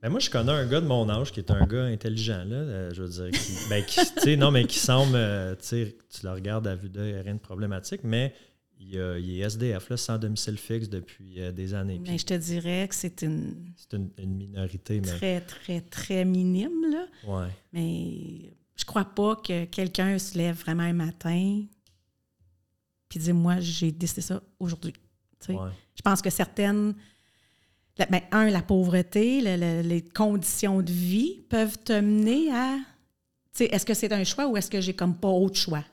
Ben 0.00 0.10
moi, 0.10 0.20
je 0.20 0.30
connais 0.30 0.52
un 0.52 0.66
gars 0.66 0.80
de 0.80 0.86
mon 0.86 1.08
âge 1.08 1.32
qui 1.32 1.40
est 1.40 1.50
un 1.50 1.66
gars 1.66 1.84
intelligent, 1.84 2.44
là, 2.44 2.56
euh, 2.56 2.94
je 2.94 3.02
veux 3.02 3.08
dire, 3.08 3.40
qui, 3.40 3.52
ben, 3.70 3.84
qui- 3.84 4.36
non, 4.36 4.50
mais 4.50 4.66
qui 4.66 4.78
semble, 4.78 5.14
euh, 5.14 5.54
tu 5.56 5.94
le 6.22 6.30
regardes 6.30 6.66
à 6.66 6.74
vue 6.74 6.90
d'œil, 6.90 7.20
rien 7.20 7.34
de 7.34 7.38
problématique, 7.40 8.00
mais 8.04 8.34
il, 8.86 8.98
a- 9.00 9.18
il 9.18 9.38
est 9.40 9.42
SDF, 9.44 9.88
là, 9.90 9.96
sans 9.96 10.18
domicile 10.18 10.56
fixe 10.58 10.88
depuis 10.88 11.40
euh, 11.40 11.52
des 11.52 11.74
années. 11.74 11.98
Mais 11.98 12.18
je 12.18 12.26
te 12.26 12.34
dirais 12.34 12.86
que 12.88 12.94
c'est 12.94 13.22
une 13.22 13.72
c'est 13.76 13.94
une, 13.96 14.10
une 14.18 14.34
minorité, 14.36 15.00
mais. 15.00 15.06
très, 15.16 15.40
très, 15.40 15.80
très 15.80 16.24
minime, 16.24 16.90
là. 16.90 17.06
Ouais. 17.26 17.48
Mais 17.72 18.52
je 18.76 18.84
crois 18.84 19.04
pas 19.04 19.36
que 19.36 19.64
quelqu'un 19.66 20.18
se 20.18 20.36
lève 20.36 20.56
vraiment 20.56 20.82
un 20.82 20.92
matin 20.92 21.62
puis 23.08 23.20
dit 23.20 23.32
Moi, 23.32 23.60
j'ai 23.60 23.92
décidé 23.92 24.20
ça 24.20 24.42
aujourd'hui. 24.58 24.94
Ouais. 25.48 25.56
Je 25.94 26.02
pense 26.02 26.22
que 26.22 26.30
certaines. 26.30 26.94
la- 27.98 28.06
ben, 28.06 28.22
un, 28.32 28.50
la 28.50 28.62
pauvreté, 28.62 29.40
le- 29.40 29.56
le- 29.56 29.86
les 29.88 30.02
conditions 30.02 30.80
de 30.82 30.90
vie 30.92 31.42
peuvent 31.48 31.78
te 31.84 31.92
mener 32.00 32.50
à. 32.52 32.78
Est-ce 33.60 33.86
que 33.86 33.94
c'est 33.94 34.12
un 34.12 34.24
choix 34.24 34.48
ou 34.48 34.56
est-ce 34.56 34.68
que 34.70 34.80
j'ai 34.80 34.94
comme 34.96 35.16
pas 35.16 35.28
autre 35.28 35.56
choix? 35.56 35.84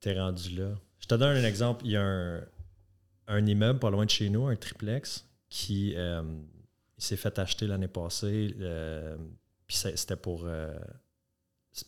T'es 0.00 0.18
rendu 0.20 0.50
là. 0.56 0.74
Je 1.02 1.06
te 1.08 1.14
donne 1.14 1.36
un 1.36 1.44
exemple. 1.44 1.84
Il 1.84 1.90
y 1.92 1.96
a 1.96 2.02
un, 2.02 2.40
un 3.28 3.46
immeuble 3.46 3.78
pas 3.78 3.90
loin 3.90 4.04
de 4.04 4.10
chez 4.10 4.30
nous, 4.30 4.46
un 4.46 4.56
triplex, 4.56 5.26
qui 5.48 5.94
euh, 5.96 6.22
s'est 6.96 7.16
fait 7.16 7.38
acheter 7.38 7.66
l'année 7.66 7.88
passée. 7.88 8.54
euh, 8.60 9.16
puis 9.66 9.76
c'était 9.76 10.16
pour 10.16 10.42
euh, 10.44 10.78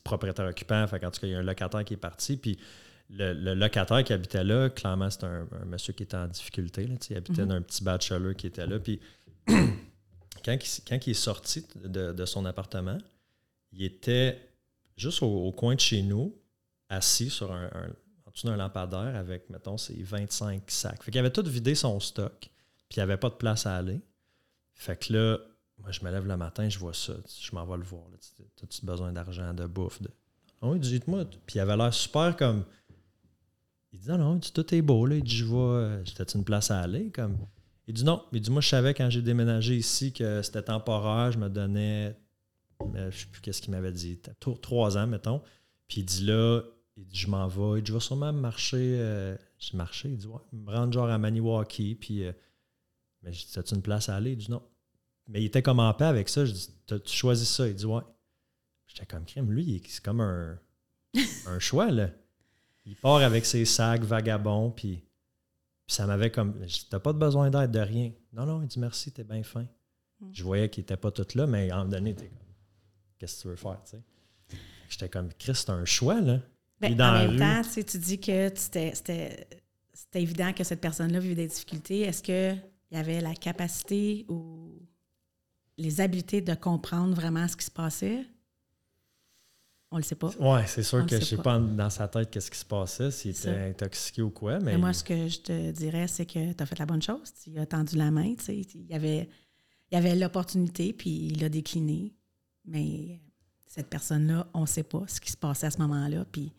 propriétaire 0.02 0.46
occupant. 0.46 0.86
Fait 0.86 1.04
en 1.04 1.10
tout 1.10 1.20
cas, 1.20 1.26
il 1.26 1.30
y 1.32 1.34
a 1.34 1.38
un 1.38 1.42
locataire 1.42 1.84
qui 1.84 1.94
est 1.94 1.98
parti. 1.98 2.36
Puis 2.36 2.58
le, 3.10 3.32
le 3.34 3.54
locataire 3.54 4.02
qui 4.04 4.12
habitait 4.12 4.44
là, 4.44 4.68
clairement, 4.70 5.10
c'était 5.10 5.26
un, 5.26 5.46
un 5.62 5.64
monsieur 5.66 5.92
qui 5.92 6.02
était 6.02 6.16
en 6.16 6.26
difficulté. 6.26 6.86
Là, 6.86 6.94
il 7.10 7.16
habitait 7.16 7.42
Mhm. 7.42 7.48
d'un 7.48 7.62
petit 7.62 7.84
bachelor 7.84 8.34
qui 8.34 8.46
était 8.48 8.66
là. 8.66 8.78
Puis 8.78 9.00
quand, 9.46 10.52
il, 10.52 10.82
quand 10.88 11.06
il 11.06 11.10
est 11.10 11.14
sorti 11.14 11.64
de, 11.84 12.12
de 12.12 12.24
son 12.26 12.44
appartement, 12.46 12.98
il 13.72 13.82
était 13.84 14.38
juste 14.96 15.22
au, 15.22 15.26
au 15.46 15.52
coin 15.52 15.74
de 15.74 15.80
chez 15.80 16.02
nous, 16.02 16.34
assis 16.88 17.30
sur 17.30 17.52
un, 17.52 17.66
un- 17.74 17.94
en 18.34 18.36
dessous 18.36 18.46
d'un 18.48 18.56
lampadaire 18.56 19.14
avec, 19.16 19.48
mettons, 19.48 19.78
ses 19.78 20.02
25 20.02 20.62
sacs. 20.68 21.02
Fait 21.04 21.10
qu'il 21.12 21.18
avait 21.20 21.30
tout 21.30 21.44
vidé 21.44 21.74
son 21.74 22.00
stock, 22.00 22.32
puis 22.40 22.96
il 22.96 22.98
n'y 22.98 23.02
avait 23.02 23.16
pas 23.16 23.30
de 23.30 23.34
place 23.34 23.64
à 23.66 23.76
aller. 23.76 24.00
Fait 24.74 24.96
que 24.98 25.12
là, 25.12 25.38
moi, 25.78 25.92
je 25.92 26.04
me 26.04 26.10
lève 26.10 26.26
le 26.26 26.36
matin, 26.36 26.68
je 26.68 26.78
vois 26.78 26.94
ça. 26.94 27.14
Je 27.40 27.54
m'en 27.54 27.64
vais 27.64 27.76
le 27.76 27.84
voir. 27.84 28.02
là. 28.10 28.16
Tu 28.56 28.64
as 28.64 28.84
besoin 28.86 29.12
d'argent, 29.12 29.54
de 29.54 29.66
bouffe? 29.66 30.02
De... 30.02 30.08
Ah 30.62 30.68
oui, 30.68 30.80
dites-moi. 30.80 31.24
Puis 31.46 31.56
il 31.56 31.60
avait 31.60 31.76
l'air 31.76 31.94
super 31.94 32.36
comme. 32.36 32.64
Il 33.92 34.00
dit, 34.00 34.08
non, 34.08 34.34
il 34.34 34.40
dit, 34.40 34.52
tout 34.52 34.74
est 34.74 34.82
beau, 34.82 35.06
là. 35.06 35.14
Il 35.16 35.22
dit, 35.22 35.36
je 35.36 35.44
vois, 35.44 36.02
j'étais 36.04 36.24
une 36.24 36.44
place 36.44 36.70
à 36.72 36.80
aller? 36.80 37.10
Comme... 37.12 37.36
Il 37.86 37.94
dit, 37.94 38.02
non. 38.04 38.24
Il 38.32 38.40
dit, 38.40 38.50
moi, 38.50 38.60
je 38.60 38.68
savais 38.68 38.94
quand 38.94 39.08
j'ai 39.10 39.22
déménagé 39.22 39.76
ici 39.76 40.12
que 40.12 40.42
c'était 40.42 40.62
temporaire, 40.62 41.30
je 41.30 41.38
me 41.38 41.48
donnais, 41.48 42.16
mais 42.92 43.12
je 43.12 43.18
sais 43.20 43.26
plus 43.26 43.40
qu'est-ce 43.40 43.62
qu'il 43.62 43.70
m'avait 43.70 43.92
dit, 43.92 44.18
Tro- 44.40 44.56
trois 44.56 44.98
ans, 44.98 45.06
mettons. 45.06 45.40
Puis 45.86 46.00
il 46.00 46.04
dit, 46.04 46.24
là, 46.24 46.62
il 46.96 47.06
dit, 47.06 47.16
je 47.16 47.28
m'en 47.28 47.48
vais. 47.48 47.80
Il 47.80 47.82
dit, 47.82 47.88
je 47.88 47.94
vais 47.94 48.00
sûrement 48.00 48.32
marcher. 48.32 48.96
Euh... 48.98 49.36
J'ai 49.58 49.76
marché. 49.76 50.10
Il 50.10 50.16
dit, 50.16 50.26
ouais, 50.26 50.40
me 50.52 50.70
rendre 50.70 50.92
genre 50.92 51.08
à 51.08 51.18
Maniwaki. 51.18 51.96
Puis, 51.96 52.24
euh, 52.24 52.32
mais 53.22 53.32
je 53.32 53.46
dis, 53.46 53.58
as-tu 53.58 53.74
une 53.74 53.82
place 53.82 54.08
à 54.08 54.16
aller? 54.16 54.32
Il 54.32 54.38
dit, 54.38 54.50
non. 54.50 54.62
Mais 55.28 55.42
il 55.42 55.46
était 55.46 55.62
comme 55.62 55.80
en 55.80 55.92
paix 55.94 56.04
avec 56.04 56.28
ça. 56.28 56.44
Je 56.44 56.52
dis, 56.52 56.68
t'as-tu 56.86 57.12
choisi 57.12 57.46
ça? 57.46 57.66
Il 57.66 57.74
dit, 57.74 57.86
ouais. 57.86 58.02
J'étais 58.86 59.06
comme 59.06 59.24
crime. 59.24 59.50
Lui, 59.50 59.82
c'est 59.88 60.02
comme 60.02 60.20
un, 60.20 60.58
un 61.46 61.58
choix, 61.58 61.90
là. 61.90 62.10
Il 62.86 62.96
part 62.96 63.16
avec 63.16 63.46
ses 63.46 63.64
sacs 63.64 64.02
vagabonds, 64.02 64.70
puis, 64.70 65.02
puis 65.86 65.96
ça 65.96 66.06
m'avait 66.06 66.30
comme. 66.30 66.64
T'as 66.90 67.00
pas 67.00 67.12
de 67.12 67.18
besoin 67.18 67.50
d'aide, 67.50 67.70
de 67.70 67.78
rien. 67.80 68.12
Non, 68.32 68.44
non, 68.44 68.62
il 68.62 68.68
dit 68.68 68.78
merci, 68.78 69.10
t'es 69.10 69.24
bien 69.24 69.42
fin. 69.42 69.66
Mm. 70.20 70.30
Je 70.32 70.44
voyais 70.44 70.68
qu'il 70.68 70.82
était 70.82 70.98
pas 70.98 71.10
tout 71.10 71.26
là, 71.34 71.46
mais 71.46 71.70
à 71.70 71.76
un 71.76 71.78
moment 71.78 71.90
donné, 71.90 72.14
t'es 72.14 72.28
comme, 72.28 72.38
qu'est-ce 73.18 73.36
que 73.38 73.42
tu 73.42 73.48
veux 73.48 73.56
faire, 73.56 73.80
tu 73.84 73.92
sais? 73.92 74.02
J'étais 74.90 75.08
comme, 75.08 75.32
Chris, 75.32 75.54
c'est 75.54 75.70
un 75.70 75.84
choix, 75.86 76.20
là. 76.20 76.40
Ben, 76.88 76.96
dans 76.96 77.08
en 77.08 77.12
la 77.12 77.20
même 77.26 77.30
rue. 77.30 77.38
temps, 77.38 77.62
tu 77.62 77.70
sais, 77.70 77.84
tu 77.84 77.98
dis 77.98 78.20
que 78.20 78.52
c'était 78.56 79.46
évident 80.14 80.52
que 80.52 80.64
cette 80.64 80.80
personne-là 80.80 81.18
vivait 81.18 81.34
des 81.34 81.48
difficultés. 81.48 82.00
Est-ce 82.02 82.22
qu'il 82.22 82.62
y 82.92 82.96
avait 82.96 83.20
la 83.20 83.34
capacité 83.34 84.24
ou 84.28 84.72
les 85.76 86.00
habiletés 86.00 86.40
de 86.40 86.54
comprendre 86.54 87.14
vraiment 87.14 87.46
ce 87.48 87.56
qui 87.56 87.64
se 87.64 87.70
passait? 87.70 88.24
On 89.90 89.96
le 89.98 90.02
sait 90.02 90.16
pas. 90.16 90.30
Ouais, 90.40 90.66
c'est 90.66 90.82
sûr 90.82 90.98
On 91.02 91.06
que 91.06 91.14
je 91.16 91.20
sait 91.24 91.36
sais 91.36 91.42
pas. 91.42 91.58
dans 91.58 91.90
sa 91.90 92.08
tête 92.08 92.28
qu'est-ce 92.30 92.50
qui 92.50 92.58
se 92.58 92.64
passait, 92.64 93.10
s'il 93.12 93.30
était 93.30 93.48
intoxiqué 93.70 94.22
ou 94.22 94.30
quoi, 94.30 94.58
mais. 94.58 94.72
Mais 94.72 94.78
moi, 94.78 94.92
ce 94.92 95.04
que 95.04 95.28
je 95.28 95.38
te 95.40 95.70
dirais, 95.70 96.08
c'est 96.08 96.26
que 96.26 96.52
tu 96.52 96.62
as 96.62 96.66
fait 96.66 96.78
la 96.78 96.86
bonne 96.86 97.02
chose. 97.02 97.32
Tu 97.44 97.56
as 97.58 97.66
tendu 97.66 97.96
la 97.96 98.10
main. 98.10 98.34
tu 98.34 98.44
sais. 98.44 98.56
Il 98.74 98.86
y 98.86 98.94
avait 98.94 99.28
il 99.92 99.96
avait 99.96 100.16
l'opportunité, 100.16 100.92
puis 100.92 101.28
il 101.30 101.44
a 101.44 101.48
décliné. 101.48 102.12
Mais 102.64 103.20
cette 103.66 103.88
personne-là, 103.88 104.48
on 104.54 104.62
ne 104.62 104.66
sait 104.66 104.82
pas 104.82 105.04
ce 105.06 105.20
qui 105.20 105.30
se 105.30 105.36
passait 105.36 105.66
à 105.66 105.70
ce 105.70 105.78
moment-là. 105.78 106.24
Puis, 106.32 106.52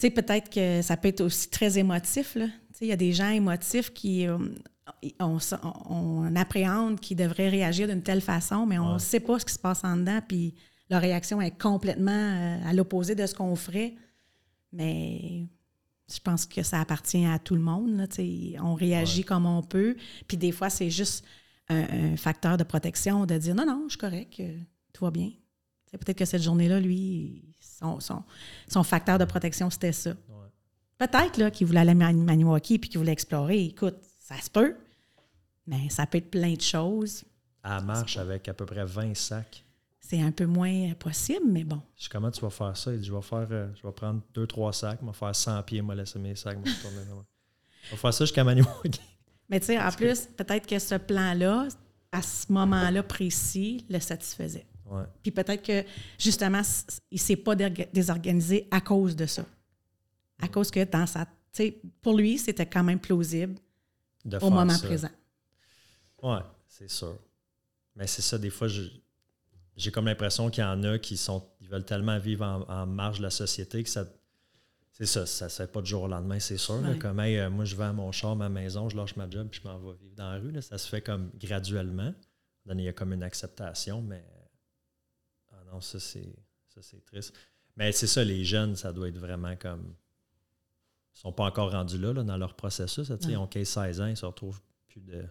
tu 0.00 0.06
sais, 0.06 0.10
peut-être 0.10 0.48
que 0.50 0.80
ça 0.82 0.96
peut 0.96 1.08
être 1.08 1.20
aussi 1.20 1.48
très 1.50 1.78
émotif. 1.78 2.34
Là. 2.34 2.46
Tu 2.46 2.52
sais, 2.72 2.84
Il 2.86 2.88
y 2.88 2.92
a 2.92 2.96
des 2.96 3.12
gens 3.12 3.28
émotifs 3.30 3.92
qui. 3.92 4.26
euh, 4.26 4.38
on, 5.20 6.34
appréhende 6.36 6.98
qu'ils 7.00 7.16
devraient 7.16 7.48
réagir 7.48 7.86
d'une 7.88 8.02
telle 8.02 8.20
façon, 8.20 8.66
mais 8.66 8.78
on 8.78 8.88
ne 8.88 8.92
Ouais. 8.94 8.98
sait 8.98 9.20
pas 9.20 9.38
ce 9.38 9.44
qui 9.44 9.52
se 9.54 9.58
passe 9.58 9.84
en 9.84 9.96
dedans, 9.96 10.20
puis 10.26 10.54
leur 10.88 11.00
réaction 11.00 11.40
est 11.40 11.56
complètement 11.56 12.10
euh, 12.10 12.58
à 12.68 12.72
l'opposé 12.72 13.14
de 13.14 13.24
ce 13.26 13.34
qu'on 13.34 13.54
ferait. 13.56 13.94
Mais 14.72 15.46
je 16.12 16.18
pense 16.20 16.46
que 16.46 16.62
ça 16.62 16.80
appartient 16.80 17.24
à 17.26 17.38
tout 17.38 17.54
le 17.54 17.60
monde. 17.62 17.96
là, 17.96 18.06
tu 18.08 18.16
sais. 18.16 18.56
on 18.60 18.74
réagit 18.74 19.22
comme 19.24 19.46
on 19.46 19.62
peut. 19.62 19.96
Puis 20.26 20.36
des 20.36 20.52
fois, 20.52 20.70
c'est 20.70 20.90
juste 20.90 21.24
un, 21.68 22.12
un 22.12 22.16
facteur 22.16 22.56
de 22.56 22.64
protection 22.64 23.26
de 23.26 23.38
dire 23.38 23.54
non, 23.54 23.66
non, 23.66 23.84
je 23.86 23.90
suis 23.90 23.98
correct, 23.98 24.40
euh, 24.40 24.56
tout 24.92 25.04
va 25.04 25.10
bien. 25.10 25.30
Peut-être 25.92 26.18
que 26.18 26.24
cette 26.24 26.42
journée-là, 26.42 26.78
lui, 26.80 27.44
son, 27.80 28.00
son, 28.00 28.22
son 28.68 28.82
facteur 28.82 29.18
de 29.18 29.24
protection, 29.24 29.70
c'était 29.70 29.92
ça. 29.92 30.10
Ouais. 30.10 30.16
Peut-être 30.98 31.50
qu'il 31.50 31.66
voulait 31.66 31.80
aller 31.80 31.90
à 31.90 31.94
Mani- 31.94 32.22
Maniwaki 32.22 32.78
puis 32.78 32.90
qu'il 32.90 32.98
voulait 32.98 33.12
explorer. 33.12 33.64
Écoute, 33.64 33.96
ça 34.18 34.36
se 34.40 34.50
peut, 34.50 34.76
mais 35.66 35.88
ça 35.90 36.06
peut 36.06 36.18
être 36.18 36.30
plein 36.30 36.52
de 36.54 36.60
choses. 36.60 37.24
À 37.62 37.80
marche 37.80 38.16
avec 38.16 38.48
à 38.48 38.54
peu 38.54 38.64
près 38.66 38.84
20 38.84 39.14
sacs. 39.16 39.64
C'est 40.00 40.20
un 40.20 40.32
peu 40.32 40.46
moins 40.46 40.92
possible, 40.98 41.46
mais 41.46 41.62
bon. 41.62 41.80
Je 41.96 42.02
dis, 42.04 42.08
comment 42.08 42.30
tu 42.30 42.40
vas 42.40 42.50
faire 42.50 42.76
ça? 42.76 42.92
Il 42.92 43.00
dit, 43.00 43.06
je 43.06 43.14
vais 43.14 43.22
faire, 43.22 43.46
euh, 43.50 43.68
je 43.80 43.86
vais 43.86 43.92
prendre 43.92 44.20
deux, 44.34 44.46
trois 44.46 44.72
sacs, 44.72 44.98
je 45.00 45.06
vais 45.06 45.12
faire 45.12 45.36
100 45.36 45.62
pieds, 45.62 45.82
moi 45.82 45.94
laisser 45.94 46.18
mes 46.18 46.34
sacs, 46.34 46.56
moi 46.58 46.66
retourner 46.74 47.04
là. 47.08 47.14
Je 47.84 47.90
vais 47.92 47.96
faire 47.96 48.12
ça 48.12 48.24
jusqu'à 48.26 48.44
Maniwaki. 48.44 49.00
Mais 49.48 49.58
tu 49.60 49.66
sais, 49.66 49.80
en 49.80 49.90
plus, 49.90 50.26
peut-être 50.36 50.66
que 50.66 50.78
ce 50.78 50.96
plan-là, 50.96 51.68
à 52.12 52.20
ce 52.22 52.52
moment-là 52.52 53.02
précis, 53.02 53.86
le 53.88 53.98
satisfaisait. 54.00 54.66
Ouais. 54.90 55.04
Puis 55.22 55.30
peut-être 55.30 55.62
que, 55.62 55.84
justement, 56.18 56.62
il 57.10 57.14
ne 57.14 57.18
s'est 57.18 57.36
pas 57.36 57.54
désorganisé 57.54 58.66
à 58.70 58.80
cause 58.80 59.14
de 59.14 59.26
ça. 59.26 59.46
À 60.40 60.48
cause 60.48 60.70
que 60.70 60.84
dans 60.84 61.06
sa... 61.06 61.24
Tu 61.24 61.30
sais, 61.52 61.80
pour 62.02 62.16
lui, 62.16 62.38
c'était 62.38 62.66
quand 62.66 62.84
même 62.84 63.00
plausible 63.00 63.54
De 64.24 64.38
au 64.38 64.50
moment 64.50 64.74
ça. 64.74 64.86
présent. 64.86 65.10
Ouais, 66.22 66.40
c'est 66.66 66.90
sûr. 66.90 67.16
Mais 67.96 68.06
c'est 68.06 68.22
ça, 68.22 68.38
des 68.38 68.50
fois, 68.50 68.68
j'ai 68.68 69.90
comme 69.90 70.06
l'impression 70.06 70.50
qu'il 70.50 70.62
y 70.62 70.66
en 70.66 70.82
a 70.82 70.98
qui 70.98 71.16
sont 71.16 71.44
ils 71.60 71.68
veulent 71.68 71.84
tellement 71.84 72.18
vivre 72.18 72.44
en, 72.68 72.86
marge 72.86 73.18
de 73.18 73.22
la 73.22 73.30
société 73.30 73.82
que 73.84 73.88
ça. 73.88 74.04
C'est 74.92 75.06
ça, 75.06 75.24
ça 75.24 75.46
ne 75.46 75.50
se 75.50 75.56
fait 75.56 75.72
pas 75.72 75.80
du 75.80 75.88
jour 75.88 76.02
au 76.02 76.08
lendemain, 76.08 76.40
c'est 76.40 76.58
sûr. 76.58 76.82
comme 76.98 77.20
euh, 77.20 77.48
moi, 77.48 77.64
je 77.64 77.74
vais 77.74 77.84
à 77.84 77.92
mon 77.92 78.12
char, 78.12 78.36
ma 78.36 78.50
maison, 78.50 78.88
je 78.88 78.96
lâche 78.96 79.16
ma 79.16 79.30
job 79.30 79.48
puis 79.50 79.60
je 79.62 79.68
m'en 79.68 79.78
vais 79.78 79.96
vivre 79.98 80.14
dans 80.14 80.32
la 80.32 80.38
rue. 80.38 80.50
Là, 80.50 80.60
ça 80.60 80.76
se 80.76 80.88
fait 80.88 81.00
comme 81.00 81.30
graduellement. 81.38 82.12
il 82.66 82.80
y 82.80 82.88
a 82.88 82.92
comme 82.92 83.12
une 83.12 83.22
acceptation, 83.22 84.02
mais. 84.02 84.24
Non, 85.70 85.80
ça, 85.80 86.00
c'est 86.00 87.04
triste. 87.06 87.34
Mais 87.76 87.92
c'est 87.92 88.06
ça, 88.06 88.24
les 88.24 88.44
jeunes, 88.44 88.76
ça 88.76 88.92
doit 88.92 89.08
être 89.08 89.18
vraiment 89.18 89.56
comme. 89.56 89.94
Ils 91.16 91.20
sont 91.20 91.32
pas 91.32 91.44
encore 91.44 91.72
rendus 91.72 91.98
là, 91.98 92.12
dans 92.12 92.36
leur 92.36 92.54
processus. 92.54 93.10
Ils 93.28 93.36
ont 93.36 93.46
15-16 93.46 94.02
ans, 94.02 94.06
ils 94.06 94.16
se 94.16 94.26
retrouvent 94.26 94.60
plus 94.88 95.00
de 95.00 95.24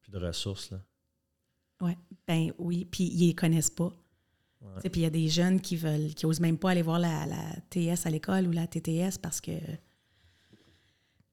plus 0.00 0.12
de 0.12 0.18
ressources. 0.18 0.70
Là. 0.70 0.80
Ouais. 1.80 1.96
Ben 2.26 2.52
oui, 2.58 2.84
puis 2.84 3.04
ils 3.04 3.28
les 3.28 3.34
connaissent 3.34 3.70
pas. 3.70 3.92
Puis 4.80 4.90
il 4.96 5.02
y 5.02 5.06
a 5.06 5.10
des 5.10 5.28
jeunes 5.28 5.60
qui 5.60 5.76
veulent, 5.76 6.14
qui 6.14 6.26
osent 6.26 6.40
même 6.40 6.58
pas 6.58 6.72
aller 6.72 6.82
voir 6.82 6.98
la, 6.98 7.26
la 7.26 7.56
TS 7.70 8.06
à 8.06 8.10
l'école 8.10 8.48
ou 8.48 8.50
la 8.50 8.66
TTS 8.66 9.16
parce 9.22 9.40
que 9.40 9.52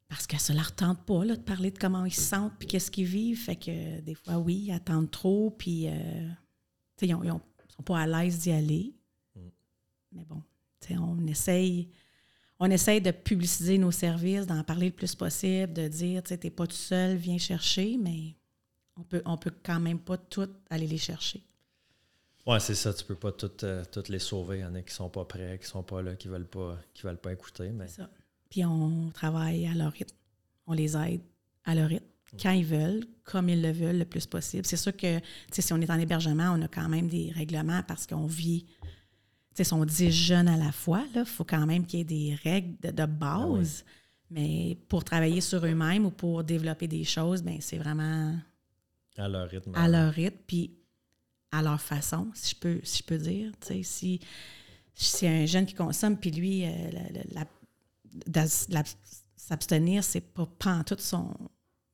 parce 0.07 0.27
que 0.27 0.39
ça 0.39 0.53
leur 0.53 0.71
tente 0.73 1.03
pas 1.05 1.25
là, 1.25 1.35
de 1.35 1.41
parler 1.41 1.71
de 1.71 1.79
comment 1.79 2.05
ils 2.05 2.13
se 2.13 2.21
sentent 2.21 2.53
puis 2.59 2.67
qu'est-ce 2.67 2.91
qu'ils 2.91 3.07
vivent. 3.07 3.41
Fait 3.41 3.55
que 3.55 3.99
des 4.01 4.13
fois, 4.13 4.37
oui, 4.37 4.65
ils 4.67 4.71
attendent 4.71 5.09
trop, 5.09 5.49
puis 5.49 5.87
euh, 5.87 6.29
ils, 7.01 7.15
ne 7.15 7.29
sont 7.29 7.83
pas 7.83 7.99
à 7.99 8.07
l'aise 8.07 8.39
d'y 8.39 8.51
aller. 8.51 8.93
Mm. 9.35 9.39
Mais 10.13 10.25
bon, 10.25 10.41
on 10.91 11.27
essaye, 11.27 11.89
on 12.59 12.69
essaye 12.69 13.01
de 13.01 13.11
publiciser 13.11 13.77
nos 13.77 13.91
services, 13.91 14.45
d'en 14.45 14.63
parler 14.63 14.87
le 14.87 14.95
plus 14.95 15.15
possible, 15.15 15.73
de 15.73 15.87
dire, 15.87 16.23
tu 16.23 16.33
n'es 16.33 16.49
pas 16.49 16.67
tout 16.67 16.75
seul, 16.75 17.15
viens 17.17 17.37
chercher, 17.37 17.97
mais 17.97 18.35
on 18.97 19.03
peut, 19.03 19.21
on 19.25 19.37
peut 19.37 19.53
quand 19.63 19.79
même 19.79 19.99
pas 19.99 20.17
toutes 20.17 20.55
aller 20.69 20.87
les 20.87 20.97
chercher. 20.97 21.43
Oui, 22.47 22.57
c'est 22.61 22.75
ça. 22.75 22.93
Tu 22.93 23.03
peux 23.03 23.15
pas 23.15 23.31
toutes, 23.31 23.63
euh, 23.63 23.83
toutes 23.91 24.09
les 24.09 24.19
sauver. 24.19 24.59
Il 24.59 24.61
y 24.61 24.65
en 24.65 24.75
a 24.75 24.81
qui 24.81 24.93
sont 24.93 25.09
pas 25.09 25.25
prêts, 25.25 25.57
qui 25.59 25.67
sont 25.67 25.83
pas 25.83 26.01
là, 26.01 26.15
qui 26.15 26.27
veulent 26.27 26.47
pas, 26.47 26.77
qui 26.93 27.03
veulent 27.03 27.17
pas 27.17 27.33
écouter. 27.33 27.69
Mais... 27.71 27.87
C'est 27.87 28.01
ça. 28.01 28.09
Puis 28.49 28.63
on 28.63 29.09
travaille 29.11 29.65
à 29.65 29.73
leur 29.73 29.91
rythme. 29.91 30.15
On 30.67 30.73
les 30.73 30.95
aide 30.95 31.21
à 31.65 31.75
leur 31.75 31.89
rythme, 31.89 32.05
quand 32.41 32.51
ils 32.51 32.65
veulent, 32.65 33.05
comme 33.23 33.49
ils 33.49 33.61
le 33.61 33.71
veulent, 33.71 33.97
le 33.97 34.05
plus 34.05 34.25
possible. 34.25 34.65
C'est 34.65 34.77
sûr 34.77 34.95
que 34.95 35.19
si 35.51 35.73
on 35.73 35.81
est 35.81 35.89
en 35.89 35.99
hébergement, 35.99 36.55
on 36.55 36.61
a 36.61 36.67
quand 36.67 36.89
même 36.89 37.07
des 37.07 37.31
règlements 37.35 37.81
parce 37.87 38.05
qu'on 38.07 38.27
vit. 38.27 38.65
Si 39.57 39.73
on 39.73 39.85
dit 39.85 40.11
jeunes 40.11 40.49
à 40.49 40.57
la 40.57 40.71
fois, 40.71 41.03
il 41.15 41.25
faut 41.25 41.45
quand 41.45 41.65
même 41.65 41.85
qu'il 41.85 41.99
y 41.99 42.01
ait 42.01 42.05
des 42.05 42.35
règles 42.43 42.75
de, 42.81 43.01
ah 43.01 43.07
base. 43.07 43.85
Mais 44.29 44.77
pour 44.89 45.03
travailler 45.03 45.39
sur 45.39 45.65
eux-mêmes 45.65 46.05
ou 46.05 46.11
pour 46.11 46.43
développer 46.43 46.87
des 46.87 47.03
choses, 47.05 47.41
ben 47.41 47.57
c'est 47.61 47.77
vraiment 47.77 48.35
à 49.17 49.29
leur 49.29 49.49
rythme. 49.49 49.71
À 49.75 49.87
leur 49.87 50.13
rythme, 50.13 50.37
puis 50.45 50.71
à 51.51 51.61
leur 51.61 51.79
façon, 51.79 52.29
si 52.33 52.51
je 52.51 52.59
peux, 52.59 52.79
si 52.83 52.99
je 52.99 53.03
peux 53.03 53.17
dire. 53.17 53.51
Si, 53.81 54.19
si 54.93 55.27
un 55.27 55.45
jeune 55.45 55.65
qui 55.65 55.73
consomme, 55.73 56.17
puis 56.17 56.31
lui, 56.31 56.65
euh, 56.65 56.91
s'abstenir, 59.35 60.03
c'est 60.03 60.21
pas, 60.21 60.83
tout 60.85 60.97
son. 60.99 61.33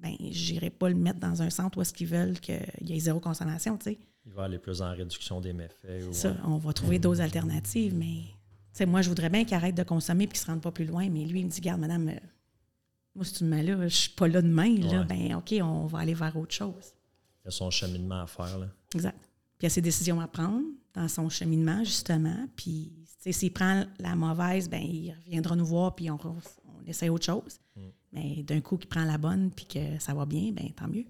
Ben, 0.01 0.15
j'irai 0.31 0.69
pas 0.69 0.89
le 0.89 0.95
mettre 0.95 1.19
dans 1.19 1.41
un 1.41 1.49
centre 1.49 1.77
où 1.77 1.81
est-ce 1.81 1.93
qu'ils 1.93 2.07
veulent 2.07 2.39
qu'il 2.39 2.59
y 2.81 2.95
ait 2.95 2.99
zéro 2.99 3.19
consommation, 3.19 3.77
tu 3.77 3.91
sais. 3.91 3.99
Il 4.25 4.31
va 4.33 4.43
aller 4.43 4.59
plus 4.59 4.81
en 4.81 4.91
réduction 4.91 5.41
des 5.41 5.53
méfaits. 5.53 6.11
Ça, 6.11 6.35
on 6.43 6.57
va 6.57 6.73
trouver 6.73 6.99
d'autres 6.99 7.21
alternatives, 7.21 7.95
mais 7.95 8.23
moi, 8.85 9.01
je 9.01 9.09
voudrais 9.09 9.29
bien 9.29 9.45
qu'il 9.45 9.55
arrête 9.55 9.75
de 9.75 9.83
consommer 9.83 10.23
et 10.23 10.27
qu'il 10.27 10.37
ne 10.37 10.39
se 10.39 10.45
rende 10.47 10.61
pas 10.61 10.71
plus 10.71 10.85
loin, 10.85 11.09
mais 11.09 11.25
lui, 11.25 11.41
il 11.41 11.45
me 11.45 11.51
dit, 11.51 11.61
garde, 11.61 11.79
madame, 11.79 12.09
euh, 12.09 12.15
moi, 13.15 13.25
si 13.25 13.33
tu 13.33 13.43
me 13.43 13.49
mets 13.49 13.63
là, 13.63 13.87
je 13.87 13.95
suis 13.95 14.09
pas 14.11 14.27
là 14.27 14.41
demain, 14.41 14.75
là, 14.77 15.03
ben 15.03 15.35
OK, 15.35 15.53
on 15.61 15.85
va 15.85 15.99
aller 15.99 16.13
vers 16.13 16.35
autre 16.37 16.53
chose. 16.53 16.93
Il 17.43 17.49
a 17.49 17.51
son 17.51 17.69
cheminement 17.69 18.21
à 18.21 18.27
faire. 18.27 18.57
Là. 18.57 18.67
Exact. 18.95 19.19
Puis 19.57 19.63
il 19.63 19.65
a 19.65 19.69
ses 19.69 19.81
décisions 19.81 20.21
à 20.21 20.27
prendre 20.27 20.65
dans 20.93 21.07
son 21.07 21.29
cheminement, 21.29 21.83
justement. 21.83 22.47
Puis 22.55 22.91
s'il 23.19 23.51
prend 23.51 23.85
la 23.99 24.15
mauvaise, 24.15 24.69
ben 24.69 24.81
il 24.81 25.13
reviendra 25.25 25.55
nous 25.55 25.65
voir, 25.65 25.93
puis 25.95 26.09
on, 26.09 26.17
on 26.23 26.87
essaie 26.87 27.09
autre 27.09 27.25
chose. 27.25 27.59
Mm. 27.75 27.81
Mais 28.11 28.43
d'un 28.43 28.61
coup, 28.61 28.77
qu'il 28.77 28.89
prend 28.89 29.05
la 29.05 29.17
bonne, 29.17 29.51
puis 29.51 29.65
que 29.65 29.99
ça 29.99 30.13
va 30.13 30.25
bien, 30.25 30.51
ben 30.51 30.71
tant 30.73 30.87
mieux. 30.87 31.05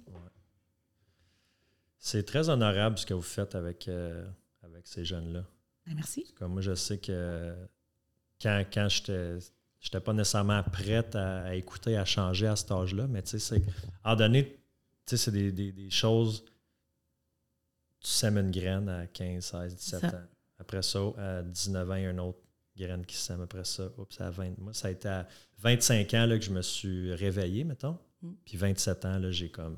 C'est 1.97 2.23
très 2.23 2.49
honorable 2.49 2.97
ce 2.97 3.05
que 3.05 3.13
vous 3.13 3.21
faites 3.21 3.53
avec, 3.55 3.87
euh, 3.87 4.27
avec 4.63 4.87
ces 4.87 5.05
jeunes-là. 5.05 5.43
Ben, 5.85 5.95
merci. 5.95 6.33
Comme 6.35 6.53
moi, 6.53 6.61
je 6.61 6.73
sais 6.73 6.97
que 6.97 7.55
quand, 8.41 8.63
quand 8.73 8.89
j'étais 8.89 9.37
n'étais 9.83 9.99
pas 9.99 10.13
nécessairement 10.13 10.63
prête 10.63 11.15
à, 11.15 11.55
écouter, 11.55 11.97
à 11.97 12.05
changer 12.05 12.47
à 12.47 12.55
cet 12.55 12.71
âge-là, 12.71 13.07
mais 13.07 13.21
tu 13.23 13.39
sais, 13.39 13.61
en 14.03 14.15
donné, 14.15 14.45
tu 15.05 15.17
sais, 15.17 15.17
c'est 15.17 15.31
des, 15.31 15.51
des, 15.51 15.89
choses. 15.89 16.43
Tu 17.99 18.09
sèmes 18.09 18.37
une 18.37 18.51
graine 18.51 18.89
à 18.89 19.07
15, 19.07 19.43
16, 19.43 19.75
17 19.75 20.03
ans. 20.05 20.23
Après 20.59 20.81
ça, 20.81 20.99
à 21.17 21.41
19 21.43 21.89
ans, 21.89 21.95
il 21.95 22.03
y 22.03 22.05
a 22.05 22.09
une 22.09 22.19
autre 22.19 22.40
graine 22.85 23.05
qui 23.05 23.15
sème. 23.15 23.41
Après 23.41 23.65
ça, 23.65 23.89
oups, 23.97 24.21
à 24.21 24.29
20. 24.29 24.57
Moi, 24.59 24.73
ça 24.73 24.87
a 24.87 24.91
été 24.91 25.07
à 25.07 25.27
25 25.59 26.13
ans 26.13 26.25
là, 26.25 26.37
que 26.37 26.45
je 26.45 26.51
me 26.51 26.61
suis 26.61 27.13
réveillé, 27.13 27.63
mettons. 27.63 27.97
Mm. 28.21 28.31
Puis 28.45 28.57
27 28.57 29.05
ans, 29.05 29.19
là, 29.19 29.31
j'ai 29.31 29.49
comme 29.49 29.77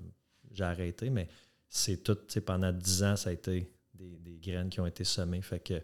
j'ai 0.52 0.64
arrêté. 0.64 1.10
Mais 1.10 1.28
c'est 1.70 2.04
tout, 2.04 2.16
tu 2.16 2.22
sais, 2.28 2.42
pendant 2.42 2.72
10 2.72 3.04
ans, 3.04 3.16
ça 3.16 3.30
a 3.30 3.34
été 3.34 3.72
des, 3.94 4.18
des 4.18 4.38
graines 4.38 4.70
qui 4.70 4.80
ont 4.80 4.88
été 4.88 5.04
semées. 5.04 5.42
Fait 5.42 5.60
que, 5.60 5.78
tu 5.78 5.84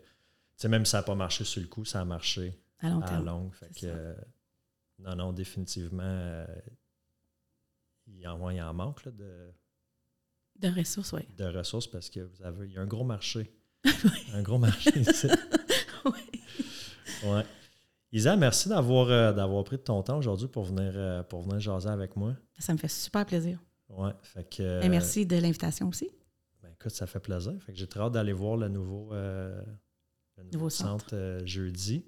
sais, 0.55 0.67
même 0.67 0.85
si 0.85 0.91
ça 0.91 0.97
n'a 0.97 1.03
pas 1.03 1.15
marché 1.15 1.43
sur 1.43 1.61
le 1.61 1.67
coup, 1.67 1.85
ça 1.85 2.01
a 2.01 2.05
marché 2.05 2.53
à, 2.79 2.89
long 2.89 3.01
à 3.01 3.19
longue. 3.19 3.53
Fait 3.53 3.73
que, 3.79 4.15
non, 4.99 5.15
non, 5.15 5.33
définitivement, 5.33 6.03
euh, 6.03 6.45
il 8.07 8.27
en, 8.27 8.49
il 8.49 8.61
en 8.61 8.73
manque 8.73 9.05
là, 9.05 9.11
de, 9.11 9.51
de 10.59 10.67
ressources, 10.67 11.13
oui. 11.13 11.21
De 11.37 11.45
ressources 11.45 11.87
parce 11.87 12.09
que 12.09 12.19
vous 12.19 12.43
avez, 12.43 12.67
il 12.67 12.73
y 12.73 12.77
a 12.77 12.81
un 12.81 12.87
gros 12.87 13.05
marché. 13.05 13.51
un 14.33 14.41
gros 14.41 14.57
marché. 14.57 14.91
Ouais. 17.23 17.43
Isa, 18.11 18.35
merci 18.35 18.69
d'avoir, 18.69 19.09
euh, 19.09 19.33
d'avoir 19.33 19.63
pris 19.63 19.77
de 19.77 19.81
ton 19.81 20.01
temps 20.01 20.17
aujourd'hui 20.17 20.47
pour 20.47 20.63
venir, 20.63 20.93
euh, 20.95 21.23
pour 21.23 21.41
venir 21.41 21.59
jaser 21.59 21.89
avec 21.89 22.15
moi. 22.15 22.33
Ça 22.57 22.73
me 22.73 22.77
fait 22.77 22.87
super 22.87 23.25
plaisir. 23.25 23.59
Ouais, 23.89 24.11
fait 24.21 24.49
que, 24.49 24.83
Et 24.83 24.89
merci 24.89 25.25
de 25.25 25.37
l'invitation 25.37 25.89
aussi. 25.89 26.09
Ben, 26.61 26.69
écoute, 26.73 26.91
ça 26.91 27.07
fait 27.07 27.19
plaisir. 27.19 27.53
Fait 27.65 27.71
que 27.71 27.77
j'ai 27.77 27.87
très 27.87 27.99
hâte 27.99 28.13
d'aller 28.13 28.33
voir 28.33 28.57
le 28.57 28.67
nouveau, 28.67 29.13
euh, 29.13 29.61
nouveau, 30.51 30.69
centre, 30.69 31.39
jeudi. 31.45 32.05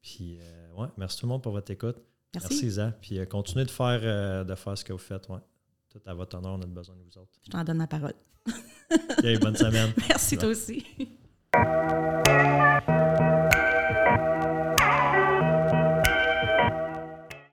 Puis, 0.00 0.38
ouais, 0.76 0.88
merci 0.96 1.18
tout 1.18 1.26
le 1.26 1.30
monde 1.30 1.42
pour 1.42 1.52
votre 1.52 1.70
écoute. 1.70 1.96
Merci. 2.34 2.66
Isa. 2.66 2.92
Puis 3.00 3.18
euh, 3.18 3.26
continuez 3.26 3.64
de 3.64 3.70
faire, 3.70 4.00
euh, 4.02 4.44
de 4.44 4.54
faire 4.54 4.76
ce 4.76 4.84
que 4.84 4.92
vous 4.92 4.98
faites. 4.98 5.28
Ouais. 5.28 5.38
Tout 5.90 6.00
à 6.06 6.14
votre 6.14 6.36
honneur, 6.38 6.52
on 6.52 6.62
a 6.62 6.66
besoin 6.66 6.96
de 6.96 7.02
vous 7.02 7.18
autres. 7.18 7.38
Je 7.44 7.50
t'en 7.50 7.62
donne 7.64 7.78
ma 7.78 7.86
parole. 7.86 8.14
Bonne 9.40 9.56
semaine. 9.56 9.92
Merci 10.08 10.38
toi 10.38 10.48
aussi. 10.48 10.84